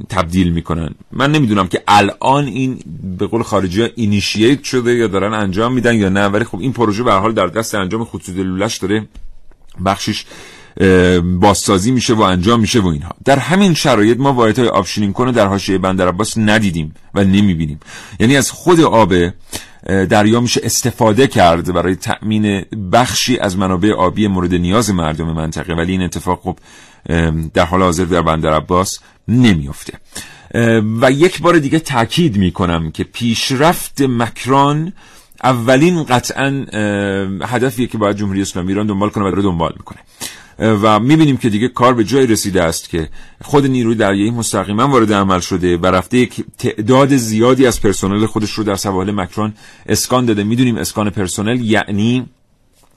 تبدیل 0.09 0.53
می‌کنن. 0.53 0.95
من 1.13 1.33
نمی‌دونم 1.33 1.69
که 1.69 1.83
الان 1.89 2.45
این 2.45 2.79
به 3.19 3.27
قول 3.27 3.43
خارجی 3.43 3.83
ها 3.83 3.89
اینیشییت 3.95 4.65
شده 4.65 4.95
یا 4.95 5.07
دارن 5.07 5.35
انجام 5.35 5.73
میدن 5.73 5.95
یا 5.95 6.09
نه 6.09 6.27
ولی 6.27 6.45
خب 6.45 6.61
این 6.61 6.73
پروژه 6.73 7.03
به 7.03 7.13
حال 7.13 7.33
در 7.33 7.47
دست 7.47 7.75
انجام 7.75 8.05
خطوط 8.05 8.37
لولش 8.37 8.77
داره 8.77 9.09
بخشش 9.85 10.25
بازسازی 11.41 11.91
میشه 11.91 12.15
و 12.15 12.21
انجام 12.21 12.61
میشه 12.61 12.81
و 12.81 12.87
اینها. 12.87 13.11
در 13.25 13.39
همین 13.39 13.75
شرایط 13.75 14.19
ما 14.19 14.33
واحدهای 14.33 14.69
آب 14.69 14.87
کنه 15.15 15.33
در 15.33 15.47
حاشیه 15.47 15.79
بندر 15.79 16.09
عباس 16.09 16.39
ندیدیم 16.39 16.95
و 17.15 17.25
نمی‌بینیم. 17.25 17.81
یعنی 18.21 18.37
از 18.37 18.51
خود 18.51 18.81
آب 18.81 19.15
دریا 20.09 20.41
میشه 20.41 20.61
استفاده 20.65 21.27
کرد 21.27 21.73
برای 21.73 21.97
تأمین 21.97 22.65
بخشی 22.93 23.39
از 23.39 23.57
منابع 23.57 23.93
آبی 23.93 24.27
مورد 24.27 24.55
نیاز 24.55 24.91
مردم 24.91 25.33
منطقه. 25.33 25.75
ولی 25.75 25.93
این 25.93 26.03
اتفاق 26.03 26.41
خب 26.43 26.59
در 27.55 27.65
حال 27.65 27.83
حاضر 27.83 28.05
در 28.05 28.23
بندر 28.23 28.53
عباس 28.53 28.99
نمیافته. 29.29 29.93
و 31.01 31.11
یک 31.11 31.41
بار 31.41 31.59
دیگه 31.59 31.79
تاکید 31.79 32.37
می‌کنم 32.37 32.91
که 32.91 33.05
پیشرفت 33.05 34.01
مکران 34.01 34.93
اولین 35.45 36.05
قطعا 36.05 36.67
هدفیه 37.43 37.87
که 37.87 37.99
باید 37.99 38.17
جمهوری 38.17 38.43
اسلامی 38.43 38.69
ایران 38.69 38.87
دنبال 38.87 39.11
کنه 39.11 39.25
و 39.25 39.31
داره 39.31 39.43
دنبال 39.43 39.73
می‌کنه. 39.77 39.99
و 40.59 41.01
می‌بینیم 41.01 41.37
که 41.37 41.49
دیگه 41.49 41.69
کار 41.69 41.95
به 41.95 42.05
جای 42.05 42.27
رسیده 42.27 42.63
است 42.63 42.89
که 42.91 43.09
خود 43.43 43.67
نیروی 43.67 43.95
دریایی 43.95 44.31
مستقیما 44.31 44.89
وارد 44.89 45.13
عمل 45.13 45.41
شده 45.41 45.77
و 45.77 45.87
رفته 45.87 46.17
یک 46.17 46.45
تعداد 46.59 47.17
زیادی 47.17 47.67
از 47.67 47.83
پرسنل 47.83 48.27
خودش 48.27 48.53
رو 48.53 48.65
در 48.65 48.75
سواحل 48.75 49.11
مکران 49.11 49.55
اسکان 49.87 50.27
داده. 50.27 50.45
می‌دونیم 50.45 50.77
اسکان 50.77 51.11
پرسنل 51.11 51.61
یعنی 51.61 52.27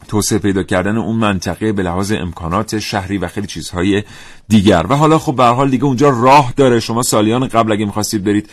توسعه 0.08 0.40
پیدا 0.40 0.64
کردن 0.64 0.98
اون 0.98 1.16
منطقه 1.16 1.72
به 1.72 1.84
لحاظ 1.84 2.12
امکانات 2.12 2.80
شهری 2.80 3.18
و 3.18 3.28
خیلی 3.28 3.48
چیزهای 3.48 4.04
دیگر. 4.52 4.86
و 4.90 4.96
حالا 4.96 5.20
خب 5.20 5.36
به 5.36 5.44
حال 5.44 5.70
دیگه 5.70 5.84
اونجا 5.84 6.10
راه 6.10 6.54
داره. 6.56 6.80
شما 6.80 7.04
سالیان 7.04 7.48
قبل 7.48 7.72
اگه 7.72 7.86
می‌خواستید 7.86 8.24
برید 8.24 8.50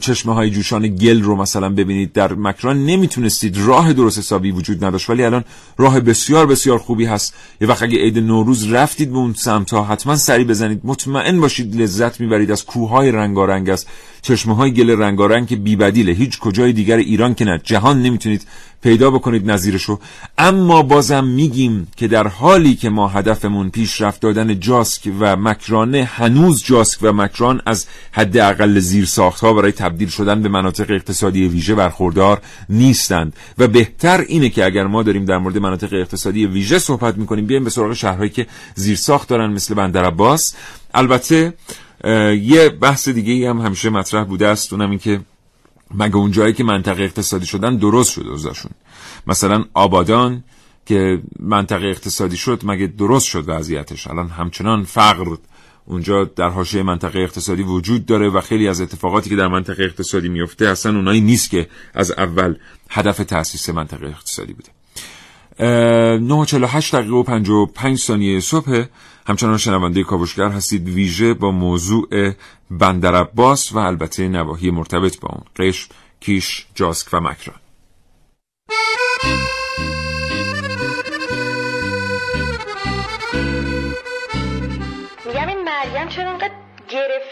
چشمه 0.00 0.34
های 0.34 0.50
جوشان 0.50 0.88
گل 0.88 1.22
رو 1.22 1.36
مثلا 1.36 1.68
ببینید 1.68 2.12
در 2.12 2.34
مکران 2.34 2.86
نمی‌تونستید. 2.86 3.58
راه 3.58 3.92
درست 3.92 4.18
حسابی 4.18 4.50
وجود 4.50 4.84
نداشت. 4.84 5.10
ولی 5.10 5.24
الان 5.24 5.44
راه 5.78 6.00
بسیار 6.00 6.46
بسیار 6.46 6.78
خوبی 6.78 7.04
هست. 7.04 7.34
یه 7.60 7.68
وقت 7.68 7.82
اگه 7.82 7.98
عید 7.98 8.18
نوروز 8.18 8.72
رفتید 8.72 9.10
به 9.12 9.18
اون 9.18 9.34
سمت 9.34 9.70
ها 9.70 9.84
حتما 9.84 10.16
سری 10.16 10.44
بزنید. 10.44 10.80
مطمئن 10.84 11.40
باشید 11.40 11.80
لذت 11.80 12.20
می‌برید. 12.20 12.50
از 12.50 12.64
کوههای 12.64 13.12
رنگارنگ 13.12 13.70
از 13.70 13.86
چشمه 14.22 14.54
های 14.54 14.72
گل 14.72 14.90
رنگارنگ 14.90 15.46
که 15.46 15.56
بیبدیله. 15.56 16.12
هیچ 16.12 16.38
کجای 16.38 16.72
دیگر 16.72 16.96
ایران 16.96 17.34
که 17.34 17.44
نه. 17.44 17.60
جهان 17.64 18.02
نمی‌تونید 18.02 18.46
پیدا 18.82 19.10
بکنید 19.10 19.50
نظیرشو. 19.50 19.98
اما 20.38 20.82
بازم 20.82 21.24
میگیم 21.24 21.88
که 21.96 22.08
در 22.08 22.28
حالی 22.28 22.74
که 22.74 22.90
ما 22.90 23.08
هدفمون 23.08 23.70
پیشرفت 23.70 24.20
دادن 24.20 24.60
جاسک 24.60 25.12
و 25.20 25.36
مکرانه 25.40 26.04
هنوز 26.04 26.64
جاسک 26.64 26.98
و 27.02 27.12
مکران 27.12 27.62
از 27.66 27.86
حد 28.12 28.36
اقل 28.36 28.78
زیر 28.78 29.08
ها 29.42 29.52
برای 29.52 29.72
تبدیل 29.72 30.08
شدن 30.08 30.42
به 30.42 30.48
مناطق 30.48 30.90
اقتصادی 30.90 31.48
ویژه 31.48 31.74
برخوردار 31.74 32.40
نیستند. 32.68 33.32
و 33.58 33.68
بهتر 33.68 34.20
اینه 34.20 34.48
که 34.48 34.64
اگر 34.64 34.86
ما 34.86 35.02
داریم 35.02 35.24
در 35.24 35.38
مورد 35.38 35.58
مناطق 35.58 35.92
اقتصادی 35.92 36.46
ویژه 36.46 36.78
صحبت 36.78 37.16
می‌کنیم 37.16 37.46
بیایم 37.46 37.64
به 37.64 37.70
سراغ 37.70 37.92
شهرهایی 37.92 38.30
که 38.30 38.46
زیر 38.74 38.96
ساخت 38.96 39.28
دارن 39.28 39.52
مثل 39.52 39.74
بندر 39.74 40.04
عباس. 40.04 40.54
البته 40.94 41.54
یه 42.42 42.68
بحث 42.80 43.08
دیگه 43.08 43.50
هم 43.50 43.58
همیشه 43.58 43.90
مطرح 43.90 44.24
بوده 44.24 44.46
است. 44.46 44.72
اونم 44.72 44.90
این 44.90 44.98
که 44.98 45.20
مگه 45.94 46.16
اون 46.16 46.30
جایی 46.30 46.52
که 46.52 46.64
منطقه 46.64 47.02
اقتصادی 47.02 47.46
شدن 47.46 47.76
درست 47.76 48.12
شد 48.12 48.26
اوضاعشون. 48.26 48.70
مثلا 49.26 49.64
آبادان 49.74 50.44
که 50.90 51.22
منطقه 51.40 51.86
اقتصادی 51.86 52.36
شد 52.36 52.60
مگه 52.64 52.86
درست 52.86 53.26
شد 53.26 53.44
وضعیتش؟ 53.46 54.06
الان 54.06 54.28
همچنان 54.28 54.84
فقر 54.84 55.36
اونجا 55.86 56.24
در 56.24 56.48
حاشیه 56.48 56.82
منطقه 56.82 57.18
اقتصادی 57.20 57.62
وجود 57.62 58.06
داره 58.06 58.28
و 58.28 58.40
خیلی 58.40 58.68
از 58.68 58.80
اتفاقاتی 58.80 59.30
که 59.30 59.36
در 59.36 59.48
منطقه 59.48 59.84
اقتصادی 59.84 60.28
میفته 60.28 60.68
اصلا 60.68 60.96
اونایی 60.96 61.20
نیست 61.20 61.50
که 61.50 61.68
از 61.94 62.10
اول 62.10 62.54
هدف 62.90 63.16
تاسیس 63.16 63.68
منطقه 63.68 64.06
اقتصادی 64.06 64.52
بوده. 64.52 64.70
948 66.18 66.94
دقیقه 66.94 67.12
و 67.12 67.22
55 67.22 67.98
ثانیه 67.98 68.40
صبح. 68.40 68.84
همچنان 69.26 69.56
شنونده 69.56 70.02
کاوشگر 70.02 70.48
هستید 70.48 70.88
ویژه 70.88 71.34
با 71.34 71.50
موضوع 71.50 72.32
بندر 72.70 73.14
عباس 73.14 73.72
و 73.72 73.78
البته 73.78 74.28
نواحی 74.28 74.70
مرتبط 74.70 75.20
با 75.20 75.28
اون. 75.28 75.44
قش، 75.56 75.88
کیش، 76.20 76.66
جاسک 76.74 77.08
و 77.12 77.20
مکران. 77.20 77.60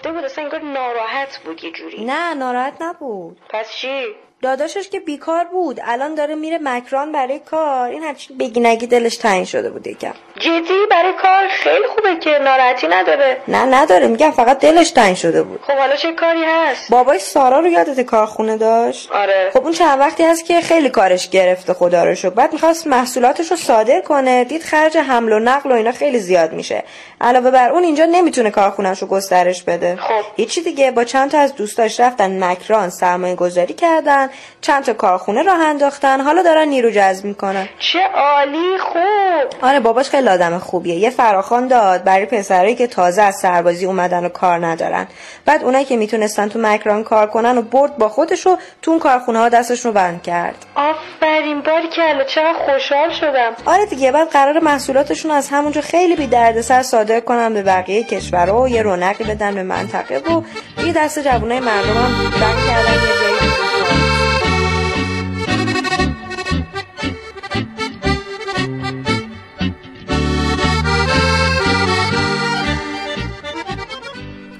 گرفته 0.08 0.20
بود 0.20 0.24
اصلا 0.24 0.44
انگار 0.44 0.60
ناراحت 0.60 1.38
بود 1.44 1.64
یه 1.64 1.70
جوری 1.70 2.04
نه 2.04 2.34
ناراحت 2.34 2.82
نبود 2.82 3.40
پس 3.48 3.70
چی؟ 3.70 4.14
داداشش 4.42 4.88
که 4.88 5.00
بیکار 5.00 5.44
بود. 5.44 5.80
الان 5.84 6.14
داره 6.14 6.34
میره 6.34 6.58
مکران 6.62 7.12
برای 7.12 7.38
کار. 7.38 7.90
این 7.90 8.02
هرچی 8.02 8.34
بگی 8.34 8.60
نگی 8.60 8.86
دلش 8.86 9.16
تنگ 9.16 9.44
شده 9.44 9.70
بود 9.70 9.86
یکم. 9.86 10.12
جدی؟ 10.38 10.86
برای 10.90 11.12
کار 11.22 11.48
خیلی 11.48 11.86
خوبه 11.86 12.16
که 12.16 12.30
ناراحتی 12.30 12.86
نداره. 12.88 13.36
نه 13.48 13.64
نداره. 13.64 14.06
میگم 14.06 14.30
فقط 14.30 14.58
دلش 14.58 14.90
تنگ 14.90 15.16
شده 15.16 15.42
بود. 15.42 15.60
خب 15.62 15.72
حالا 15.72 15.96
چه 15.96 16.12
کاری 16.12 16.44
هست؟ 16.44 16.90
بابای 16.90 17.18
سارا 17.18 17.60
رو 17.60 17.66
یادت 17.66 18.00
کارخونه 18.00 18.56
داشت؟ 18.56 19.12
آره. 19.12 19.50
خب 19.52 19.62
اون 19.62 19.72
چند 19.72 20.00
وقتی 20.00 20.22
هست 20.22 20.44
که 20.44 20.60
خیلی 20.60 20.90
کارش 20.90 21.30
گرفته 21.30 21.74
خدا 21.74 22.04
رو 22.04 22.14
شکر. 22.14 22.30
بعد 22.30 22.52
می‌خواست 22.52 22.86
محصولاتش 22.86 23.50
رو 23.50 23.56
صادر 23.56 24.00
کنه. 24.00 24.44
دید 24.44 24.62
خرج 24.62 24.96
حمل 24.96 25.32
و 25.32 25.38
نقل 25.38 25.72
و 25.72 25.74
اینا 25.74 25.92
خیلی 25.92 26.18
زیاد 26.18 26.52
میشه. 26.52 26.84
علاوه 27.20 27.50
بر 27.50 27.70
اون 27.70 27.82
اینجا 27.82 28.04
نمی‌تونه 28.04 28.50
کارخونهش 28.50 29.02
رو 29.02 29.08
گسترش 29.08 29.62
بده. 29.62 29.96
خب. 29.96 30.24
هیچی 30.36 30.62
دیگه. 30.62 30.90
با 30.90 31.04
چند 31.04 31.30
تا 31.30 31.38
از 31.38 31.54
دوستاش 31.54 32.00
رفتن 32.00 32.44
مکران 32.44 32.90
سرمایه 32.90 33.34
گذاری 33.34 33.74
کردن. 33.74 34.27
چند 34.60 34.84
تا 34.84 34.92
کارخونه 34.92 35.42
راه 35.42 35.60
انداختن 35.60 36.20
حالا 36.20 36.42
دارن 36.42 36.68
نیرو 36.68 36.90
جذب 36.90 37.24
می‌کنن. 37.24 37.68
چه 37.78 38.00
عالی 38.14 38.78
خوب. 38.78 39.62
آره 39.62 39.80
باباش 39.80 40.08
خیلی 40.08 40.28
آدم 40.28 40.58
خوبیه. 40.58 40.94
یه 40.94 41.10
فراخان 41.10 41.68
داد 41.68 42.04
برای 42.04 42.26
پسرایی 42.26 42.74
که 42.74 42.86
تازه 42.86 43.22
از 43.22 43.36
سربازی 43.36 43.86
اومدن 43.86 44.24
و 44.24 44.28
کار 44.28 44.66
ندارن. 44.66 45.06
بعد 45.44 45.64
اونایی 45.64 45.84
که 45.84 45.96
می‌تونستن 45.96 46.48
تو 46.48 46.58
مکران 46.58 47.04
کار 47.04 47.26
کنن 47.26 47.58
و 47.58 47.62
برد 47.62 47.96
با 47.96 48.08
خودش 48.08 48.46
و 48.46 48.56
تو 48.82 48.90
اون 48.90 49.00
کارخونه 49.00 49.38
ها 49.38 49.48
دستش 49.48 49.84
رو 49.86 49.92
بند 49.92 50.22
کرد. 50.22 50.66
آفرین 50.74 51.60
باری 51.60 51.88
کلا 51.88 52.24
چقدر 52.24 52.58
خوشحال 52.66 53.10
شدم. 53.10 53.52
آره 53.66 53.86
دیگه 53.86 54.12
بعد 54.12 54.28
قرار 54.28 54.58
محصولاتشون 54.60 55.30
از 55.30 55.48
همونجا 55.48 55.80
خیلی 55.80 56.16
بی 56.16 56.26
دردسر 56.26 56.82
صادر 56.82 57.20
کنن 57.20 57.54
به 57.54 57.62
بقیه 57.62 58.04
کشورها 58.04 58.62
و 58.62 58.68
یه 58.68 58.82
رونقی 58.82 59.24
بدن 59.24 59.54
به 59.54 59.62
منطقه 59.62 60.18
و 60.18 60.42
یه 60.86 60.92
دست 60.92 61.18
جوانای 61.18 61.60
مردم 61.60 61.96
هم 61.96 62.30
کردن 62.68 62.92
یه 62.92 63.40
جایی. 63.40 63.67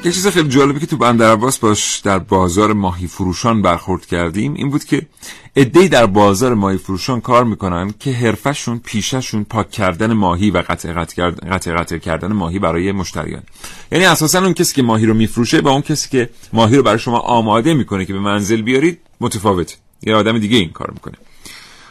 یه 0.09 0.15
چیز 0.15 0.27
خیلی 0.27 0.49
جالبی 0.49 0.81
که 0.81 0.87
تو 0.87 0.97
بندر 0.97 1.33
عباس 1.33 1.59
باش 1.59 1.99
در 1.99 2.19
بازار 2.19 2.73
ماهی 2.73 3.07
فروشان 3.07 3.63
برخورد 3.63 4.07
کردیم 4.07 4.55
این 4.55 4.71
بود 4.71 4.85
که 4.85 5.07
ادهی 5.57 5.89
در 5.89 6.07
بازار 6.07 6.55
ماهی 6.55 6.79
فروشان 6.79 7.21
کار 7.21 7.45
می‌کنن 7.45 7.95
که 8.01 8.13
حرفشون 8.13 8.79
پیششون 8.79 9.45
پاک 9.45 9.71
کردن 9.71 10.13
ماهی 10.13 10.51
و 10.51 10.59
قطع 10.69 10.93
قطع, 10.93 11.31
قطع, 11.73 11.99
کردن 11.99 12.33
ماهی 12.33 12.59
برای 12.59 12.93
مشتریان. 12.93 13.43
یعنی 13.93 14.05
اساسا 14.05 14.39
اون 14.39 14.55
کسی 14.55 14.75
که 14.75 14.83
ماهی 14.83 15.07
رو 15.07 15.15
میفروشه 15.15 15.61
با 15.61 15.71
اون 15.71 15.83
کسی 15.83 16.09
که 16.09 16.31
ماهی 16.53 16.77
رو 16.77 16.83
برای 16.83 16.99
شما 16.99 17.19
آماده 17.19 17.75
می‌کنه 17.75 18.05
که 18.05 18.13
به 18.13 18.21
منزل 18.21 18.63
بیارید 18.63 18.99
متفاوت 19.21 19.77
یه 20.03 20.15
آدم 20.15 20.39
دیگه 20.39 20.57
این 20.57 20.71
کار 20.71 20.91
می‌کنه. 20.95 21.15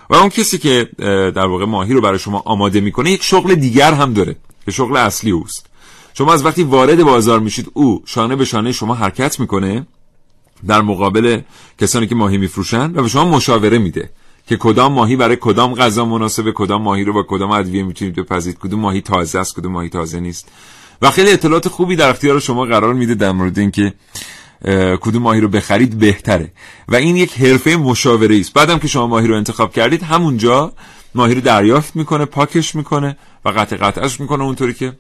و 0.10 0.16
اون 0.16 0.30
کسی 0.30 0.58
که 0.58 0.90
در 1.36 1.46
واقع 1.46 1.66
ماهی 1.66 1.94
رو 1.94 2.02
برای 2.02 2.20
شما 2.20 2.44
آماده 2.46 2.80
می‌کنه 2.80 3.12
یک 3.12 3.24
شغل 3.24 3.56
دیگر 3.56 3.94
هم 3.94 4.14
داره 4.14 4.36
که 4.66 4.72
شغل 4.72 4.98
اصلی 4.98 5.32
اوست. 5.32 5.67
شما 6.18 6.34
از 6.34 6.46
وقتی 6.46 6.64
وارد 6.64 7.04
بازار 7.04 7.40
میشید 7.40 7.72
او 7.74 8.02
شانه 8.06 8.36
به 8.36 8.46
شانه 8.46 8.72
شما 8.72 8.96
حرکت 8.96 9.40
می‌کنه 9.40 9.88
در 10.68 10.82
مقابل 10.82 11.42
کسانی 11.78 12.08
که 12.08 12.16
ماهی 12.16 12.38
میفروشن 12.38 12.92
و 12.96 13.02
به 13.02 13.08
شما 13.08 13.26
مشاوره 13.26 13.78
میده 13.78 14.10
که 14.48 14.58
کدام 14.58 14.94
ماهی 14.94 15.16
برای 15.16 15.38
کدام 15.42 15.76
غذا 15.76 16.06
مناسبه 16.06 16.52
کدام 16.52 16.82
ماهی 16.82 17.04
رو 17.04 17.14
با 17.14 17.24
کدام 17.24 17.52
ادویه 17.52 17.84
می‌تونید 17.84 18.16
بپزید 18.16 18.58
کدوم 18.58 18.80
ماهی 18.80 19.02
تازه 19.02 19.40
است 19.40 19.56
کدوم 19.56 19.72
ماهی 19.72 19.90
تازه 19.90 20.20
نیست. 20.20 20.48
و 21.02 21.12
خیلی 21.12 21.32
اطلاعات 21.32 21.68
خوبی 21.68 21.96
در 21.96 22.10
اختیار 22.10 22.40
شما 22.40 22.66
قرار 22.66 22.94
میده 22.94 23.16
در 23.16 23.32
مورد 23.32 23.60
اینکه 23.60 23.94
کدوم 25.02 25.22
ماهی 25.22 25.42
رو 25.42 25.48
بخرید 25.48 26.00
بهتره. 26.00 26.52
و 26.88 26.96
این 26.96 27.16
یک 27.16 27.42
حرفه 27.42 27.76
مشاوره 27.76 28.40
است. 28.40 28.54
بعدم 28.54 28.80
که 28.80 28.88
شما 28.88 29.08
ماهی 29.08 29.28
رو 29.28 29.36
انتخاب 29.36 29.74
کردید 29.74 30.04
همونجا 30.04 30.74
ماهی 31.16 31.36
رو 31.36 31.42
دریافت 31.42 31.96
می‌کنه 31.96 32.26
پاکش 32.26 32.76
می‌کنه 32.76 33.18
و 33.46 33.50
قطع 33.50 33.76
قطعش 33.76 34.20
می‌کنه 34.20 34.44
اونطوری 34.44 34.74
که 34.74 34.94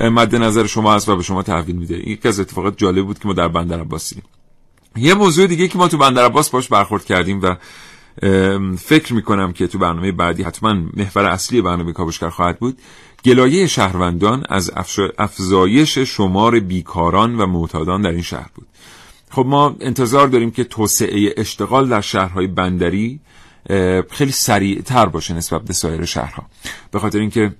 مد 0.00 0.36
نظر 0.36 0.66
شما 0.66 0.94
هست 0.94 1.08
و 1.08 1.16
به 1.16 1.22
شما 1.22 1.42
تحویل 1.42 1.76
میده. 1.76 1.94
این 1.94 2.12
یکی 2.12 2.28
از 2.28 2.40
اتفاقات 2.40 2.78
جالب 2.78 3.06
بود 3.06 3.18
که 3.18 3.28
ما 3.28 3.34
در 3.34 3.48
بندر 3.48 3.80
عباس 3.80 4.12
یه 4.96 5.14
موضوع 5.14 5.46
دیگه 5.46 5.68
که 5.68 5.78
ما 5.78 5.88
تو 5.88 5.98
بندر 5.98 6.24
عباس 6.24 6.50
باش 6.50 6.68
برخورد 6.68 7.04
کردیم 7.04 7.40
و 7.42 7.56
فکر 8.76 9.14
می‌کنم 9.14 9.52
که 9.52 9.66
تو 9.66 9.78
برنامه 9.78 10.12
بعدی 10.12 10.42
حتما 10.42 10.74
محور 10.74 11.24
اصلی 11.24 11.60
برنامه 11.60 11.92
کاوشگر 11.92 12.28
خواهد 12.28 12.58
بود. 12.58 12.78
گلایه 13.24 13.66
شهروندان 13.66 14.44
از 14.48 14.70
افزایش 15.18 15.98
شمار 15.98 16.60
بیکاران 16.60 17.38
و 17.38 17.46
معتادان 17.46 18.02
در 18.02 18.10
این 18.10 18.22
شهر 18.22 18.48
بود. 18.54 18.66
خب 19.30 19.44
ما 19.46 19.76
انتظار 19.80 20.28
داریم 20.28 20.50
که 20.50 20.64
توسعه 20.64 21.34
اشتغال 21.36 21.88
در 21.88 22.00
شهرهای 22.00 22.46
بندری 22.46 23.20
خیلی 24.10 24.32
سریعتر 24.32 25.06
باشه 25.06 25.34
نسبت 25.34 25.62
به 25.62 25.72
سایر 25.72 26.04
شهرها. 26.04 26.46
به 26.90 26.98
خاطر 26.98 27.18
اینکه 27.18 27.54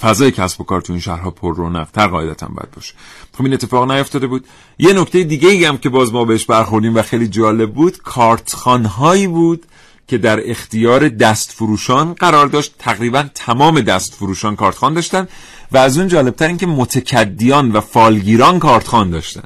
فضای 0.00 0.30
کسب 0.30 0.60
و 0.60 0.64
کار 0.64 0.80
تو 0.80 0.92
این 0.92 1.00
شهرها 1.00 1.30
پر 1.30 1.56
رونق 1.56 1.90
تر 1.90 2.06
قاعدتا 2.06 2.46
باید 2.46 2.70
باشه. 2.70 2.94
خب 3.38 3.44
این 3.44 3.54
اتفاق 3.54 3.90
نیفتاده 3.90 4.26
بود. 4.26 4.46
یه 4.78 4.92
نکته 4.92 5.24
دیگه 5.24 5.48
ای 5.48 5.64
هم 5.64 5.78
که 5.78 5.88
باز 5.88 6.12
ما 6.12 6.24
بهش 6.24 6.44
برخوردیم 6.44 6.94
و 6.94 7.02
خیلی 7.02 7.28
جالب 7.28 7.72
بود 7.72 7.98
کارتخانهایی 7.98 9.26
بود 9.26 9.66
که 10.08 10.18
در 10.18 10.50
اختیار 10.50 11.08
دست 11.08 11.52
فروشان 11.52 12.12
قرار 12.12 12.46
داشت. 12.46 12.74
تقریبا 12.78 13.24
تمام 13.34 13.80
دست 13.80 14.14
فروشان 14.14 14.56
کارتخان 14.56 14.94
داشتن 14.94 15.28
و 15.72 15.76
از 15.76 15.98
اون 15.98 16.08
جالبتر 16.08 16.46
این 16.46 16.56
که 16.56 16.66
متکدیان 16.66 17.72
و 17.72 17.80
فالگیران 17.80 18.58
کارتخان 18.58 19.10
داشتن. 19.10 19.42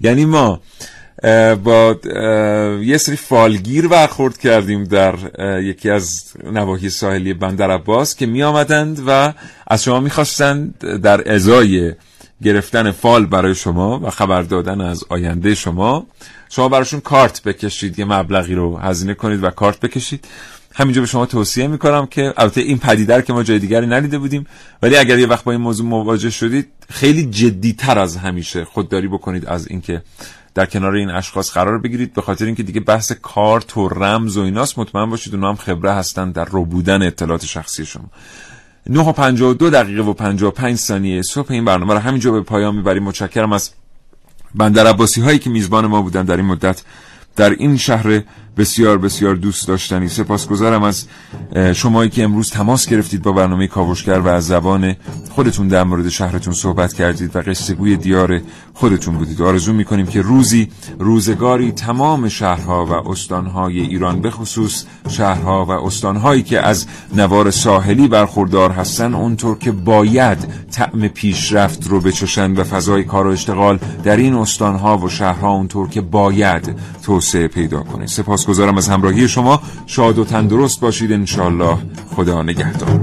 یعنی 0.00 0.24
ما 0.24 0.60
با 1.64 1.96
یه 2.82 2.98
سری 2.98 3.16
فالگیر 3.16 3.88
برخورد 3.88 4.38
کردیم 4.38 4.84
در 4.84 5.14
یکی 5.62 5.90
از 5.90 6.32
نواحی 6.52 6.90
ساحلی 6.90 7.34
بندر 7.34 7.70
عباس 7.70 8.16
که 8.16 8.26
می 8.26 8.42
آمدند 8.42 9.02
و 9.06 9.32
از 9.66 9.84
شما 9.84 10.00
می‌خواستند 10.00 10.78
در 11.02 11.32
ازای 11.34 11.94
گرفتن 12.42 12.90
فال 12.90 13.26
برای 13.26 13.54
شما 13.54 14.00
و 14.00 14.10
خبر 14.10 14.42
دادن 14.42 14.80
از 14.80 15.04
آینده 15.08 15.54
شما 15.54 16.06
شما 16.48 16.68
براشون 16.68 17.00
کارت 17.00 17.42
بکشید 17.42 17.98
یه 17.98 18.04
مبلغی 18.04 18.54
رو 18.54 18.76
هزینه 18.76 19.14
کنید 19.14 19.44
و 19.44 19.50
کارت 19.50 19.80
بکشید. 19.80 20.24
همینجا 20.74 21.00
به 21.00 21.06
شما 21.06 21.26
توصیه 21.26 21.66
می‌کنم 21.66 22.06
که 22.06 22.34
البته 22.36 22.60
این 22.60 22.78
پدیدر 22.78 23.20
که 23.20 23.32
ما 23.32 23.42
جای 23.42 23.58
دیگری 23.58 23.86
ندیده 23.86 24.18
بودیم 24.18 24.46
ولی 24.82 24.96
اگر 24.96 25.18
یه 25.18 25.26
وقت 25.26 25.44
با 25.44 25.52
این 25.52 25.60
موضوع 25.60 25.86
مواجه 25.86 26.30
شدید 26.30 26.68
خیلی 26.90 27.24
جدی 27.30 27.72
تر 27.72 27.98
از 27.98 28.16
همیشه 28.16 28.64
خودداری 28.64 29.08
بکنید 29.08 29.46
از 29.46 29.68
اینکه 29.68 30.02
در 30.54 30.66
کنار 30.66 30.94
این 30.94 31.10
اشخاص 31.10 31.50
قرار 31.50 31.78
بگیرید. 31.78 32.14
به 32.14 32.22
خاطر 32.22 32.44
اینکه 32.44 32.62
دیگه 32.62 32.80
بحث 32.80 33.12
کارت 33.12 33.76
و 33.76 33.88
رمز 33.88 34.36
و 34.36 34.40
ایناست 34.40 34.78
مطمئن 34.78 35.10
باشید 35.10 35.34
اونا 35.34 35.48
هم 35.48 35.56
خبره 35.56 35.92
هستن 35.92 36.30
در 36.30 36.44
رو 36.44 36.64
بودن 36.64 37.02
اطلاعات 37.02 37.44
شخصی 37.44 37.86
شما. 37.86 38.10
9 38.86 39.00
و 39.00 39.12
52 39.12 39.70
دقیقه 39.70 40.02
و 40.02 40.12
55 40.12 40.76
ثانیه 40.76 41.22
صبح 41.22 41.52
این 41.52 41.64
برنامه 41.64 41.94
رو 41.94 42.00
همینجا 42.00 42.32
به 42.32 42.40
پایان 42.40 42.74
می‌بریم. 42.74 43.02
متشکرم 43.02 43.52
از 43.52 43.70
بندر 44.54 44.86
عباسی 44.86 45.20
هایی 45.20 45.38
که 45.38 45.50
میزبان 45.50 45.86
ما 45.86 46.02
بودن 46.02 46.22
در 46.22 46.36
این 46.36 46.46
مدت 46.46 46.82
در 47.36 47.50
این 47.50 47.76
شهر 47.76 48.22
بسیار 48.56 48.98
بسیار 48.98 49.34
دوست 49.34 49.68
داشتنی. 49.68 50.08
سپاسگزارم 50.08 50.82
از 50.82 51.04
شمایی 51.74 52.10
که 52.10 52.24
امروز 52.24 52.50
تماس 52.50 52.86
گرفتید 52.86 53.22
با 53.22 53.32
برنامه 53.32 53.66
کاوشگر 53.66 54.18
و 54.18 54.28
از 54.28 54.46
زبان 54.46 54.96
خودتون 55.30 55.68
در 55.68 55.84
مورد 55.84 56.08
شهرتون 56.08 56.52
صحبت 56.52 56.92
کردید 56.92 57.36
و 57.36 57.38
قصه 57.38 57.74
گوی 57.74 57.96
دیار 57.96 58.40
خودتون 58.74 59.14
بودید. 59.14 59.42
آرزو 59.42 59.72
می‌کنیم 59.72 60.06
که 60.06 60.22
روزی 60.22 60.68
روزگاری 60.98 61.72
تمام 61.72 62.28
شهرها 62.28 62.86
و 62.86 63.08
استانهای 63.10 63.80
ایران 63.80 64.20
به 64.20 64.30
خصوص 64.30 64.84
شهرها 65.08 65.64
و 65.64 65.70
استانهایی 65.70 66.42
که 66.42 66.60
از 66.60 66.86
نوار 67.16 67.50
ساحلی 67.50 68.08
برخوردار 68.08 68.70
هستن 68.70 69.14
اونطور 69.14 69.58
که 69.58 69.72
باید 69.72 70.38
طعم 70.70 71.08
پیشرفت 71.08 71.86
رو 71.86 72.00
بچشن 72.00 72.52
و 72.52 72.64
فضای 72.64 73.04
کار 73.04 73.26
و 73.26 73.30
اشتغال 73.30 73.78
در 74.04 74.16
این 74.16 74.34
استانها 74.34 74.98
و 74.98 75.08
شهرها 75.08 75.50
اونطور 75.50 75.88
که 75.88 76.00
باید 76.00 76.76
توسعه 77.02 77.48
پیدا 77.48 77.80
کنه. 77.80 78.06
سپاسگزارم 78.42 78.76
از 78.76 78.88
همراهی 78.88 79.28
شما 79.28 79.62
شاد 79.86 80.18
و 80.18 80.24
تندرست 80.24 80.80
باشید 80.80 81.12
انشالله 81.12 81.78
خدا 82.16 82.42
نگهدار 82.42 83.00